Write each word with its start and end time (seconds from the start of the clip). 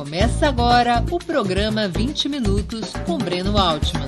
Começa 0.00 0.48
agora 0.48 1.04
o 1.12 1.18
programa 1.18 1.86
20 1.86 2.26
Minutos 2.30 2.90
com 3.04 3.18
Breno 3.18 3.58
Altman. 3.58 4.06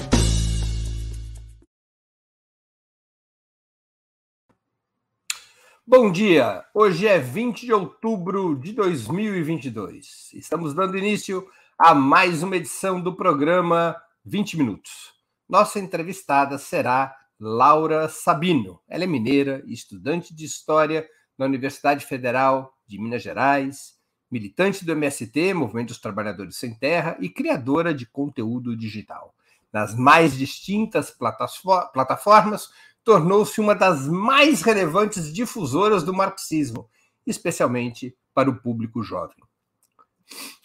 Bom 5.87 6.11
dia! 6.11 6.65
Hoje 6.73 7.07
é 7.07 7.19
20 7.19 7.67
de 7.67 7.75
outubro 7.75 8.59
de 8.59 8.73
2022. 8.73 10.31
Estamos 10.33 10.73
dando 10.73 10.97
início 10.97 11.47
a 11.79 11.95
mais 11.95 12.43
uma 12.43 12.57
edição 12.57 12.99
do 12.99 13.15
programa 13.15 13.95
20 14.25 14.57
Minutos. 14.57 15.13
Nossa 15.47 15.79
entrevistada 15.79 16.57
será 16.57 17.15
Laura 17.39 18.09
Sabino. 18.09 18.81
Ela 18.89 19.05
é 19.05 19.07
mineira, 19.07 19.63
estudante 19.67 20.35
de 20.35 20.47
História 20.47 21.07
na 21.37 21.45
Universidade 21.45 22.07
Federal 22.07 22.73
de 22.87 22.99
Minas 22.99 23.23
Gerais, 23.23 24.01
militante 24.33 24.83
do 24.83 24.93
MST, 24.93 25.53
Movimento 25.53 25.89
dos 25.89 26.01
Trabalhadores 26.01 26.57
Sem 26.57 26.75
Terra, 26.75 27.19
e 27.21 27.29
criadora 27.29 27.93
de 27.93 28.07
conteúdo 28.07 28.75
digital. 28.75 29.35
Nas 29.71 29.95
mais 29.95 30.37
distintas 30.37 31.11
plataformas, 31.11 32.71
tornou-se 33.05 33.61
uma 33.61 33.75
das 33.75 34.09
mais 34.09 34.63
relevantes 34.63 35.31
difusoras 35.31 36.03
do 36.03 36.15
marxismo, 36.15 36.89
especialmente 37.27 38.17
para 38.33 38.49
o 38.49 38.57
público 38.57 39.03
jovem. 39.03 39.37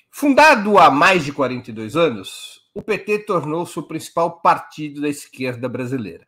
Fundado 0.09 0.77
há 0.77 0.89
mais 0.89 1.25
de 1.25 1.34
42 1.34 1.97
anos, 1.97 2.61
o 2.73 2.81
PT 2.81 3.20
tornou-se 3.20 3.77
o 3.77 3.84
principal 3.84 4.39
partido 4.39 5.02
da 5.02 5.09
esquerda 5.09 5.67
brasileira. 5.67 6.25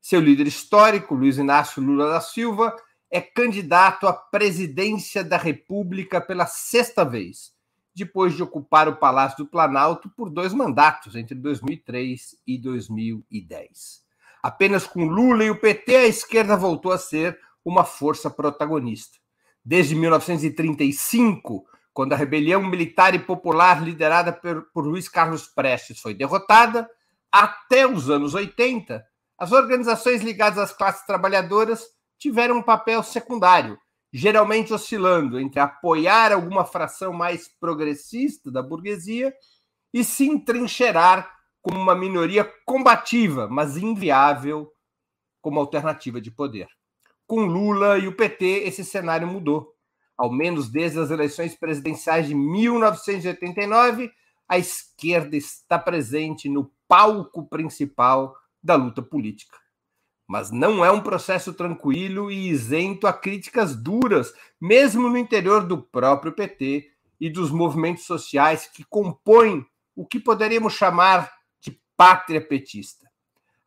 Seu 0.00 0.20
líder 0.20 0.46
histórico, 0.46 1.14
Luiz 1.14 1.36
Inácio 1.36 1.82
Lula 1.82 2.08
da 2.08 2.20
Silva, 2.20 2.74
é 3.10 3.20
candidato 3.20 4.06
à 4.06 4.12
presidência 4.12 5.24
da 5.24 5.36
República 5.36 6.20
pela 6.20 6.46
sexta 6.46 7.04
vez, 7.04 7.52
depois 7.94 8.34
de 8.34 8.42
ocupar 8.42 8.88
o 8.88 8.96
Palácio 8.96 9.38
do 9.38 9.50
Planalto 9.50 10.08
por 10.10 10.30
dois 10.30 10.52
mandatos, 10.52 11.16
entre 11.16 11.34
2003 11.34 12.36
e 12.46 12.58
2010. 12.58 14.02
Apenas 14.42 14.86
com 14.86 15.04
Lula 15.04 15.44
e 15.44 15.50
o 15.50 15.58
PT, 15.58 15.96
a 15.96 16.06
esquerda 16.06 16.56
voltou 16.56 16.92
a 16.92 16.98
ser 16.98 17.38
uma 17.64 17.84
força 17.84 18.30
protagonista. 18.30 19.18
Desde 19.64 19.94
1935, 19.94 21.66
quando 21.92 22.12
a 22.12 22.16
rebelião 22.16 22.62
militar 22.62 23.14
e 23.14 23.18
popular 23.18 23.82
liderada 23.82 24.32
por, 24.32 24.86
Luiz 24.86 25.08
Carlos 25.08 25.48
Prestes 25.48 25.98
foi 25.98 26.14
derrotada, 26.14 26.88
até 27.32 27.86
os 27.86 28.08
anos 28.08 28.34
80, 28.34 29.04
as 29.36 29.52
organizações 29.52 30.22
ligadas 30.22 30.58
às 30.58 30.72
classes 30.72 31.04
trabalhadoras 31.04 31.97
tiveram 32.18 32.58
um 32.58 32.62
papel 32.62 33.02
secundário, 33.02 33.78
geralmente 34.12 34.72
oscilando 34.72 35.38
entre 35.38 35.60
apoiar 35.60 36.32
alguma 36.32 36.64
fração 36.64 37.12
mais 37.12 37.48
progressista 37.60 38.50
da 38.50 38.62
burguesia 38.62 39.34
e 39.92 40.02
se 40.02 40.26
entrincheirar 40.26 41.32
como 41.62 41.78
uma 41.78 41.94
minoria 41.94 42.50
combativa, 42.64 43.48
mas 43.48 43.76
inviável 43.76 44.72
como 45.40 45.60
alternativa 45.60 46.20
de 46.20 46.30
poder. 46.30 46.68
Com 47.26 47.44
Lula 47.44 47.98
e 47.98 48.08
o 48.08 48.16
PT, 48.16 48.62
esse 48.64 48.84
cenário 48.84 49.26
mudou. 49.26 49.74
Ao 50.16 50.32
menos 50.32 50.68
desde 50.68 50.98
as 50.98 51.10
eleições 51.10 51.54
presidenciais 51.54 52.26
de 52.26 52.34
1989, 52.34 54.10
a 54.48 54.58
esquerda 54.58 55.36
está 55.36 55.78
presente 55.78 56.48
no 56.48 56.72
palco 56.88 57.46
principal 57.46 58.34
da 58.62 58.74
luta 58.74 59.02
política. 59.02 59.56
Mas 60.28 60.50
não 60.50 60.84
é 60.84 60.92
um 60.92 61.00
processo 61.00 61.54
tranquilo 61.54 62.30
e 62.30 62.50
isento 62.50 63.06
a 63.06 63.14
críticas 63.14 63.74
duras, 63.74 64.34
mesmo 64.60 65.08
no 65.08 65.16
interior 65.16 65.66
do 65.66 65.80
próprio 65.80 66.32
PT 66.32 66.86
e 67.18 67.30
dos 67.30 67.50
movimentos 67.50 68.04
sociais 68.04 68.66
que 68.66 68.84
compõem 68.84 69.64
o 69.96 70.06
que 70.06 70.20
poderíamos 70.20 70.74
chamar 70.74 71.32
de 71.60 71.80
pátria 71.96 72.46
petista. 72.46 73.08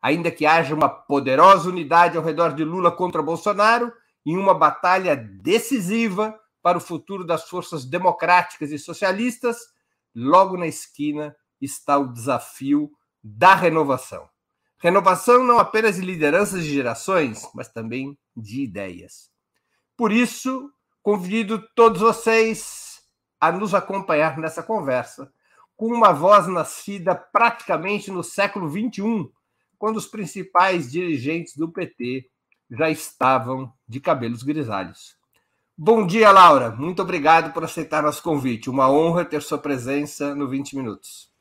Ainda 0.00 0.30
que 0.30 0.46
haja 0.46 0.72
uma 0.72 0.88
poderosa 0.88 1.68
unidade 1.68 2.16
ao 2.16 2.22
redor 2.22 2.54
de 2.54 2.64
Lula 2.64 2.92
contra 2.92 3.20
Bolsonaro, 3.20 3.92
em 4.24 4.36
uma 4.36 4.54
batalha 4.54 5.16
decisiva 5.16 6.38
para 6.62 6.78
o 6.78 6.80
futuro 6.80 7.26
das 7.26 7.48
forças 7.48 7.84
democráticas 7.84 8.70
e 8.70 8.78
socialistas, 8.78 9.58
logo 10.14 10.56
na 10.56 10.68
esquina 10.68 11.34
está 11.60 11.98
o 11.98 12.12
desafio 12.12 12.90
da 13.22 13.54
renovação. 13.54 14.31
Renovação 14.82 15.44
não 15.44 15.60
apenas 15.60 15.94
de 15.94 16.02
lideranças 16.02 16.64
de 16.64 16.74
gerações, 16.74 17.48
mas 17.54 17.68
também 17.68 18.18
de 18.36 18.64
ideias. 18.64 19.30
Por 19.96 20.10
isso, 20.10 20.72
convido 21.00 21.64
todos 21.76 22.00
vocês 22.00 23.00
a 23.40 23.52
nos 23.52 23.74
acompanhar 23.74 24.36
nessa 24.38 24.60
conversa, 24.60 25.32
com 25.76 25.86
uma 25.86 26.12
voz 26.12 26.48
nascida 26.48 27.14
praticamente 27.14 28.10
no 28.10 28.24
século 28.24 28.68
XXI, 28.68 29.30
quando 29.78 29.98
os 29.98 30.08
principais 30.08 30.90
dirigentes 30.90 31.56
do 31.56 31.70
PT 31.70 32.28
já 32.68 32.90
estavam 32.90 33.72
de 33.86 34.00
cabelos 34.00 34.42
grisalhos. 34.42 35.16
Bom 35.78 36.04
dia, 36.04 36.32
Laura. 36.32 36.72
Muito 36.72 37.00
obrigado 37.02 37.52
por 37.52 37.62
aceitar 37.62 38.02
nosso 38.02 38.20
convite. 38.20 38.68
Uma 38.68 38.90
honra 38.90 39.24
ter 39.24 39.42
sua 39.42 39.58
presença 39.58 40.34
no 40.34 40.48
20 40.48 40.74
Minutos. 40.74 41.31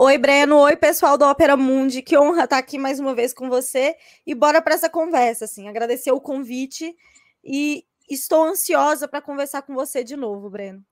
Oi, 0.00 0.16
Breno. 0.16 0.58
Oi, 0.58 0.76
pessoal 0.76 1.18
do 1.18 1.24
Ópera 1.24 1.56
Mundi. 1.56 2.02
Que 2.02 2.16
honra 2.16 2.44
estar 2.44 2.56
aqui 2.56 2.78
mais 2.78 3.00
uma 3.00 3.16
vez 3.16 3.34
com 3.34 3.48
você. 3.48 3.96
E 4.24 4.32
bora 4.32 4.62
para 4.62 4.76
essa 4.76 4.88
conversa, 4.88 5.44
assim. 5.44 5.66
Agradecer 5.66 6.12
o 6.12 6.20
convite 6.20 6.96
e 7.42 7.84
estou 8.08 8.44
ansiosa 8.44 9.08
para 9.08 9.20
conversar 9.20 9.62
com 9.62 9.74
você 9.74 10.04
de 10.04 10.16
novo, 10.16 10.48
Breno. 10.48 10.86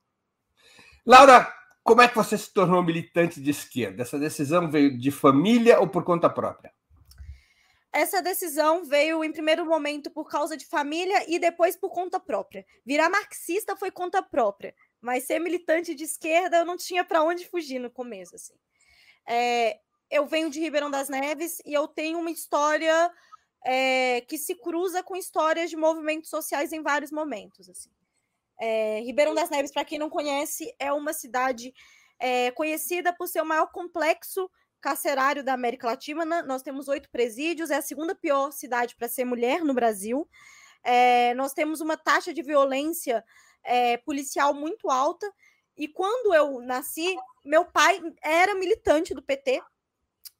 Laura, 1.05 1.49
como 1.85 2.01
é 2.01 2.09
que 2.09 2.17
você 2.17 2.37
se 2.37 2.53
tornou 2.53 2.83
militante 2.83 3.39
de 3.39 3.49
esquerda? 3.49 4.01
Essa 4.01 4.19
decisão 4.19 4.69
veio 4.69 4.99
de 4.99 5.09
família 5.09 5.79
ou 5.79 5.87
por 5.87 6.03
conta 6.03 6.29
própria? 6.29 6.73
Essa 7.93 8.21
decisão 8.21 8.83
veio, 8.83 9.23
em 9.23 9.31
primeiro 9.31 9.65
momento, 9.65 10.11
por 10.11 10.27
causa 10.27 10.57
de 10.57 10.65
família 10.65 11.23
e 11.33 11.39
depois 11.39 11.77
por 11.77 11.91
conta 11.91 12.19
própria. 12.19 12.65
Virar 12.85 13.09
marxista 13.09 13.73
foi 13.77 13.89
conta 13.89 14.21
própria, 14.21 14.75
mas 14.99 15.23
ser 15.23 15.39
militante 15.39 15.95
de 15.95 16.03
esquerda 16.03 16.57
eu 16.57 16.65
não 16.65 16.75
tinha 16.75 17.05
para 17.05 17.23
onde 17.23 17.47
fugir 17.47 17.79
no 17.79 17.89
começo, 17.89 18.35
assim. 18.35 18.53
É, 19.27 19.79
eu 20.09 20.25
venho 20.25 20.49
de 20.49 20.59
Ribeirão 20.59 20.89
das 20.89 21.09
Neves 21.09 21.61
e 21.65 21.73
eu 21.73 21.87
tenho 21.87 22.19
uma 22.19 22.31
história 22.31 23.11
é, 23.65 24.21
que 24.21 24.37
se 24.37 24.55
cruza 24.55 25.03
com 25.03 25.15
histórias 25.15 25.69
de 25.69 25.75
movimentos 25.75 26.29
sociais 26.29 26.71
em 26.71 26.81
vários 26.81 27.11
momentos. 27.11 27.69
Assim. 27.69 27.89
É, 28.59 29.01
Ribeirão 29.01 29.35
das 29.35 29.49
Neves, 29.49 29.71
para 29.71 29.83
quem 29.83 29.99
não 29.99 30.09
conhece, 30.09 30.73
é 30.79 30.93
uma 30.93 31.11
cidade 31.11 31.73
é, 32.19 32.51
conhecida 32.51 33.13
por 33.13 33.27
ser 33.27 33.41
o 33.41 33.45
maior 33.45 33.67
complexo 33.67 34.49
carcerário 34.79 35.43
da 35.43 35.53
América 35.53 35.87
Latina. 35.87 36.23
Nós 36.43 36.61
temos 36.61 36.87
oito 36.87 37.09
presídios, 37.09 37.69
é 37.69 37.75
a 37.75 37.81
segunda 37.81 38.15
pior 38.15 38.51
cidade 38.51 38.95
para 38.95 39.09
ser 39.09 39.25
mulher 39.25 39.63
no 39.63 39.73
Brasil. 39.73 40.27
Nós 41.35 41.51
temos 41.51 41.81
uma 41.81 41.97
taxa 41.97 42.33
de 42.33 42.41
violência 42.41 43.25
policial 44.05 44.53
muito 44.53 44.89
alta 44.89 45.29
e 45.77 45.87
quando 45.87 46.33
eu 46.33 46.59
nasci, 46.61 47.15
meu 47.45 47.65
pai 47.65 48.01
era 48.21 48.55
militante 48.55 49.13
do 49.13 49.21
PT 49.21 49.61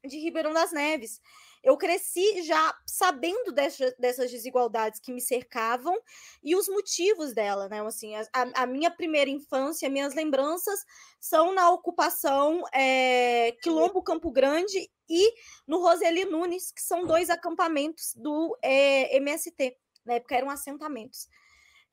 de 0.05 0.17
Ribeirão 0.17 0.53
das 0.53 0.71
Neves. 0.71 1.21
Eu 1.63 1.75
cresci 1.75 2.43
já 2.43 2.77
sabendo 2.85 3.51
dessa, 3.51 3.93
dessas 3.99 4.31
desigualdades 4.31 4.99
que 4.99 5.11
me 5.11 5.19
cercavam 5.19 5.97
e 6.43 6.55
os 6.55 6.67
motivos 6.69 7.33
dela, 7.33 7.67
né? 7.67 7.81
Assim, 7.81 8.15
a, 8.15 8.25
a 8.55 8.65
minha 8.65 8.89
primeira 8.89 9.29
infância, 9.29 9.89
minhas 9.89 10.13
lembranças 10.13 10.79
são 11.19 11.53
na 11.53 11.69
ocupação 11.71 12.63
é, 12.73 13.51
Quilombo 13.61 14.01
Campo 14.01 14.31
Grande 14.31 14.89
e 15.09 15.33
no 15.67 15.79
Roseli 15.81 16.25
Nunes, 16.25 16.71
que 16.71 16.81
são 16.81 17.05
dois 17.05 17.29
acampamentos 17.29 18.13
do 18.15 18.57
é, 18.61 19.17
MST. 19.17 19.75
Na 20.05 20.13
época 20.13 20.35
eram 20.35 20.49
assentamentos. 20.49 21.27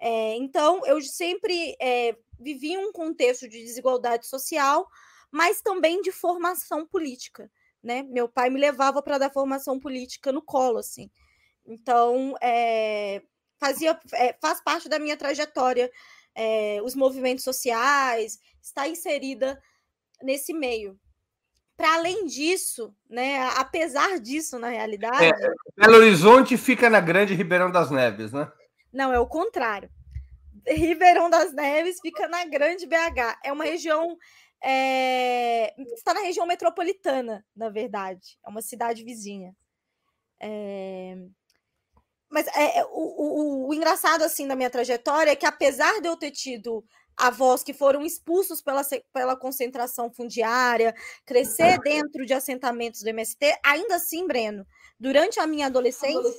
É, 0.07 0.37
então, 0.37 0.85
eu 0.85 1.01
sempre 1.01 1.75
é, 1.81 2.15
vivi 2.39 2.77
um 2.77 2.93
contexto 2.93 3.49
de 3.49 3.65
desigualdade 3.65 4.27
social, 4.27 4.87
mas 5.33 5.63
também 5.63 6.03
de 6.03 6.13
formação 6.13 6.87
política. 6.87 7.51
Né? 7.83 8.03
Meu 8.03 8.29
pai 8.29 8.51
me 8.51 8.61
levava 8.61 9.01
para 9.01 9.17
dar 9.17 9.33
formação 9.33 9.81
política 9.81 10.31
no 10.31 10.43
colo, 10.43 10.77
assim. 10.77 11.11
Então, 11.65 12.35
é, 12.43 13.23
fazia, 13.59 13.99
é, 14.13 14.37
faz 14.43 14.61
parte 14.63 14.91
da 14.91 14.99
minha 14.99 15.17
trajetória 15.17 15.91
é, 16.35 16.81
os 16.85 16.95
movimentos 16.95 17.43
sociais, 17.43 18.39
está 18.61 18.87
inserida 18.87 19.59
nesse 20.23 20.53
meio. 20.53 20.99
Para 21.79 21.95
além 21.95 22.27
disso, 22.27 22.95
né, 23.09 23.49
apesar 23.57 24.21
disso, 24.21 24.59
na 24.59 24.69
realidade. 24.69 25.25
É, 25.25 25.53
Belo 25.79 25.97
Horizonte 25.97 26.59
fica 26.59 26.91
na 26.91 27.01
Grande 27.01 27.33
Ribeirão 27.33 27.71
das 27.71 27.91
Neves, 27.91 28.33
né? 28.33 28.53
Não, 28.95 29.13
é 29.13 29.19
o 29.19 29.27
contrário. 29.27 29.91
Ribeirão 30.67 31.29
das 31.29 31.53
Neves 31.53 31.99
fica 32.01 32.29
na 32.29 32.45
Grande 32.45 32.87
BH. 32.87 33.41
É 33.45 33.53
uma 33.53 33.65
região. 33.65 34.17
É... 34.63 35.75
Está 35.95 36.15
na 36.15 36.21
região 36.21 36.47
metropolitana, 36.47 37.45
na 37.55 37.69
verdade. 37.69 38.39
É 38.47 38.49
uma 38.49 38.63
cidade 38.63 39.03
vizinha. 39.05 39.55
É... 40.41 41.17
Mas 42.31 42.47
é, 42.49 42.79
é, 42.79 42.85
o, 42.87 42.89
o, 42.91 43.69
o, 43.69 43.75
engraçado 43.75 44.23
assim 44.23 44.49
da 44.49 44.57
minha 44.57 44.71
trajetória 44.71 45.31
é 45.31 45.37
que, 45.37 45.47
apesar 45.47 46.01
de 46.01 46.09
eu 46.09 46.17
ter 46.17 46.33
tido 46.33 46.85
avós 47.17 47.63
que 47.63 47.73
foram 47.73 48.03
expulsos 48.03 48.61
pela, 48.61 48.83
pela 49.13 49.37
concentração 49.37 50.11
fundiária, 50.13 50.95
crescer 51.25 51.79
dentro 51.81 52.27
de 52.27 52.35
assentamentos 52.35 53.03
do 53.03 53.09
MST, 53.09 53.57
ainda 53.65 53.97
assim, 53.97 54.27
Breno, 54.27 54.67
durante 54.99 55.39
a 55.39 55.47
minha 55.47 55.67
adolescência, 55.67 56.35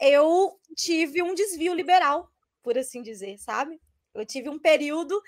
eu 0.00 0.58
tive 0.76 1.22
um 1.22 1.34
desvio 1.34 1.74
liberal, 1.74 2.30
por 2.62 2.76
assim 2.78 3.02
dizer, 3.02 3.38
sabe? 3.38 3.80
Eu 4.14 4.24
tive 4.24 4.48
um 4.48 4.58
período 4.58 5.20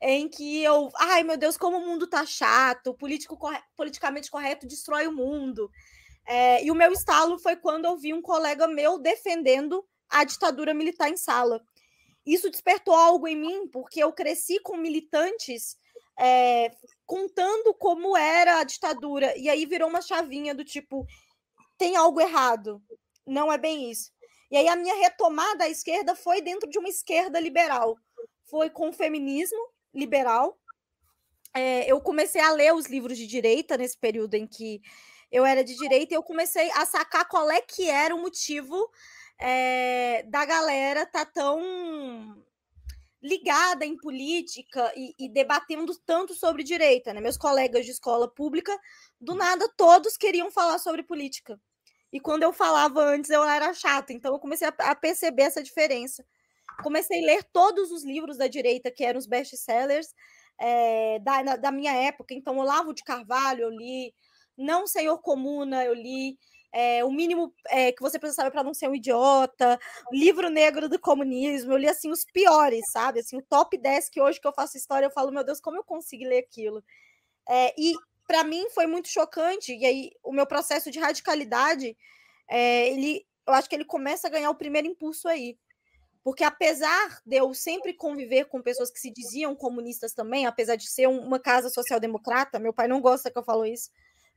em 0.00 0.28
que 0.28 0.62
eu, 0.62 0.90
ai 0.96 1.22
meu 1.22 1.36
Deus, 1.36 1.56
como 1.56 1.78
o 1.78 1.86
mundo 1.86 2.06
tá 2.06 2.24
chato, 2.26 2.94
político 2.94 3.36
corre... 3.36 3.58
politicamente 3.76 4.30
correto 4.30 4.66
destrói 4.66 5.06
o 5.06 5.12
mundo. 5.12 5.70
É, 6.26 6.64
e 6.64 6.70
o 6.70 6.74
meu 6.74 6.92
estalo 6.92 7.38
foi 7.38 7.56
quando 7.56 7.84
eu 7.84 7.96
vi 7.96 8.12
um 8.12 8.20
colega 8.20 8.66
meu 8.66 8.98
defendendo 8.98 9.86
a 10.08 10.24
ditadura 10.24 10.74
militar 10.74 11.08
em 11.08 11.16
sala. 11.16 11.62
Isso 12.24 12.50
despertou 12.50 12.94
algo 12.94 13.28
em 13.28 13.36
mim, 13.36 13.68
porque 13.68 14.02
eu 14.02 14.12
cresci 14.12 14.58
com 14.60 14.76
militantes 14.76 15.76
é, 16.18 16.72
contando 17.04 17.72
como 17.74 18.16
era 18.16 18.58
a 18.58 18.64
ditadura, 18.64 19.36
e 19.38 19.48
aí 19.48 19.66
virou 19.66 19.88
uma 19.88 20.02
chavinha 20.02 20.54
do 20.54 20.64
tipo: 20.64 21.06
tem 21.78 21.94
algo 21.94 22.20
errado, 22.20 22.82
não 23.26 23.52
é 23.52 23.58
bem 23.58 23.90
isso. 23.90 24.10
E 24.50 24.56
aí 24.56 24.68
a 24.68 24.76
minha 24.76 24.94
retomada 24.96 25.64
à 25.64 25.68
esquerda 25.68 26.14
foi 26.14 26.40
dentro 26.40 26.68
de 26.68 26.78
uma 26.78 26.88
esquerda 26.88 27.40
liberal, 27.40 27.98
foi 28.44 28.70
com 28.70 28.90
o 28.90 28.92
feminismo 28.92 29.58
liberal. 29.92 30.58
É, 31.54 31.90
eu 31.90 32.00
comecei 32.00 32.40
a 32.40 32.52
ler 32.52 32.74
os 32.74 32.86
livros 32.86 33.16
de 33.16 33.26
direita 33.26 33.76
nesse 33.76 33.98
período 33.98 34.34
em 34.34 34.46
que 34.46 34.80
eu 35.32 35.44
era 35.44 35.64
de 35.64 35.74
direita 35.74 36.14
e 36.14 36.16
eu 36.16 36.22
comecei 36.22 36.70
a 36.72 36.84
sacar 36.86 37.26
qual 37.28 37.50
é 37.50 37.60
que 37.60 37.88
era 37.88 38.14
o 38.14 38.20
motivo 38.20 38.90
é, 39.38 40.22
da 40.24 40.44
galera 40.44 41.04
tá 41.04 41.24
tão 41.24 42.42
ligada 43.22 43.84
em 43.84 43.96
política 43.96 44.92
e, 44.96 45.14
e, 45.18 45.28
debatendo 45.28 45.92
tanto 46.06 46.34
sobre 46.34 46.62
direita, 46.62 47.12
né? 47.12 47.20
Meus 47.20 47.36
colegas 47.36 47.84
de 47.84 47.90
escola 47.90 48.28
pública, 48.28 48.78
do 49.20 49.34
nada, 49.34 49.68
todos 49.76 50.16
queriam 50.16 50.50
falar 50.50 50.78
sobre 50.78 51.02
política. 51.02 51.60
E 52.16 52.20
quando 52.20 52.44
eu 52.44 52.50
falava 52.50 53.02
antes, 53.02 53.30
eu 53.30 53.44
era 53.44 53.74
chata. 53.74 54.10
Então, 54.10 54.32
eu 54.32 54.38
comecei 54.38 54.66
a, 54.66 54.94
perceber 54.94 55.42
essa 55.42 55.62
diferença. 55.62 56.24
Comecei 56.82 57.22
a 57.22 57.26
ler 57.26 57.44
todos 57.52 57.92
os 57.92 58.06
livros 58.06 58.38
da 58.38 58.46
direita, 58.46 58.90
que 58.90 59.04
eram 59.04 59.18
os 59.18 59.26
best-sellers 59.26 60.14
é, 60.58 61.18
da, 61.18 61.56
da 61.56 61.70
minha 61.70 61.92
época. 61.92 62.32
Então, 62.32 62.56
Olavo 62.56 62.94
de 62.94 63.04
Carvalho, 63.04 63.64
eu 63.64 63.70
li. 63.70 64.14
Não 64.56 64.86
Senhor 64.86 65.18
Comuna, 65.18 65.84
eu 65.84 65.92
li 65.92 66.38
é, 66.72 67.04
o 67.04 67.12
mínimo 67.12 67.52
é, 67.68 67.92
que 67.92 68.00
você 68.00 68.18
precisa 68.18 68.36
saber 68.36 68.50
para 68.50 68.64
não 68.64 68.72
ser 68.72 68.88
um 68.88 68.94
idiota, 68.94 69.78
livro 70.10 70.48
negro 70.48 70.88
do 70.88 70.98
comunismo, 70.98 71.72
eu 71.72 71.76
li 71.76 71.86
assim 71.86 72.10
os 72.10 72.24
piores, 72.24 72.80
sabe? 72.90 73.20
Assim, 73.20 73.36
o 73.36 73.42
top 73.42 73.76
10 73.76 74.08
que 74.08 74.22
hoje 74.22 74.40
que 74.40 74.48
eu 74.48 74.54
faço 74.54 74.78
história, 74.78 75.04
eu 75.04 75.10
falo, 75.10 75.30
meu 75.30 75.44
Deus, 75.44 75.60
como 75.60 75.76
eu 75.76 75.84
consegui 75.84 76.26
ler 76.26 76.38
aquilo? 76.38 76.82
É, 77.46 77.74
e 77.78 77.92
para 78.26 78.44
mim 78.44 78.68
foi 78.70 78.86
muito 78.86 79.08
chocante, 79.08 79.74
e 79.74 79.84
aí 79.84 80.10
o 80.22 80.32
meu 80.32 80.46
processo 80.46 80.90
de 80.90 80.98
radicalidade, 80.98 81.96
é, 82.48 82.88
ele, 82.88 83.26
eu 83.46 83.54
acho 83.54 83.68
que 83.68 83.74
ele 83.74 83.84
começa 83.84 84.26
a 84.26 84.30
ganhar 84.30 84.50
o 84.50 84.54
primeiro 84.54 84.88
impulso 84.88 85.28
aí. 85.28 85.58
Porque 86.22 86.42
apesar 86.42 87.20
de 87.24 87.36
eu 87.36 87.54
sempre 87.54 87.94
conviver 87.94 88.46
com 88.46 88.60
pessoas 88.60 88.90
que 88.90 88.98
se 88.98 89.12
diziam 89.12 89.54
comunistas 89.54 90.12
também, 90.12 90.44
apesar 90.44 90.74
de 90.74 90.88
ser 90.88 91.06
uma 91.08 91.38
casa 91.38 91.70
social-democrata, 91.70 92.58
meu 92.58 92.72
pai 92.72 92.88
não 92.88 93.00
gosta 93.00 93.30
que 93.30 93.38
eu 93.38 93.44
falo 93.44 93.64
isso, 93.64 93.90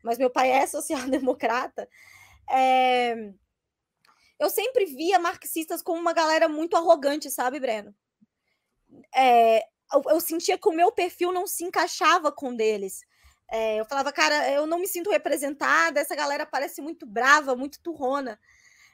mas 0.04 0.20
meu 0.20 0.30
pai 0.30 0.52
é 0.52 0.66
social-democrata, 0.68 1.90
é... 2.50 3.32
Eu 4.40 4.50
sempre 4.50 4.86
via 4.86 5.20
marxistas 5.20 5.82
como 5.82 6.00
uma 6.00 6.14
galera 6.14 6.48
muito 6.48 6.78
arrogante, 6.78 7.30
sabe, 7.30 7.60
Breno? 7.60 7.94
É... 9.16 9.64
Eu, 9.92 10.04
eu, 10.08 10.20
sentia 10.22 10.58
que 10.58 10.70
o 10.70 10.74
meu 10.74 10.92
perfil 10.92 11.32
não 11.32 11.48
se 11.48 11.64
encaixava 11.64 12.32
com 12.32 12.56
deles. 12.56 13.02
É... 13.51 13.80
eu 13.80 13.86
falava, 13.86 14.12
cara, 14.12 14.51
eu 14.51 14.66
não 14.66 14.80
me 14.80 14.88
sinto 14.88 15.10
representada, 15.10 16.00
essa 16.00 16.16
galera 16.16 16.46
parece 16.46 16.81
muito 16.81 17.06
brava, 17.06 17.56
muito 17.56 17.81
turrona. 17.81 18.40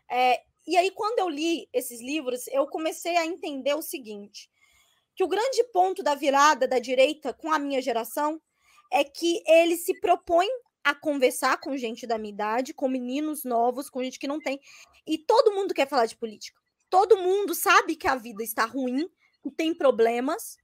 É, 0.09 0.41
e 0.67 0.75
aí, 0.77 0.89
quando 0.91 1.19
eu 1.19 1.29
li 1.29 1.69
esses 1.71 2.01
livros, 2.01 2.47
eu 2.47 2.65
comecei 2.67 3.15
a 3.17 3.25
entender 3.25 3.75
o 3.75 3.81
seguinte: 3.81 4.49
que 5.15 5.23
o 5.23 5.27
grande 5.27 5.63
ponto 5.65 6.01
da 6.01 6.15
virada 6.15 6.67
da 6.67 6.79
direita 6.79 7.33
com 7.33 7.51
a 7.51 7.59
minha 7.59 7.81
geração 7.81 8.41
é 8.91 9.03
que 9.03 9.43
ele 9.47 9.77
se 9.77 9.99
propõe 9.99 10.47
a 10.83 10.93
conversar 10.93 11.59
com 11.59 11.77
gente 11.77 12.05
da 12.05 12.17
minha 12.17 12.33
idade, 12.33 12.73
com 12.73 12.87
meninos 12.87 13.43
novos, 13.43 13.89
com 13.89 14.03
gente 14.03 14.19
que 14.19 14.27
não 14.27 14.39
tem. 14.39 14.59
E 15.05 15.17
todo 15.17 15.53
mundo 15.53 15.73
quer 15.73 15.87
falar 15.87 16.05
de 16.05 16.15
política. 16.15 16.59
Todo 16.89 17.17
mundo 17.17 17.55
sabe 17.55 17.95
que 17.95 18.07
a 18.07 18.15
vida 18.15 18.43
está 18.43 18.65
ruim, 18.65 19.09
que 19.41 19.51
tem 19.51 19.73
problemas, 19.73 20.57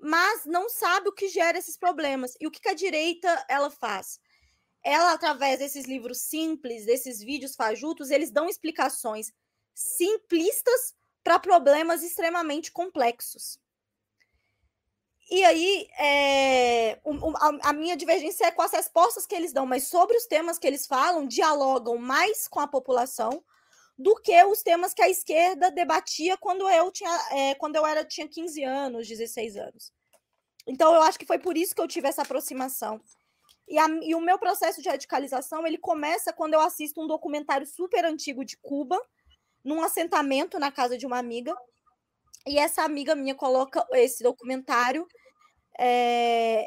mas 0.00 0.44
não 0.46 0.68
sabe 0.68 1.08
o 1.08 1.12
que 1.12 1.28
gera 1.28 1.58
esses 1.58 1.76
problemas. 1.76 2.34
E 2.40 2.46
o 2.46 2.50
que, 2.50 2.68
a 2.68 2.74
direita 2.74 3.44
ela 3.48 3.70
faz? 3.70 4.18
Ela, 4.82 5.12
através 5.12 5.58
desses 5.58 5.84
livros 5.84 6.22
simples, 6.22 6.86
desses 6.86 7.20
vídeos 7.20 7.54
fajutos, 7.54 8.10
eles 8.10 8.30
dão 8.30 8.48
explicações 8.48 9.32
simplistas 9.74 10.94
para 11.22 11.38
problemas 11.38 12.02
extremamente 12.02 12.72
complexos. 12.72 13.58
E 15.30 15.44
aí, 15.44 15.88
é, 15.96 17.00
a, 17.62 17.72
minha 17.72 17.96
divergência 17.96 18.46
é 18.46 18.50
com 18.50 18.62
as 18.62 18.72
respostas 18.72 19.26
que 19.26 19.34
eles 19.34 19.52
dão, 19.52 19.64
mas 19.64 19.86
sobre 19.86 20.16
os 20.16 20.26
temas 20.26 20.58
que 20.58 20.66
eles 20.66 20.86
falam, 20.88 21.26
dialogam 21.26 21.96
mais 21.96 22.48
com 22.48 22.58
a 22.58 22.66
população 22.66 23.44
do 24.00 24.14
que 24.16 24.42
os 24.44 24.62
temas 24.62 24.94
que 24.94 25.02
a 25.02 25.10
esquerda 25.10 25.70
debatia 25.70 26.34
quando 26.38 26.66
eu 26.70 26.90
tinha, 26.90 27.10
é, 27.32 27.54
quando 27.56 27.76
eu 27.76 27.86
era, 27.86 28.02
tinha 28.02 28.26
15 28.26 28.64
anos, 28.64 29.06
16 29.06 29.56
anos. 29.56 29.92
Então, 30.66 30.94
eu 30.94 31.02
acho 31.02 31.18
que 31.18 31.26
foi 31.26 31.38
por 31.38 31.54
isso 31.56 31.74
que 31.74 31.82
eu 31.82 31.86
tive 31.86 32.08
essa 32.08 32.22
aproximação. 32.22 32.98
E, 33.68 33.78
a, 33.78 33.86
e 34.02 34.14
o 34.14 34.20
meu 34.20 34.38
processo 34.38 34.80
de 34.80 34.88
radicalização, 34.88 35.66
ele 35.66 35.76
começa 35.76 36.32
quando 36.32 36.54
eu 36.54 36.60
assisto 36.60 37.02
um 37.02 37.06
documentário 37.06 37.66
super 37.66 38.06
antigo 38.06 38.42
de 38.42 38.56
Cuba, 38.56 38.98
num 39.62 39.82
assentamento 39.82 40.58
na 40.58 40.72
casa 40.72 40.96
de 40.96 41.04
uma 41.04 41.18
amiga, 41.18 41.54
e 42.46 42.58
essa 42.58 42.82
amiga 42.82 43.14
minha 43.14 43.34
coloca 43.34 43.86
esse 43.92 44.22
documentário 44.22 45.06
é, 45.78 46.66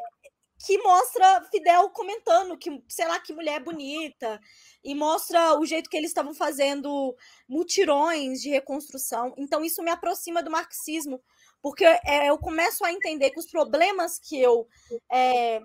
que 0.63 0.77
mostra 0.77 1.43
Fidel 1.51 1.89
comentando 1.89 2.57
que, 2.57 2.81
sei 2.87 3.05
lá, 3.05 3.19
que 3.19 3.33
mulher 3.33 3.61
bonita, 3.61 4.39
e 4.81 4.95
mostra 4.95 5.59
o 5.59 5.65
jeito 5.65 5.89
que 5.89 5.97
eles 5.97 6.11
estavam 6.11 6.33
fazendo 6.33 7.13
mutirões 7.47 8.41
de 8.41 8.49
reconstrução. 8.49 9.33
Então, 9.37 9.63
isso 9.63 9.83
me 9.83 9.91
aproxima 9.91 10.41
do 10.41 10.49
marxismo, 10.49 11.21
porque 11.61 11.83
é, 11.83 12.29
eu 12.29 12.37
começo 12.37 12.85
a 12.85 12.93
entender 12.93 13.31
que 13.31 13.39
os 13.39 13.51
problemas 13.51 14.17
que 14.17 14.41
eu. 14.41 14.65
É, 15.11 15.61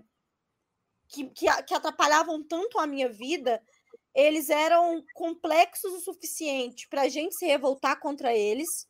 que, 1.10 1.24
que, 1.30 1.46
que 1.62 1.74
atrapalhavam 1.74 2.42
tanto 2.42 2.78
a 2.78 2.86
minha 2.86 3.08
vida, 3.08 3.62
eles 4.14 4.50
eram 4.50 5.02
complexos 5.14 5.92
o 5.92 6.00
suficiente 6.00 6.86
para 6.88 7.02
a 7.02 7.08
gente 7.08 7.34
se 7.36 7.46
revoltar 7.46 7.98
contra 7.98 8.34
eles 8.34 8.86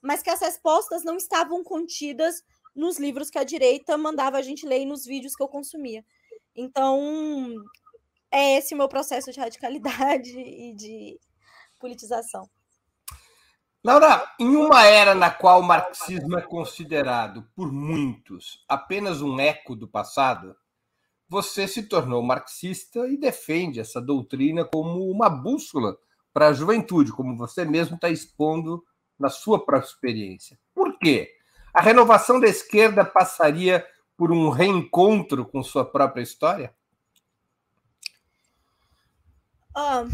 mas 0.00 0.22
que 0.22 0.30
as 0.30 0.40
respostas 0.40 1.02
não 1.04 1.16
estavam 1.16 1.62
contidas 1.64 2.42
nos 2.78 2.96
livros 2.96 3.28
que 3.28 3.38
a 3.38 3.44
direita 3.44 3.98
mandava 3.98 4.38
a 4.38 4.42
gente 4.42 4.64
ler 4.64 4.82
e 4.82 4.86
nos 4.86 5.04
vídeos 5.04 5.34
que 5.34 5.42
eu 5.42 5.48
consumia. 5.48 6.04
Então, 6.54 7.52
é 8.30 8.56
esse 8.56 8.72
o 8.72 8.78
meu 8.78 8.88
processo 8.88 9.32
de 9.32 9.40
radicalidade 9.40 10.30
e 10.38 10.72
de 10.74 11.18
politização. 11.80 12.48
Laura, 13.82 14.24
em 14.38 14.54
uma 14.54 14.84
era 14.84 15.14
na 15.14 15.30
qual 15.30 15.60
o 15.60 15.64
marxismo 15.64 16.38
é 16.38 16.42
considerado 16.42 17.48
por 17.54 17.72
muitos 17.72 18.64
apenas 18.68 19.22
um 19.22 19.40
eco 19.40 19.74
do 19.74 19.88
passado, 19.88 20.54
você 21.28 21.66
se 21.66 21.82
tornou 21.82 22.22
marxista 22.22 23.08
e 23.08 23.16
defende 23.16 23.80
essa 23.80 24.00
doutrina 24.00 24.64
como 24.64 25.10
uma 25.10 25.28
bússola 25.28 25.96
para 26.32 26.48
a 26.48 26.52
juventude, 26.52 27.12
como 27.12 27.36
você 27.36 27.64
mesmo 27.64 27.96
está 27.96 28.08
expondo 28.08 28.84
na 29.18 29.28
sua 29.28 29.64
própria 29.64 29.88
experiência. 29.88 30.58
Por 30.74 30.98
quê? 30.98 31.37
A 31.78 31.80
renovação 31.80 32.40
da 32.40 32.48
esquerda 32.48 33.04
passaria 33.04 33.86
por 34.16 34.32
um 34.32 34.48
reencontro 34.48 35.46
com 35.46 35.62
sua 35.62 35.88
própria 35.88 36.22
história? 36.22 36.74
Ah, 39.72 40.04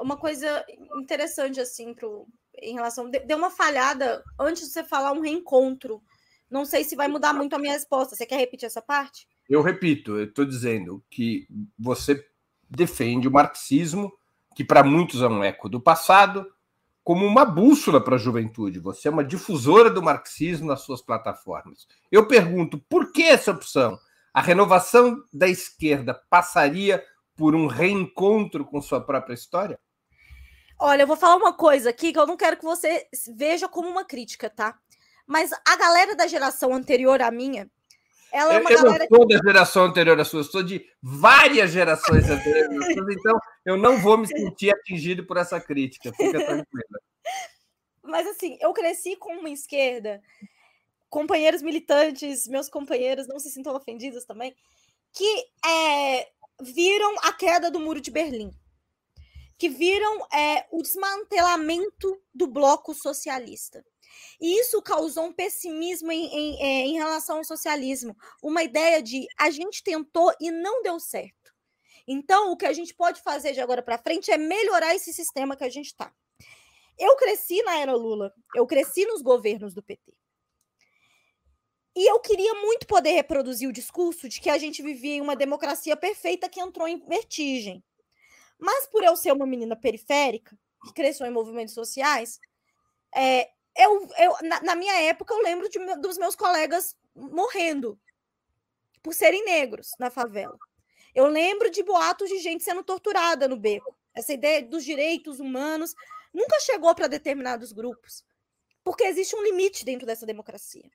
uma 0.00 0.16
coisa 0.16 0.64
interessante 0.96 1.58
assim 1.58 1.92
pro, 1.92 2.28
em 2.62 2.74
relação 2.74 3.10
deu 3.10 3.36
uma 3.36 3.50
falhada 3.50 4.22
antes 4.38 4.62
de 4.62 4.68
você 4.68 4.84
falar 4.84 5.10
um 5.10 5.22
reencontro. 5.22 6.00
Não 6.48 6.64
sei 6.64 6.84
se 6.84 6.94
vai 6.94 7.08
mudar 7.08 7.32
muito 7.32 7.56
a 7.56 7.58
minha 7.58 7.72
resposta. 7.72 8.14
Você 8.14 8.24
quer 8.24 8.38
repetir 8.38 8.66
essa 8.66 8.80
parte? 8.80 9.26
Eu 9.48 9.62
repito, 9.62 10.12
eu 10.12 10.26
estou 10.26 10.44
dizendo 10.44 11.04
que 11.10 11.48
você 11.76 12.24
defende 12.70 13.26
o 13.26 13.32
marxismo, 13.32 14.16
que 14.54 14.62
para 14.62 14.84
muitos 14.84 15.20
é 15.20 15.26
um 15.26 15.42
eco 15.42 15.68
do 15.68 15.80
passado, 15.80 16.46
como 17.06 17.24
uma 17.24 17.44
bússola 17.44 18.02
para 18.02 18.16
a 18.16 18.18
juventude. 18.18 18.80
Você 18.80 19.06
é 19.06 19.10
uma 19.12 19.22
difusora 19.22 19.88
do 19.88 20.02
marxismo 20.02 20.66
nas 20.66 20.80
suas 20.80 21.00
plataformas. 21.00 21.86
Eu 22.10 22.26
pergunto, 22.26 22.84
por 22.88 23.12
que 23.12 23.22
essa 23.22 23.52
opção? 23.52 23.96
A 24.34 24.42
renovação 24.42 25.22
da 25.32 25.46
esquerda 25.46 26.20
passaria 26.28 27.00
por 27.36 27.54
um 27.54 27.68
reencontro 27.68 28.64
com 28.64 28.82
sua 28.82 29.00
própria 29.00 29.34
história? 29.34 29.78
Olha, 30.80 31.02
eu 31.04 31.06
vou 31.06 31.16
falar 31.16 31.36
uma 31.36 31.52
coisa 31.52 31.90
aqui 31.90 32.12
que 32.12 32.18
eu 32.18 32.26
não 32.26 32.36
quero 32.36 32.56
que 32.56 32.64
você 32.64 33.06
veja 33.36 33.68
como 33.68 33.88
uma 33.88 34.04
crítica, 34.04 34.50
tá? 34.50 34.76
Mas 35.24 35.52
a 35.52 35.76
galera 35.76 36.16
da 36.16 36.26
geração 36.26 36.74
anterior 36.74 37.22
à 37.22 37.30
minha, 37.30 37.70
ela 38.36 38.54
é 38.54 38.58
uma 38.60 38.70
eu 38.70 38.82
galera. 38.82 39.06
não 39.10 39.18
sou 39.18 39.26
da 39.26 39.36
geração 39.38 39.84
anterior 39.84 40.20
à 40.20 40.24
sua, 40.24 40.44
sou 40.44 40.62
de 40.62 40.84
várias 41.02 41.70
gerações 41.70 42.28
anteriores 42.28 43.16
então 43.18 43.38
eu 43.64 43.76
não 43.76 43.98
vou 43.98 44.18
me 44.18 44.26
sentir 44.26 44.70
atingido 44.70 45.26
por 45.26 45.38
essa 45.38 45.58
crítica. 45.58 46.12
Fica 46.12 46.38
tranquila. 46.44 46.66
Mas 48.04 48.26
assim, 48.26 48.58
eu 48.60 48.72
cresci 48.72 49.16
com 49.16 49.32
uma 49.32 49.50
esquerda, 49.50 50.22
companheiros 51.08 51.62
militantes, 51.62 52.46
meus 52.46 52.68
companheiros, 52.68 53.26
não 53.26 53.38
se 53.38 53.50
sintam 53.50 53.74
ofendidos 53.74 54.24
também, 54.24 54.54
que 55.12 55.44
é, 55.66 56.28
viram 56.60 57.16
a 57.22 57.32
queda 57.32 57.70
do 57.70 57.80
muro 57.80 58.00
de 58.00 58.10
Berlim, 58.10 58.52
que 59.58 59.68
viram 59.68 60.26
é, 60.32 60.66
o 60.70 60.82
desmantelamento 60.82 62.20
do 62.34 62.46
bloco 62.46 62.94
socialista. 62.94 63.84
E 64.40 64.60
isso 64.60 64.80
causou 64.82 65.24
um 65.24 65.32
pessimismo 65.32 66.12
em, 66.12 66.26
em, 66.26 66.62
é, 66.62 66.86
em 66.86 66.94
relação 66.94 67.38
ao 67.38 67.44
socialismo, 67.44 68.16
uma 68.42 68.62
ideia 68.62 69.02
de 69.02 69.26
a 69.38 69.50
gente 69.50 69.82
tentou 69.82 70.32
e 70.40 70.50
não 70.50 70.82
deu 70.82 71.00
certo. 71.00 71.54
Então, 72.06 72.52
o 72.52 72.56
que 72.56 72.66
a 72.66 72.72
gente 72.72 72.94
pode 72.94 73.20
fazer 73.20 73.52
de 73.52 73.60
agora 73.60 73.82
para 73.82 73.98
frente 73.98 74.30
é 74.30 74.38
melhorar 74.38 74.94
esse 74.94 75.12
sistema 75.12 75.56
que 75.56 75.64
a 75.64 75.68
gente 75.68 75.86
está. 75.86 76.12
Eu 76.98 77.16
cresci 77.16 77.62
na 77.62 77.78
era 77.78 77.94
Lula, 77.94 78.32
eu 78.54 78.66
cresci 78.66 79.04
nos 79.06 79.20
governos 79.20 79.74
do 79.74 79.82
PT. 79.82 80.14
E 81.96 82.10
eu 82.10 82.20
queria 82.20 82.54
muito 82.54 82.86
poder 82.86 83.12
reproduzir 83.12 83.68
o 83.68 83.72
discurso 83.72 84.28
de 84.28 84.40
que 84.40 84.50
a 84.50 84.58
gente 84.58 84.82
vivia 84.82 85.14
em 85.14 85.20
uma 85.20 85.34
democracia 85.34 85.96
perfeita 85.96 86.48
que 86.48 86.60
entrou 86.60 86.86
em 86.86 86.98
vertigem. 86.98 87.82
Mas 88.58 88.86
por 88.86 89.02
eu 89.02 89.16
ser 89.16 89.32
uma 89.32 89.46
menina 89.46 89.74
periférica, 89.74 90.56
que 90.84 90.92
cresceu 90.92 91.26
em 91.26 91.30
movimentos 91.30 91.74
sociais, 91.74 92.38
é, 93.14 93.50
eu, 93.76 94.08
eu 94.18 94.36
na, 94.42 94.60
na, 94.62 94.74
minha 94.74 94.94
época 95.02 95.34
eu 95.34 95.42
lembro 95.42 95.68
de, 95.68 95.78
dos 95.96 96.18
meus 96.18 96.34
colegas 96.34 96.96
morrendo 97.14 97.98
por 99.02 99.14
serem 99.14 99.44
negros 99.44 99.92
na 99.98 100.10
favela. 100.10 100.58
Eu 101.14 101.26
lembro 101.26 101.70
de 101.70 101.82
boatos 101.82 102.28
de 102.28 102.38
gente 102.38 102.64
sendo 102.64 102.82
torturada 102.82 103.48
no 103.48 103.56
beco. 103.56 103.96
Essa 104.14 104.32
ideia 104.32 104.62
dos 104.62 104.84
direitos 104.84 105.40
humanos 105.40 105.94
nunca 106.32 106.58
chegou 106.60 106.94
para 106.94 107.06
determinados 107.06 107.72
grupos, 107.72 108.24
porque 108.82 109.04
existe 109.04 109.34
um 109.36 109.42
limite 109.42 109.84
dentro 109.84 110.06
dessa 110.06 110.26
democracia. 110.26 110.90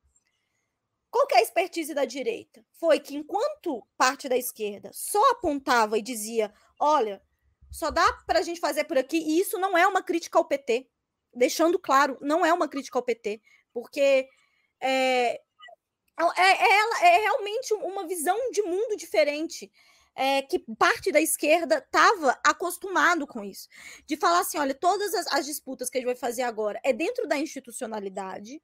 Qual 1.10 1.28
que 1.28 1.36
é 1.36 1.40
a 1.40 1.42
expertise 1.42 1.94
da 1.94 2.06
direita? 2.06 2.66
Foi 2.72 3.00
que 3.00 3.16
enquanto 3.16 3.86
parte 3.98 4.30
da 4.30 4.38
esquerda 4.38 4.92
só 4.94 5.32
apontava 5.32 5.98
e 5.98 6.02
dizia, 6.02 6.54
olha, 6.80 7.22
só 7.70 7.92
dá 7.92 8.12
para 8.26 8.40
a 8.40 8.42
gente 8.42 8.60
fazer 8.60 8.86
por 8.86 8.98
aqui, 8.98 9.18
e 9.18 9.40
isso 9.40 9.58
não 9.60 9.78
é 9.78 9.86
uma 9.86 10.02
crítica 10.02 10.38
ao 10.38 10.46
PT 10.46 10.90
deixando 11.34 11.80
claro, 11.80 12.18
não 12.22 12.46
é 12.46 12.54
uma 12.54 12.68
crítica 12.68 12.98
ao 12.98 13.04
PT, 13.04 13.42
porque 13.74 14.28
é, 14.80 15.34
é, 15.36 15.40
é, 16.38 17.16
é 17.16 17.20
realmente 17.22 17.74
uma 17.76 18.08
visão 18.08 18.38
de 18.52 18.62
mundo 18.62 18.96
diferente. 18.96 19.72
É, 20.14 20.42
que 20.42 20.60
parte 20.78 21.10
da 21.10 21.22
esquerda 21.22 21.78
estava 21.78 22.38
acostumado 22.46 23.26
com 23.26 23.46
isso. 23.46 23.70
De 24.06 24.18
falar 24.18 24.40
assim: 24.40 24.58
olha, 24.58 24.74
todas 24.74 25.14
as, 25.14 25.26
as, 25.28 25.46
disputas 25.46 25.90
que 25.90 25.98
a 25.98 26.02
gente 26.02 26.06
vai 26.06 26.18
fazer 26.18 26.42
agora 26.42 26.82
é 26.84 26.92
dentro 26.92 27.26
da 27.30 27.38
institucionalidade 27.38 28.62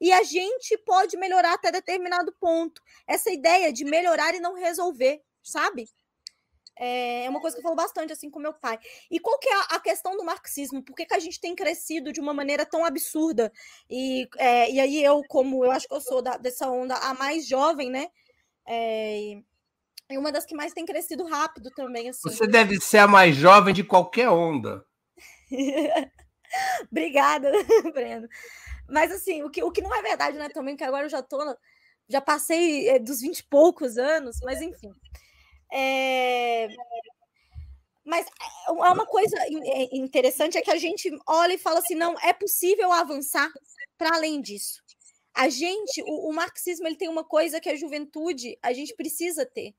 e 0.00 0.10
a 0.12 0.24
gente 0.24 0.76
pode 0.78 1.16
melhorar 1.16 1.54
até 1.54 1.70
determinado 1.70 2.32
ponto. 2.40 2.82
Essa 3.06 3.30
ideia 3.30 3.72
de 3.72 3.84
melhorar 3.84 4.34
e 4.34 4.40
não 4.40 4.54
resolver, 4.54 5.22
sabe? 5.40 5.88
É, 6.78 7.24
é 7.24 7.30
uma 7.30 7.40
coisa 7.40 7.56
que 7.56 7.60
eu 7.60 7.64
falo 7.64 7.74
bastante 7.74 8.12
assim 8.12 8.30
com 8.30 8.38
meu 8.38 8.54
pai. 8.54 8.78
E 9.10 9.18
qual 9.18 9.38
que 9.38 9.48
é 9.48 9.54
a 9.70 9.80
questão 9.80 10.16
do 10.16 10.24
marxismo? 10.24 10.82
Por 10.82 10.94
que, 10.94 11.06
que 11.06 11.14
a 11.14 11.18
gente 11.18 11.40
tem 11.40 11.54
crescido 11.54 12.12
de 12.12 12.20
uma 12.20 12.32
maneira 12.32 12.64
tão 12.64 12.84
absurda? 12.84 13.52
E, 13.90 14.28
é, 14.36 14.70
e 14.70 14.80
aí 14.80 15.02
eu, 15.02 15.22
como 15.28 15.64
eu 15.64 15.70
acho 15.70 15.88
que 15.88 15.94
eu 15.94 16.00
sou 16.00 16.22
da, 16.22 16.36
dessa 16.36 16.70
onda 16.70 16.94
a 16.94 17.14
mais 17.14 17.46
jovem, 17.46 17.90
né? 17.90 18.08
É, 18.66 19.40
e 20.10 20.16
uma 20.16 20.32
das 20.32 20.46
que 20.46 20.54
mais 20.54 20.72
tem 20.72 20.86
crescido 20.86 21.24
rápido 21.24 21.70
também. 21.70 22.08
Assim. 22.08 22.30
Você 22.30 22.46
deve 22.46 22.80
ser 22.80 22.98
a 22.98 23.08
mais 23.08 23.34
jovem 23.34 23.74
de 23.74 23.84
qualquer 23.84 24.28
onda. 24.28 24.84
Obrigada, 26.90 27.50
Breno. 27.92 28.28
Mas 28.88 29.12
assim, 29.12 29.42
o 29.42 29.50
que, 29.50 29.62
o 29.62 29.70
que 29.70 29.82
não 29.82 29.94
é 29.94 30.00
verdade, 30.00 30.38
né, 30.38 30.48
também, 30.48 30.76
que 30.76 30.84
agora 30.84 31.04
eu 31.04 31.10
já 31.10 31.22
tô, 31.22 31.38
já 32.08 32.20
passei 32.20 32.88
é, 32.88 32.98
dos 32.98 33.20
20 33.20 33.40
e 33.40 33.44
poucos 33.44 33.98
anos, 33.98 34.40
mas 34.42 34.62
enfim. 34.62 34.92
É... 35.72 36.68
Mas 38.04 38.26
é, 38.26 38.70
é 38.70 38.72
uma 38.72 39.04
coisa 39.04 39.36
é, 39.38 39.96
interessante 39.96 40.56
é 40.56 40.62
que 40.62 40.70
a 40.70 40.78
gente 40.78 41.10
olha 41.26 41.54
e 41.54 41.58
fala 41.58 41.80
assim, 41.80 41.94
não, 41.94 42.14
é 42.22 42.32
possível 42.32 42.90
avançar 42.90 43.52
para 43.98 44.16
além 44.16 44.40
disso. 44.40 44.82
A 45.34 45.48
gente, 45.48 46.02
o, 46.02 46.30
o, 46.30 46.32
marxismo, 46.32 46.86
ele 46.86 46.96
tem 46.96 47.08
uma 47.08 47.22
coisa 47.22 47.60
que 47.60 47.68
a 47.68 47.76
juventude, 47.76 48.58
a 48.62 48.72
gente 48.72 48.94
precisa 48.94 49.44
ter, 49.44 49.74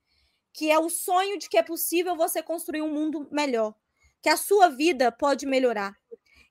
que 0.53 0.69
é 0.69 0.77
o 0.77 0.89
sonho 0.89 1.37
de 1.39 1.49
que 1.49 1.57
é 1.57 1.63
possível 1.63 2.15
você 2.15 2.41
construir 2.43 2.81
um 2.81 2.93
mundo 2.93 3.27
melhor, 3.31 3.73
que 4.21 4.29
a 4.29 4.37
sua 4.37 4.69
vida 4.69 5.11
pode 5.11 5.45
melhorar. 5.45 5.97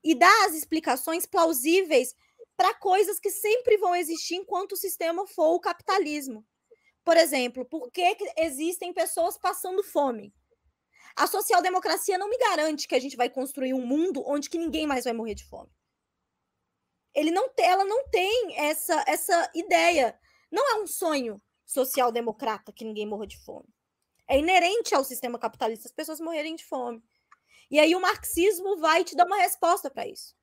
E 0.03 0.15
dar 0.15 0.47
as 0.47 0.55
explicações 0.55 1.27
plausíveis 1.27 2.15
para 2.57 2.75
coisas 2.75 3.21
que 3.21 3.31
sempre 3.31 3.77
vão 3.79 3.95
existir 3.95 4.35
enquanto 4.35 4.73
o 4.73 4.77
sistema 4.77 5.27
for 5.27 5.55
o 5.55 5.61
capitalismo. 5.61 6.45
Por 7.09 7.17
exemplo, 7.17 7.65
por 7.65 7.91
que, 7.91 8.19
existem 8.37 8.93
pessoas 8.93 9.39
passando 9.39 9.83
fome? 9.83 10.31
A 11.17 11.27
social-democracia 11.27 12.19
não 12.19 12.29
me 12.29 12.37
garante 12.37 12.87
que 12.87 12.95
a 12.95 13.01
gente 13.01 13.17
vai 13.17 13.31
construir 13.31 13.73
um 13.73 13.81
mundo 13.81 14.23
onde 14.27 14.51
que 14.51 14.59
ninguém 14.59 14.87
mais 14.87 15.05
vai 15.05 15.15
morrer 15.15 15.35
de 15.35 15.47
fome. 15.47 15.71
Ele 17.15 17.31
não 17.31 17.49
ela 17.61 17.83
não 17.83 18.07
tem 18.11 18.59
essa, 18.59 19.03
essa 19.07 19.51
ideia. 19.55 20.21
Não 20.53 20.71
é 20.71 20.83
um 20.83 20.87
sonho 20.87 21.41
social-democrata 21.65 22.75
que 22.75 22.85
ninguém 22.85 23.07
morra 23.07 23.27
de 23.27 23.39
fome. 23.39 23.75
É 24.29 24.39
inerente 24.39 24.95
ao 24.95 25.03
sistema 25.03 25.39
capitalista 25.39 25.89
as 25.89 25.95
pessoas 25.95 26.21
morrerem 26.21 26.57
de 26.57 26.67
fome. 26.67 27.03
E 27.71 27.79
aí 27.81 27.97
o 27.97 28.03
marxismo 28.03 28.77
vai 28.77 29.03
te 29.03 29.17
dar 29.17 29.25
uma 29.25 29.39
resposta 29.39 29.91
para 29.91 30.07
isso. 30.07 30.37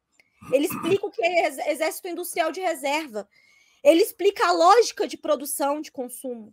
Ele 0.51 0.65
explica 0.65 1.05
o 1.05 1.12
que 1.12 1.24
é 1.24 1.72
exército 1.72 2.07
industrial 2.07 2.51
de 2.51 2.60
reserva. 2.60 3.29
Ele 3.86 4.01
explica 4.01 4.48
a 4.48 4.51
lógica 4.51 5.08
de 5.08 5.15
produção, 5.15 5.80
de 5.80 5.92
consumo. 5.92 6.51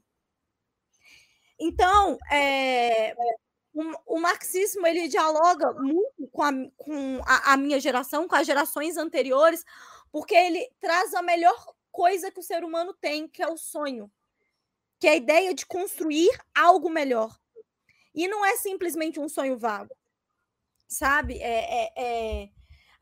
Então, 1.59 2.19
é, 2.31 3.15
o, 3.73 4.17
o, 4.17 4.21
marxismo 4.21 4.87
ele 4.87 5.09
dialoga 5.09 5.73
muito 5.73 6.29
com, 6.31 6.43
a, 6.43 6.53
com 6.77 7.21
a, 7.25 7.55
a 7.55 7.57
minha 7.57 7.81
geração, 7.81 8.29
com 8.29 8.35
as 8.37 8.47
gerações 8.47 8.99
anteriores, 8.99 9.65
porque 10.11 10.35
ele 10.35 10.71
traz 10.79 11.15
a 11.15 11.23
melhor 11.23 11.75
coisa 11.91 12.31
que 12.31 12.39
o 12.39 12.43
ser 12.43 12.65
humano 12.65 12.93
tem, 12.93 13.27
que 13.27 13.43
é 13.43 13.49
o 13.49 13.57
sonho, 13.57 14.13
que 15.01 15.07
é 15.07 15.13
a 15.13 15.17
ideia 15.17 15.55
de 15.55 15.65
construir 15.65 16.31
algo 16.55 16.91
melhor. 16.91 17.35
E 18.15 18.29
não 18.29 18.45
é 18.45 18.57
simplesmente 18.57 19.19
um 19.19 19.29
sonho 19.29 19.57
vago, 19.57 19.97
sabe? 20.87 21.39
É, 21.41 21.85
é, 21.85 21.93
é, 21.97 22.49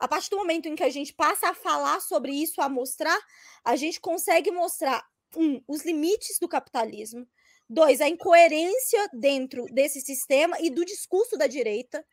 a 0.01 0.07
partir 0.07 0.31
do 0.31 0.37
momento 0.37 0.67
em 0.67 0.75
que 0.75 0.83
a 0.83 0.89
gente 0.89 1.13
passa 1.13 1.49
a 1.49 1.53
falar 1.53 2.01
sobre 2.01 2.31
isso, 2.31 2.59
a 2.59 2.67
mostrar, 2.67 3.17
a 3.63 3.75
gente 3.75 4.01
consegue 4.01 4.49
mostrar, 4.49 5.07
um, 5.37 5.61
os 5.67 5.85
limites 5.85 6.39
do 6.39 6.49
capitalismo, 6.49 7.27
dois, 7.69 8.01
a 8.01 8.09
incoerência 8.09 9.07
dentro 9.13 9.63
desse 9.65 10.01
sistema 10.01 10.59
e 10.59 10.71
do 10.71 10.83
discurso 10.83 11.37
da 11.37 11.45
direita, 11.45 12.03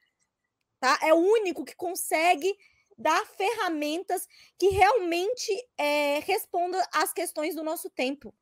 tá? 0.79 0.99
É 1.03 1.15
o 1.15 1.17
único 1.17 1.65
que 1.65 1.75
consegue 1.75 2.55
dar 2.97 3.25
ferramentas 3.27 4.29
que 4.59 4.69
realmente 4.69 5.51
é, 5.79 6.19
respondam 6.21 6.83
às 6.93 7.13
questões 7.15 7.55
do 7.55 7.65
nosso 7.65 7.89
tempo, 7.89 8.35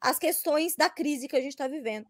às 0.00 0.18
questões 0.18 0.74
da 0.74 0.90
crise 0.90 1.28
que 1.28 1.36
a 1.36 1.40
gente 1.40 1.52
está 1.52 1.68
vivendo. 1.68 2.06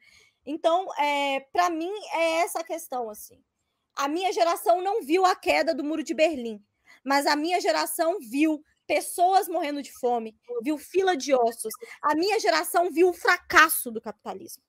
Então, 0.47 0.89
é, 0.99 1.41
para 1.53 1.69
mim, 1.69 1.93
é 2.15 2.41
essa 2.41 2.61
a 2.61 2.65
questão, 2.65 3.11
assim. 3.11 3.45
A 3.95 4.09
minha 4.09 4.33
geração 4.33 4.83
não 4.83 5.03
viu 5.03 5.25
a 5.25 5.37
queda 5.37 5.75
do 5.75 5.85
Muro 5.85 6.03
de 6.03 6.15
Berlim, 6.15 6.63
mas 7.05 7.27
a 7.27 7.37
minha 7.37 7.61
geração 7.61 8.19
viu 8.21 8.65
pessoas 8.87 9.49
morrendo 9.49 9.83
de 9.83 9.93
fome, 9.93 10.37
viu 10.63 10.79
fila 10.79 11.17
de 11.17 11.35
ossos. 11.35 11.73
A 12.03 12.15
minha 12.15 12.39
geração 12.41 12.91
viu 12.91 13.09
o 13.09 13.13
fracasso 13.13 13.91
do 13.91 14.01
capitalismo. 14.01 14.63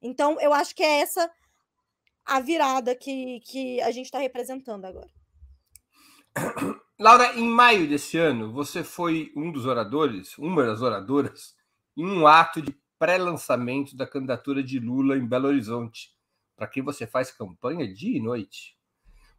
Então, 0.00 0.40
eu 0.40 0.52
acho 0.52 0.74
que 0.74 0.82
é 0.82 1.00
essa 1.00 1.30
a 2.24 2.40
virada 2.40 2.94
que, 2.94 3.40
que 3.40 3.80
a 3.80 3.90
gente 3.90 4.06
está 4.06 4.18
representando 4.18 4.84
agora. 4.84 5.10
Laura, 6.98 7.34
em 7.34 7.48
maio 7.48 7.88
desse 7.88 8.18
ano, 8.18 8.52
você 8.52 8.84
foi 8.84 9.32
um 9.34 9.50
dos 9.50 9.66
oradores, 9.66 10.36
uma 10.36 10.64
das 10.64 10.82
oradoras, 10.82 11.54
em 11.96 12.04
um 12.04 12.26
ato 12.26 12.60
de 12.60 12.76
pré-lançamento 12.98 13.96
da 13.96 14.06
candidatura 14.06 14.62
de 14.62 14.78
Lula 14.78 15.16
em 15.16 15.26
Belo 15.26 15.48
Horizonte 15.48 16.10
para 16.60 16.68
quem 16.68 16.82
você 16.82 17.06
faz 17.06 17.30
campanha 17.30 17.90
dia 17.90 18.18
e 18.18 18.20
noite. 18.20 18.76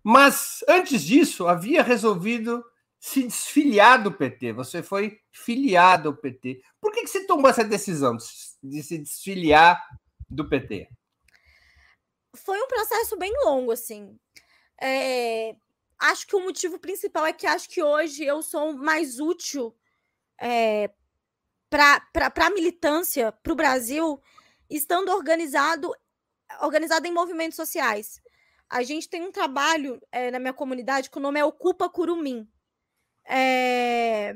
Mas 0.03 0.65
antes 0.67 1.03
disso, 1.03 1.47
havia 1.47 1.83
resolvido 1.83 2.65
se 2.99 3.21
desfiliar 3.21 4.01
do 4.01 4.11
PT. 4.11 4.53
Você 4.53 4.81
foi 4.81 5.21
filiado 5.31 6.09
ao 6.09 6.17
PT. 6.17 6.63
Por 6.79 6.91
que, 6.91 7.01
que 7.01 7.07
você 7.07 7.27
tomou 7.27 7.47
essa 7.47 7.63
decisão 7.63 8.17
de 8.63 8.81
se 8.81 8.97
desfiliar 8.97 9.79
do 10.27 10.49
PT? 10.49 10.89
Foi 12.33 12.59
um 12.59 12.67
processo 12.67 13.15
bem 13.15 13.31
longo, 13.45 13.71
assim. 13.71 14.17
É, 14.81 15.55
acho 15.99 16.25
que 16.25 16.35
o 16.35 16.43
motivo 16.43 16.79
principal 16.79 17.27
é 17.27 17.33
que 17.33 17.45
acho 17.45 17.69
que 17.69 17.83
hoje 17.83 18.23
eu 18.23 18.41
sou 18.41 18.73
mais 18.73 19.19
útil 19.19 19.77
é, 20.39 20.89
para 21.69 22.01
a 22.47 22.49
militância, 22.49 23.31
para 23.31 23.53
o 23.53 23.55
Brasil, 23.55 24.19
estando 24.67 25.11
organizado, 25.11 25.93
organizado 26.61 27.07
em 27.07 27.13
movimentos 27.13 27.55
sociais. 27.55 28.21
A 28.69 28.83
gente 28.83 29.09
tem 29.09 29.21
um 29.21 29.31
trabalho 29.31 30.01
é, 30.11 30.31
na 30.31 30.39
minha 30.39 30.53
comunidade 30.53 31.09
que 31.09 31.17
o 31.17 31.21
nome 31.21 31.39
é 31.39 31.45
Ocupa 31.45 31.89
Curumim. 31.89 32.47
É... 33.25 34.33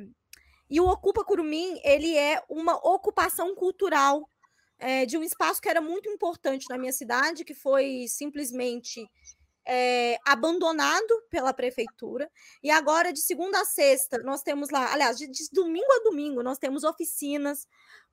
E 0.70 0.82
o 0.82 0.88
Ocupa 0.88 1.24
Curumim, 1.24 1.80
ele 1.84 2.18
é 2.18 2.44
uma 2.50 2.76
ocupação 2.76 3.56
cultural 3.56 4.28
é, 4.78 5.06
de 5.06 5.18
um 5.18 5.24
espaço 5.24 5.62
que 5.62 5.70
era 5.70 5.80
muito 5.80 6.10
importante 6.10 6.66
na 6.70 6.78
minha 6.78 6.92
cidade, 6.92 7.46
que 7.46 7.54
foi 7.54 8.08
simplesmente 8.08 9.08
é, 9.66 10.18
abandonado 10.26 11.24
pela 11.30 11.54
prefeitura. 11.54 12.30
E 12.62 12.70
agora, 12.70 13.14
de 13.14 13.22
segunda 13.22 13.62
a 13.62 13.66
sexta, 13.66 14.18
nós 14.20 14.42
temos 14.44 14.70
lá, 14.70 14.92
aliás, 14.94 15.18
de, 15.18 15.28
de 15.28 15.50
domingo 15.52 15.92
a 15.92 16.04
domingo, 16.04 16.44
nós 16.44 16.58
temos 16.58 16.84
oficinas, 16.84 17.68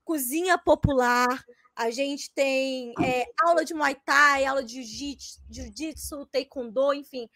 cozinha 0.05 0.59
popular, 0.59 1.45
a 1.75 1.91
gente 1.91 2.31
tem 2.33 2.93
é, 3.03 3.27
aula 3.43 3.65
de 3.65 3.75
Muay 3.75 3.95
Thai, 3.95 4.45
aula 4.45 4.63
de 4.63 4.83
Jiu-Jitsu, 4.83 6.27
Taekwondo, 6.27 6.93
enfim. 6.93 7.29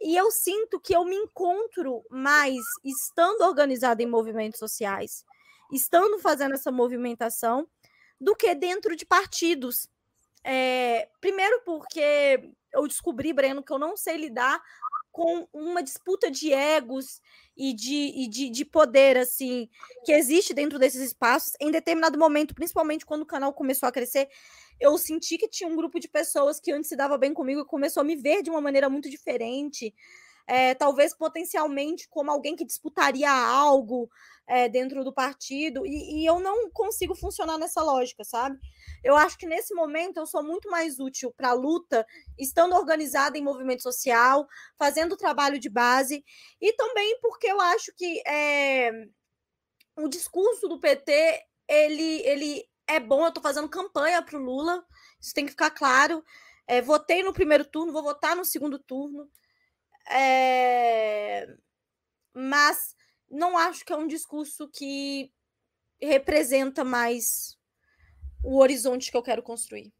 E 0.00 0.16
eu 0.16 0.30
sinto 0.30 0.80
que 0.80 0.94
eu 0.94 1.04
me 1.04 1.16
encontro 1.16 2.02
mais 2.10 2.56
estando 2.84 3.42
organizada 3.42 4.02
em 4.02 4.06
movimentos 4.06 4.58
sociais, 4.58 5.24
estando 5.72 6.18
fazendo 6.18 6.54
essa 6.54 6.70
movimentação, 6.70 7.68
do 8.20 8.36
que 8.36 8.54
dentro 8.54 8.94
de 8.94 9.06
partidos. 9.06 9.88
É, 10.44 11.08
primeiro 11.20 11.62
porque 11.64 12.50
eu 12.72 12.86
descobri, 12.86 13.32
Breno, 13.32 13.62
que 13.62 13.72
eu 13.72 13.78
não 13.78 13.96
sei 13.96 14.16
lidar 14.16 14.62
com 15.12 15.48
uma 15.52 15.82
disputa 15.82 16.30
de 16.30 16.52
egos 16.52 17.20
e 17.56 17.72
de, 17.74 17.94
e 17.94 18.28
de, 18.28 18.50
de 18.50 18.64
poder, 18.64 19.16
assim, 19.16 19.68
que 20.04 20.12
existe 20.12 20.54
dentro 20.54 20.78
desses 20.78 21.00
espaços. 21.00 21.52
Em 21.60 21.70
determinado 21.70 22.18
momento, 22.18 22.54
principalmente 22.54 23.04
quando 23.04 23.22
o 23.22 23.26
canal 23.26 23.52
começou 23.52 23.88
a 23.88 23.92
crescer, 23.92 24.28
eu 24.80 24.96
senti 24.96 25.36
que 25.36 25.48
tinha 25.48 25.68
um 25.68 25.76
grupo 25.76 26.00
de 26.00 26.08
pessoas 26.08 26.58
que 26.58 26.72
antes 26.72 26.88
se 26.88 26.96
dava 26.96 27.18
bem 27.18 27.34
comigo 27.34 27.60
e 27.60 27.66
começou 27.66 28.00
a 28.00 28.04
me 28.04 28.16
ver 28.16 28.42
de 28.42 28.50
uma 28.50 28.60
maneira 28.60 28.88
muito 28.88 29.10
diferente. 29.10 29.94
É, 30.52 30.74
talvez 30.74 31.14
potencialmente 31.14 32.08
como 32.08 32.28
alguém 32.28 32.56
que 32.56 32.64
disputaria 32.64 33.30
algo 33.30 34.10
é, 34.48 34.68
dentro 34.68 35.04
do 35.04 35.12
partido, 35.12 35.86
e, 35.86 36.22
e 36.22 36.26
eu 36.26 36.40
não 36.40 36.68
consigo 36.70 37.14
funcionar 37.14 37.56
nessa 37.56 37.80
lógica, 37.80 38.24
sabe? 38.24 38.58
Eu 39.04 39.16
acho 39.16 39.38
que 39.38 39.46
nesse 39.46 39.72
momento 39.72 40.16
eu 40.16 40.26
sou 40.26 40.42
muito 40.42 40.68
mais 40.68 40.98
útil 40.98 41.32
para 41.36 41.50
a 41.50 41.52
luta, 41.52 42.04
estando 42.36 42.74
organizada 42.74 43.38
em 43.38 43.44
movimento 43.44 43.84
social, 43.84 44.48
fazendo 44.76 45.16
trabalho 45.16 45.56
de 45.56 45.70
base, 45.70 46.24
e 46.60 46.72
também 46.72 47.20
porque 47.20 47.46
eu 47.46 47.60
acho 47.60 47.94
que 47.94 48.20
é, 48.26 48.90
o 49.96 50.08
discurso 50.08 50.66
do 50.66 50.80
PT 50.80 51.44
ele, 51.68 52.22
ele 52.26 52.68
é 52.88 52.98
bom. 52.98 53.22
Eu 53.22 53.28
estou 53.28 53.42
fazendo 53.42 53.68
campanha 53.68 54.20
para 54.20 54.36
o 54.36 54.42
Lula, 54.42 54.84
isso 55.20 55.32
tem 55.32 55.44
que 55.44 55.52
ficar 55.52 55.70
claro. 55.70 56.24
É, 56.66 56.82
votei 56.82 57.22
no 57.22 57.32
primeiro 57.32 57.64
turno, 57.64 57.92
vou 57.92 58.02
votar 58.02 58.34
no 58.34 58.44
segundo 58.44 58.80
turno. 58.80 59.30
É... 60.08 61.46
Mas 62.34 62.94
não 63.30 63.56
acho 63.56 63.84
que 63.84 63.92
é 63.92 63.96
um 63.96 64.06
discurso 64.06 64.68
que 64.68 65.32
representa 66.00 66.84
mais 66.84 67.58
o 68.42 68.58
horizonte 68.58 69.10
que 69.10 69.16
eu 69.16 69.22
quero 69.22 69.42
construir. 69.42 69.92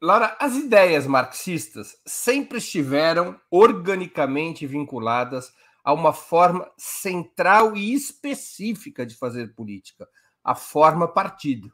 Laura, 0.00 0.36
as 0.38 0.54
ideias 0.54 1.06
marxistas 1.06 1.98
sempre 2.06 2.58
estiveram 2.58 3.40
organicamente 3.50 4.66
vinculadas 4.66 5.50
a 5.82 5.94
uma 5.94 6.12
forma 6.12 6.70
central 6.76 7.74
e 7.74 7.94
específica 7.94 9.06
de 9.06 9.16
fazer 9.16 9.54
política, 9.54 10.06
a 10.42 10.54
forma 10.54 11.08
partido. 11.08 11.72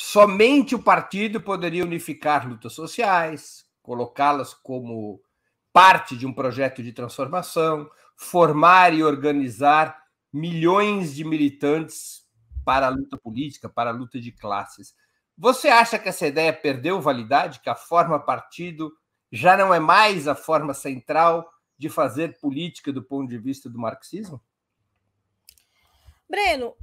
Somente 0.00 0.76
o 0.76 0.78
partido 0.80 1.40
poderia 1.40 1.82
unificar 1.82 2.48
lutas 2.48 2.72
sociais, 2.72 3.66
colocá-las 3.82 4.54
como 4.54 5.20
parte 5.72 6.16
de 6.16 6.24
um 6.24 6.32
projeto 6.32 6.84
de 6.84 6.92
transformação, 6.92 7.90
formar 8.16 8.94
e 8.94 9.02
organizar 9.02 10.00
milhões 10.32 11.16
de 11.16 11.24
militantes 11.24 12.24
para 12.64 12.86
a 12.86 12.90
luta 12.90 13.18
política, 13.18 13.68
para 13.68 13.90
a 13.90 13.92
luta 13.92 14.20
de 14.20 14.30
classes. 14.30 14.94
Você 15.36 15.66
acha 15.66 15.98
que 15.98 16.08
essa 16.08 16.28
ideia 16.28 16.52
perdeu 16.52 17.00
validade, 17.00 17.58
que 17.58 17.68
a 17.68 17.74
forma 17.74 18.20
partido 18.20 18.92
já 19.32 19.56
não 19.56 19.74
é 19.74 19.80
mais 19.80 20.28
a 20.28 20.34
forma 20.36 20.74
central 20.74 21.52
de 21.76 21.88
fazer 21.88 22.38
política 22.38 22.92
do 22.92 23.02
ponto 23.02 23.28
de 23.28 23.36
vista 23.36 23.68
do 23.68 23.80
marxismo? 23.80 24.40
Breno, 26.30 26.76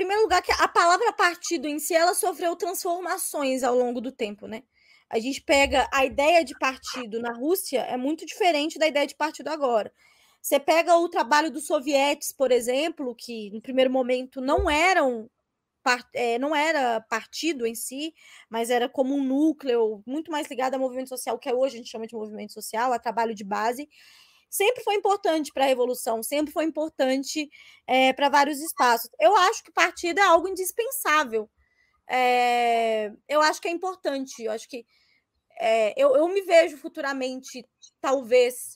primeiro 0.00 0.22
lugar, 0.22 0.40
que 0.40 0.50
a 0.52 0.66
palavra 0.66 1.12
partido 1.12 1.68
em 1.68 1.78
si 1.78 1.94
ela 1.94 2.14
sofreu 2.14 2.56
transformações 2.56 3.62
ao 3.62 3.76
longo 3.76 4.00
do 4.00 4.10
tempo, 4.10 4.46
né? 4.46 4.62
A 5.10 5.18
gente 5.18 5.42
pega 5.42 5.86
a 5.92 6.06
ideia 6.06 6.42
de 6.42 6.58
partido 6.58 7.20
na 7.20 7.34
Rússia 7.34 7.80
é 7.80 7.98
muito 7.98 8.24
diferente 8.24 8.78
da 8.78 8.86
ideia 8.86 9.06
de 9.06 9.14
partido 9.14 9.48
agora. 9.48 9.92
Você 10.40 10.58
pega 10.58 10.96
o 10.96 11.06
trabalho 11.06 11.50
dos 11.50 11.66
sovietes, 11.66 12.32
por 12.32 12.50
exemplo, 12.50 13.14
que 13.14 13.50
no 13.50 13.60
primeiro 13.60 13.90
momento 13.90 14.40
não 14.40 14.70
eram 14.70 15.28
é, 16.14 16.38
não 16.38 16.56
era 16.56 17.02
partido 17.02 17.66
em 17.66 17.74
si, 17.74 18.14
mas 18.48 18.70
era 18.70 18.88
como 18.88 19.14
um 19.14 19.22
núcleo 19.22 20.02
muito 20.06 20.30
mais 20.30 20.48
ligado 20.48 20.74
ao 20.74 20.80
movimento 20.80 21.10
social, 21.10 21.38
que 21.38 21.48
é 21.48 21.54
hoje 21.54 21.74
a 21.74 21.78
gente 21.78 21.90
chama 21.90 22.06
de 22.06 22.14
movimento 22.14 22.54
social, 22.54 22.90
a 22.92 22.98
trabalho 22.98 23.34
de 23.34 23.44
base. 23.44 23.86
Sempre 24.50 24.82
foi 24.82 24.96
importante 24.96 25.52
para 25.52 25.64
a 25.64 25.68
revolução, 25.68 26.22
sempre 26.24 26.52
foi 26.52 26.64
importante 26.64 27.48
é, 27.86 28.12
para 28.12 28.28
vários 28.28 28.60
espaços. 28.60 29.08
Eu 29.18 29.34
acho 29.36 29.62
que 29.62 29.70
partido 29.70 30.18
é 30.18 30.24
algo 30.24 30.48
indispensável. 30.48 31.48
É, 32.08 33.12
eu 33.28 33.40
acho 33.40 33.60
que 33.62 33.68
é 33.68 33.70
importante. 33.70 34.42
Eu 34.42 34.50
acho 34.50 34.68
que 34.68 34.84
é, 35.60 35.94
eu, 35.96 36.16
eu 36.16 36.26
me 36.28 36.42
vejo 36.42 36.76
futuramente, 36.78 37.64
talvez, 38.00 38.74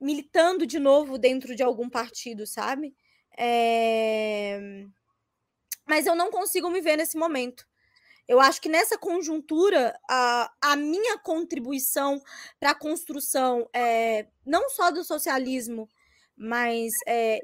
militando 0.00 0.66
de 0.66 0.78
novo 0.78 1.18
dentro 1.18 1.56
de 1.56 1.62
algum 1.62 1.88
partido, 1.88 2.46
sabe? 2.46 2.94
É... 3.36 4.84
Mas 5.86 6.06
eu 6.06 6.14
não 6.14 6.30
consigo 6.30 6.70
me 6.70 6.80
ver 6.80 6.96
nesse 6.96 7.18
momento. 7.18 7.66
Eu 8.28 8.40
acho 8.40 8.60
que 8.60 8.68
nessa 8.68 8.96
conjuntura, 8.96 9.98
a, 10.08 10.52
a 10.60 10.76
minha 10.76 11.18
contribuição 11.18 12.20
para 12.58 12.70
a 12.70 12.74
construção, 12.74 13.68
é, 13.74 14.26
não 14.46 14.68
só 14.70 14.90
do 14.90 15.04
socialismo, 15.04 15.88
mas 16.42 16.94
é, 17.06 17.38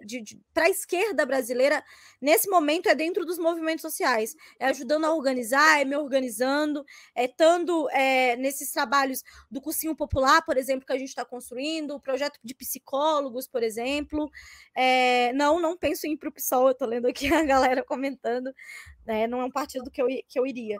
para 0.54 0.64
a 0.64 0.70
esquerda 0.70 1.26
brasileira, 1.26 1.84
nesse 2.18 2.48
momento, 2.48 2.88
é 2.88 2.94
dentro 2.94 3.26
dos 3.26 3.38
movimentos 3.38 3.82
sociais, 3.82 4.34
é 4.58 4.64
ajudando 4.68 5.04
a 5.04 5.14
organizar, 5.14 5.82
é 5.82 5.84
me 5.84 5.94
organizando, 5.94 6.82
é 7.14 7.26
estando 7.26 7.90
é, 7.90 8.36
nesses 8.36 8.72
trabalhos 8.72 9.22
do 9.50 9.60
cursinho 9.60 9.94
popular, 9.94 10.42
por 10.46 10.56
exemplo, 10.56 10.86
que 10.86 10.94
a 10.94 10.98
gente 10.98 11.10
está 11.10 11.26
construindo, 11.26 11.94
o 11.94 12.00
projeto 12.00 12.40
de 12.42 12.54
psicólogos, 12.54 13.46
por 13.46 13.62
exemplo. 13.62 14.30
É, 14.74 15.30
não, 15.34 15.60
não 15.60 15.76
penso 15.76 16.06
em 16.06 16.12
ir 16.12 16.16
para 16.16 16.30
o 16.30 16.32
PSOL, 16.32 16.68
eu 16.68 16.72
estou 16.72 16.88
lendo 16.88 17.06
aqui 17.06 17.26
a 17.34 17.44
galera 17.44 17.84
comentando, 17.84 18.50
né, 19.04 19.26
não 19.26 19.42
é 19.42 19.44
um 19.44 19.50
partido 19.50 19.90
que 19.90 20.00
eu, 20.00 20.06
que 20.26 20.38
eu 20.38 20.46
iria. 20.46 20.78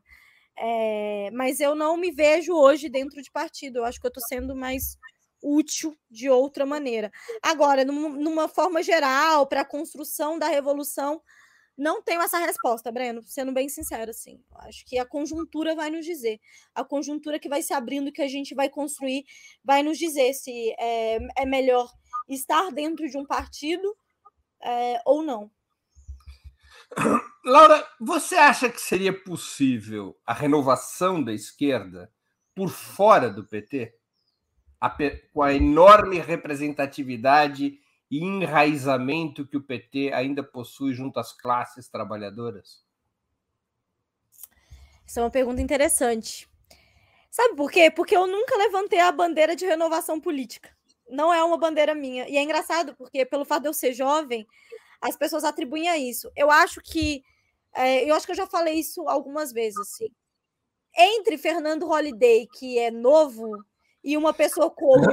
É, 0.59 1.31
mas 1.35 1.61
eu 1.61 1.75
não 1.75 1.99
me 1.99 2.11
vejo 2.11 2.55
hoje 2.55 2.89
dentro 2.89 3.21
de 3.21 3.31
partido, 3.31 3.81
eu 3.81 3.85
acho 3.85 4.01
que 4.01 4.07
eu 4.07 4.09
estou 4.09 4.23
sendo 4.27 4.57
mais 4.57 4.97
útil 5.43 5.97
de 6.11 6.29
outra 6.29 6.65
maneira. 6.67 7.11
Agora, 7.43 7.85
numa 7.85 8.49
forma 8.49 8.83
geral, 8.83 9.47
para 9.47 9.63
a 9.63 9.65
construção 9.65 10.39
da 10.39 10.49
revolução, 10.49 11.21
não 11.77 12.03
tenho 12.03 12.23
essa 12.23 12.39
resposta, 12.39 12.91
Breno, 12.91 13.23
sendo 13.23 13.53
bem 13.53 13.69
sincero, 13.69 14.11
assim. 14.11 14.43
Acho 14.61 14.85
que 14.87 14.99
a 14.99 15.05
conjuntura 15.05 15.75
vai 15.75 15.91
nos 15.91 16.07
dizer. 16.07 16.41
A 16.75 16.83
conjuntura 16.83 17.39
que 17.39 17.49
vai 17.49 17.63
se 17.63 17.75
abrindo, 17.75 18.13
que 18.13 18.23
a 18.23 18.29
gente 18.29 18.55
vai 18.55 18.71
construir, 18.71 19.25
vai 19.63 19.83
nos 19.83 19.99
dizer 19.99 20.33
se 20.33 20.75
é, 20.79 21.19
é 21.37 21.45
melhor 21.45 21.93
estar 22.29 22.71
dentro 22.71 23.07
de 23.09 23.19
um 23.19 23.27
partido 23.27 23.95
é, 24.63 25.03
ou 25.05 25.23
não. 25.23 25.51
Laura, 27.45 27.87
você 28.01 28.37
acha 28.37 28.71
que 28.71 28.81
seria 28.81 29.13
possível 29.13 30.19
a 30.25 30.33
renovação 30.33 31.23
da 31.23 31.33
esquerda 31.33 32.11
por 32.55 32.71
fora 32.71 33.29
do 33.29 33.47
PT? 33.47 33.96
A, 34.81 34.95
com 35.33 35.43
a 35.43 35.55
enorme 35.55 36.19
representatividade 36.19 37.79
e 38.11 38.19
enraizamento 38.19 39.47
que 39.47 39.57
o 39.57 39.63
PT 39.63 40.13
ainda 40.13 40.43
possui 40.43 40.95
junto 40.95 41.19
às 41.19 41.33
classes 41.33 41.89
trabalhadoras? 41.89 42.85
Essa 45.07 45.21
é 45.21 45.23
uma 45.23 45.31
pergunta 45.31 45.63
interessante. 45.63 46.49
Sabe 47.31 47.55
por 47.55 47.71
quê? 47.71 47.91
Porque 47.91 48.17
eu 48.17 48.27
nunca 48.27 48.57
levantei 48.57 48.99
a 48.99 49.13
bandeira 49.13 49.55
de 49.55 49.67
renovação 49.67 50.21
política. 50.21 50.75
Não 51.09 51.33
é 51.33 51.43
uma 51.45 51.57
bandeira 51.57 51.95
minha. 51.95 52.29
E 52.29 52.37
é 52.37 52.43
engraçado, 52.43 52.95
porque 52.97 53.25
pelo 53.25 53.45
fato 53.45 53.63
de 53.63 53.69
eu 53.69 53.75
ser 53.75 53.93
jovem, 53.93 54.47
as 55.01 55.17
pessoas 55.17 55.45
atribuem 55.45 55.89
a 55.89 55.97
isso. 55.97 56.31
Eu 56.35 56.51
acho 56.51 56.81
que. 56.81 57.23
É, 57.75 58.09
eu 58.09 58.15
acho 58.15 58.25
que 58.25 58.33
eu 58.33 58.37
já 58.37 58.47
falei 58.47 58.75
isso 58.75 59.07
algumas 59.09 59.53
vezes. 59.53 59.79
Assim. 59.79 60.09
Entre 60.97 61.37
Fernando 61.37 61.87
Holliday, 61.87 62.49
que 62.59 62.79
é 62.79 62.91
novo 62.91 63.63
e 64.07 64.17
uma 64.17 64.33
pessoa 64.33 64.71
como 64.71 65.05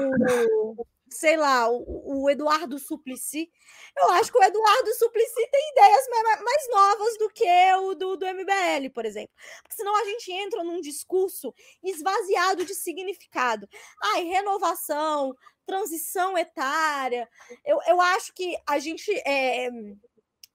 sei 1.10 1.38
lá, 1.38 1.70
o, 1.70 2.24
o, 2.24 2.30
Eduardo 2.30 2.80
Suplicy. 2.80 3.50
Eu 3.96 4.10
acho 4.12 4.32
que 4.32 4.38
o 4.38 4.44
Eduardo 4.44 4.94
Suplicy 4.96 5.48
tem 5.52 5.72
ideias 5.72 6.08
mais, 6.10 6.42
mais 6.42 6.70
novas 6.70 7.18
do 7.20 7.30
que 7.30 7.74
o 7.76 7.94
do, 7.94 8.18
do 8.18 8.26
MBL, 8.26 8.90
por 8.94 9.06
exemplo. 9.06 9.34
Porque 9.62 9.76
senão 9.76 9.96
a 9.96 10.06
gente 10.06 10.32
entra 10.32 10.64
num 10.64 10.82
discurso 10.82 11.54
esvaziado 11.84 12.66
de 12.66 12.74
significado. 12.74 13.70
Ai, 14.02 14.24
renovação, 14.24 15.36
transição 15.66 16.38
etária. 16.38 17.30
Eu, 17.64 17.80
eu 17.88 18.02
acho 18.02 18.34
que 18.34 18.58
a 18.68 18.80
gente. 18.80 19.12
É, 19.26 19.70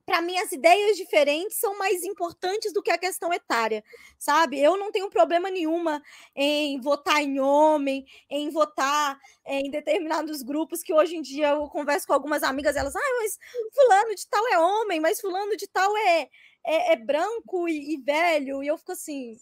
para 0.09 0.23
mim, 0.23 0.38
as 0.38 0.51
ideias 0.53 0.97
diferentes 0.97 1.59
são 1.59 1.77
mais 1.77 2.03
importantes 2.03 2.73
do 2.73 2.83
que 2.83 2.90
a 2.90 2.97
questão 2.97 3.31
etária, 3.31 3.85
sabe? 4.18 4.59
Eu 4.59 4.75
não 4.79 4.90
tenho 4.90 5.11
problema 5.11 5.51
nenhuma 5.51 6.03
em 6.35 6.81
votar 6.81 7.23
em 7.23 7.38
homem, 7.38 8.07
em 8.31 8.49
votar 8.49 9.21
em 9.47 9.71
determinados 9.71 10.42
grupos 10.42 10.83
que 10.83 10.94
hoje 10.94 11.14
em 11.14 11.21
dia 11.21 11.51
eu 11.51 11.68
converso 11.68 12.07
com 12.07 12.14
algumas 12.14 12.42
amigas, 12.42 12.75
elas, 12.75 12.97
ah, 12.97 13.16
mas 13.21 13.38
fulano 13.75 14.14
de 14.14 14.27
tal 14.29 14.49
é 14.49 14.59
homem, 14.59 14.99
mas 14.99 15.21
fulano 15.21 15.55
de 15.59 15.66
tal 15.66 15.94
é, 15.99 16.23
é, 16.64 16.92
é 16.92 16.97
branco 16.97 17.68
e, 17.68 17.92
e, 17.92 17.99
velho, 17.99 18.62
e 18.62 18.66
eu 18.66 18.79
fico 18.79 18.92
assim, 18.92 19.37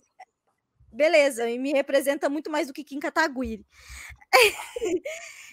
beleza, 0.92 1.48
e 1.48 1.58
me 1.58 1.72
representa 1.72 2.28
muito 2.28 2.50
mais 2.50 2.66
do 2.66 2.72
que 2.72 2.84
Kim 2.84 2.98
Kataguiri. 2.98 3.66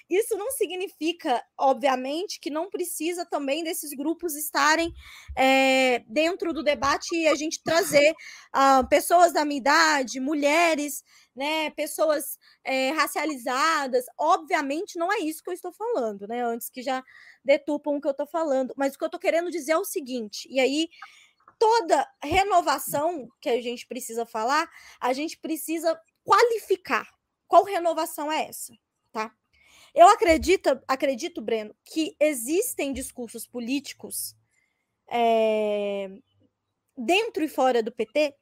Isso 0.10 0.38
não 0.38 0.52
significa, 0.52 1.44
obviamente, 1.58 2.40
que 2.40 2.50
não 2.50 2.70
precisa 2.70 3.26
também 3.26 3.64
desses 3.64 3.92
grupos 3.96 4.36
estarem 4.36 4.94
é, 5.36 6.00
dentro 6.08 6.54
do 6.54 6.62
debate 6.62 7.16
e 7.16 7.28
a 7.28 7.36
gente 7.36 7.64
trazer 7.64 8.12
uh, 8.56 8.88
pessoas 8.90 9.32
da 9.32 9.46
minha 9.46 9.60
idade, 9.60 10.20
mulheres, 10.20 11.04
né, 11.36 11.70
pessoas 11.72 12.38
é, 12.64 12.92
racializadas. 12.92 14.06
Obviamente, 14.20 15.00
não 15.00 15.12
é 15.12 15.20
isso 15.20 15.42
que 15.42 15.50
eu 15.50 15.54
estou 15.54 15.72
falando, 15.72 16.28
né? 16.28 16.44
Antes 16.44 16.70
que 16.70 16.84
já 16.84 17.04
detupam 17.44 17.92
o 17.92 18.02
que 18.02 18.08
eu 18.08 18.12
estou 18.12 18.28
falando. 18.28 18.74
Mas 18.78 18.94
o 18.94 18.98
que 18.98 19.04
eu 19.04 19.08
estou 19.08 19.20
querendo 19.20 19.50
dizer 19.50 19.72
é 19.72 19.78
o 19.78 19.86
seguinte, 19.86 20.48
e 20.52 20.60
aí 20.60 20.90
toda 21.64 22.06
renovação 22.22 23.30
que 23.40 23.48
a 23.48 23.62
gente 23.62 23.88
precisa 23.88 24.26
falar, 24.26 24.70
a 25.00 25.14
gente 25.14 25.38
precisa 25.38 25.98
qualificar. 26.22 27.10
Qual 27.48 27.64
renovação 27.64 28.30
é 28.30 28.50
essa? 28.50 28.74
Tá? 29.14 29.34
Eu 29.96 30.10
acredito, 30.10 30.78
acredito, 30.86 31.42
Breno, 31.42 31.74
que 31.86 32.18
existem 32.20 32.92
discursos 32.92 33.48
políticos 33.48 34.36
é, 35.10 36.10
dentro 36.98 37.42
e 37.42 37.48
fora 37.48 37.82
do 37.82 37.94
PT 37.94 38.36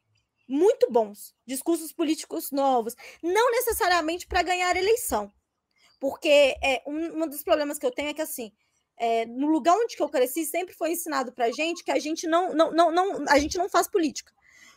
muito 0.48 0.92
bons, 0.92 1.36
discursos 1.46 1.94
políticos 1.94 2.50
novos, 2.52 2.96
não 3.22 3.52
necessariamente 3.52 4.26
para 4.26 4.42
ganhar 4.42 4.76
eleição, 4.76 5.32
porque 6.00 6.58
é, 6.64 6.82
um, 6.88 7.22
um, 7.24 7.28
dos 7.28 7.44
problemas 7.44 7.78
que 7.78 7.86
eu 7.86 7.92
tenho 7.92 8.10
é 8.10 8.16
que 8.16 8.22
assim, 8.22 8.52
é, 8.98 9.26
no 9.26 9.48
lugar 9.48 9.76
onde 9.76 9.96
eu 10.00 10.10
cresci 10.10 10.46
sempre 10.46 10.74
foi 10.74 10.92
ensinado 10.92 11.32
para 11.32 11.52
gente 11.52 11.84
que 11.84 11.92
a 11.92 12.00
gente 12.00 12.28
não, 12.28 12.54
não, 12.54 12.72
não, 12.72 12.92
não, 12.92 13.26
a 13.28 13.40
gente 13.40 13.58
não 13.58 13.68
faz 13.68 13.88
política. 13.88 14.32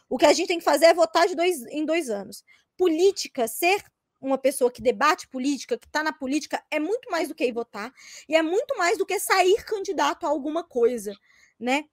O 0.08 0.18
que 0.18 0.26
a 0.26 0.32
gente 0.32 0.48
tem 0.48 0.58
que 0.58 0.64
fazer 0.64 0.86
é 0.86 0.94
votar 0.94 1.26
de 1.26 1.34
dois 1.34 1.64
em 1.66 1.84
dois 1.84 2.08
anos. 2.08 2.44
Política, 2.76 3.46
ser 3.48 3.82
uma 4.20 4.38
pessoa 4.38 4.70
que 4.70 4.82
debate 4.82 5.28
política, 5.28 5.78
que 5.78 5.86
está 5.86 6.02
na 6.02 6.12
política, 6.12 6.64
é 6.70 6.80
muito 6.80 7.10
mais 7.10 7.28
do 7.28 7.34
que 7.34 7.44
ir 7.44 7.52
votar 7.52 7.92
e 8.28 8.34
é 8.34 8.42
muito 8.42 8.76
mais 8.76 8.96
do 8.96 9.04
que 9.04 9.18
sair 9.18 9.62
candidato 9.64 10.24
a 10.24 10.28
alguma 10.28 10.64
coisa, 10.64 11.14
né? 11.58 11.84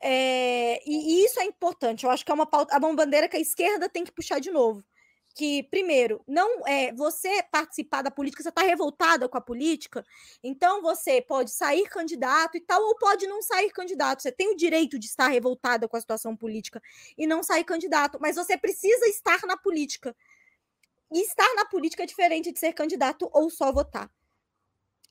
É, 0.00 0.80
e, 0.86 1.22
e, 1.22 1.24
isso 1.24 1.40
é 1.40 1.44
importante. 1.44 2.04
Eu 2.04 2.10
acho 2.10 2.24
que 2.24 2.30
é 2.30 2.34
uma, 2.34 2.46
pauta, 2.46 2.76
uma 2.76 2.94
bandeira 2.94 3.28
que 3.28 3.36
a 3.36 3.40
esquerda 3.40 3.88
tem 3.88 4.04
que 4.04 4.12
puxar 4.12 4.38
de 4.38 4.50
novo. 4.50 4.84
Que, 5.34 5.64
primeiro, 5.64 6.22
não 6.28 6.66
é 6.66 6.92
você 6.92 7.42
participar 7.42 8.02
da 8.02 8.10
política, 8.10 8.42
você 8.42 8.50
está 8.50 8.62
revoltada 8.62 9.28
com 9.28 9.36
a 9.36 9.40
política, 9.40 10.04
então 10.44 10.80
você 10.80 11.20
pode 11.20 11.50
sair 11.50 11.88
candidato 11.88 12.56
e 12.56 12.60
tal, 12.60 12.80
ou 12.80 12.96
pode 12.96 13.26
não 13.26 13.42
sair 13.42 13.70
candidato. 13.70 14.22
Você 14.22 14.30
tem 14.30 14.52
o 14.52 14.56
direito 14.56 14.96
de 14.96 15.06
estar 15.06 15.26
revoltada 15.28 15.88
com 15.88 15.96
a 15.96 16.00
situação 16.00 16.36
política 16.36 16.80
e 17.18 17.26
não 17.26 17.42
sair 17.42 17.64
candidato, 17.64 18.18
mas 18.20 18.36
você 18.36 18.56
precisa 18.56 19.06
estar 19.08 19.40
na 19.44 19.56
política. 19.56 20.14
E 21.12 21.20
estar 21.20 21.52
na 21.56 21.64
política 21.64 22.04
é 22.04 22.06
diferente 22.06 22.52
de 22.52 22.58
ser 22.58 22.72
candidato 22.72 23.28
ou 23.32 23.50
só 23.50 23.72
votar. 23.72 24.10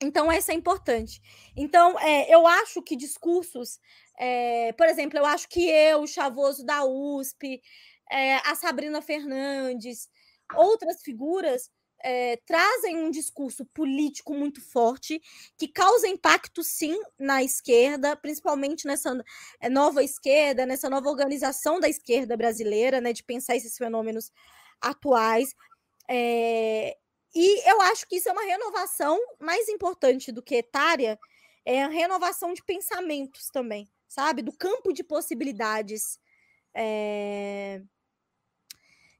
Então, 0.02 0.32
essa 0.32 0.52
é 0.52 0.56
importante. 0.56 1.22
Então, 1.56 1.98
é, 2.00 2.34
eu 2.34 2.46
acho 2.46 2.82
que 2.82 2.96
discursos, 2.96 3.80
é, 4.20 4.74
por 4.74 4.88
exemplo, 4.88 5.18
eu 5.18 5.26
acho 5.26 5.48
que 5.48 5.66
eu, 5.70 6.02
o 6.02 6.08
Chavoso 6.08 6.66
da 6.66 6.84
USP, 6.84 7.62
é, 8.14 8.36
a 8.46 8.56
Sabrina 8.56 9.02
Fernandes, 9.02 10.08
outras 10.56 11.02
figuras 11.02 11.70
é, 12.04 12.38
trazem 12.46 12.98
um 12.98 13.10
discurso 13.10 13.66
político 13.74 14.34
muito 14.36 14.62
forte, 14.62 15.22
que 15.58 15.68
causa 15.68 16.08
impacto, 16.08 16.62
sim, 16.62 16.96
na 17.18 17.42
esquerda, 17.42 18.16
principalmente 18.16 18.86
nessa 18.86 19.18
é, 19.60 19.70
nova 19.70 20.04
esquerda, 20.04 20.66
nessa 20.66 20.90
nova 20.90 21.10
organização 21.10 21.80
da 21.80 21.90
esquerda 21.90 22.38
brasileira, 22.38 23.02
né, 23.02 23.14
de 23.14 23.24
pensar 23.24 23.56
esses 23.56 23.78
fenômenos 23.78 24.32
atuais. 24.80 25.56
É, 26.08 26.96
e 27.34 27.70
eu 27.70 27.82
acho 27.82 28.08
que 28.08 28.18
isso 28.18 28.30
é 28.30 28.32
uma 28.32 28.46
renovação 28.46 29.20
mais 29.40 29.68
importante 29.70 30.32
do 30.32 30.44
que 30.44 30.56
etária, 30.56 31.18
é 31.66 31.82
a 31.82 31.88
renovação 31.88 32.54
de 32.54 32.62
pensamentos 32.64 33.50
também, 33.50 33.90
sabe? 34.08 34.44
Do 34.44 34.52
campo 34.52 34.94
de 34.94 35.04
possibilidades. 35.04 36.20
É... 36.76 37.82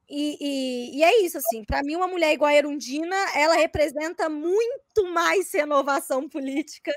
E, 0.08 0.36
e, 0.40 0.98
e, 0.98 1.02
é 1.02 1.22
isso, 1.22 1.38
assim, 1.38 1.64
para 1.64 1.82
mim, 1.82 1.96
uma 1.96 2.06
mulher 2.06 2.32
igual 2.32 2.50
a 2.50 2.54
Erundina, 2.54 3.16
ela 3.34 3.54
representa 3.54 4.28
muito 4.28 5.12
mais 5.12 5.52
renovação 5.52 6.28
política 6.28 6.92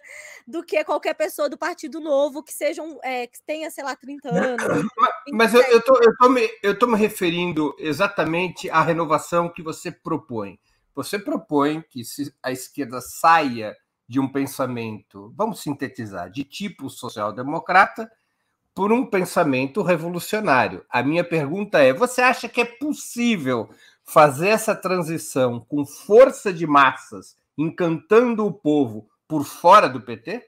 do 0.45 0.63
que 0.63 0.83
qualquer 0.83 1.13
pessoa 1.13 1.49
do 1.49 1.57
Partido 1.57 1.99
Novo 1.99 2.43
que 2.43 2.53
seja 2.53 2.83
um, 2.83 2.99
é, 3.03 3.27
que 3.27 3.41
tenha, 3.45 3.71
sei 3.71 3.83
lá, 3.83 3.95
30 3.95 4.29
anos. 4.29 4.57
Mas, 5.31 5.53
eu, 5.53 5.61
eu, 5.61 5.81
tô, 5.81 5.95
eu, 6.01 6.15
tô 6.17 6.29
me, 6.29 6.49
eu 6.61 6.77
tô 6.77 6.87
me 6.87 6.97
referindo 6.97 7.75
exatamente 7.79 8.69
à 8.69 8.81
renovação 8.81 9.49
que 9.49 9.63
você 9.63 9.91
propõe. 9.91 10.59
Você 10.93 11.17
propõe 11.17 11.81
que 11.89 12.01
a 12.43 12.51
esquerda 12.51 12.99
saia 12.99 13.75
de 14.07 14.19
um 14.19 14.27
pensamento, 14.27 15.33
vamos 15.35 15.61
sintetizar, 15.61 16.29
de 16.31 16.43
tipo 16.43 16.89
social-democrata 16.89 18.09
por 18.77 18.93
um 18.93 19.03
pensamento 19.03 19.81
revolucionário. 19.81 20.85
A 20.87 21.01
minha 21.01 21.23
pergunta 21.23 21.79
é: 21.79 21.91
você 21.91 22.21
acha 22.21 22.47
que 22.47 22.61
é 22.61 22.65
possível 22.65 23.67
fazer 24.03 24.49
essa 24.49 24.75
transição 24.75 25.59
com 25.61 25.83
força 25.83 26.53
de 26.53 26.67
massas, 26.67 27.35
encantando 27.57 28.45
o 28.45 28.53
povo 28.53 29.09
por 29.27 29.43
fora 29.43 29.89
do 29.89 29.99
PT? 29.99 30.47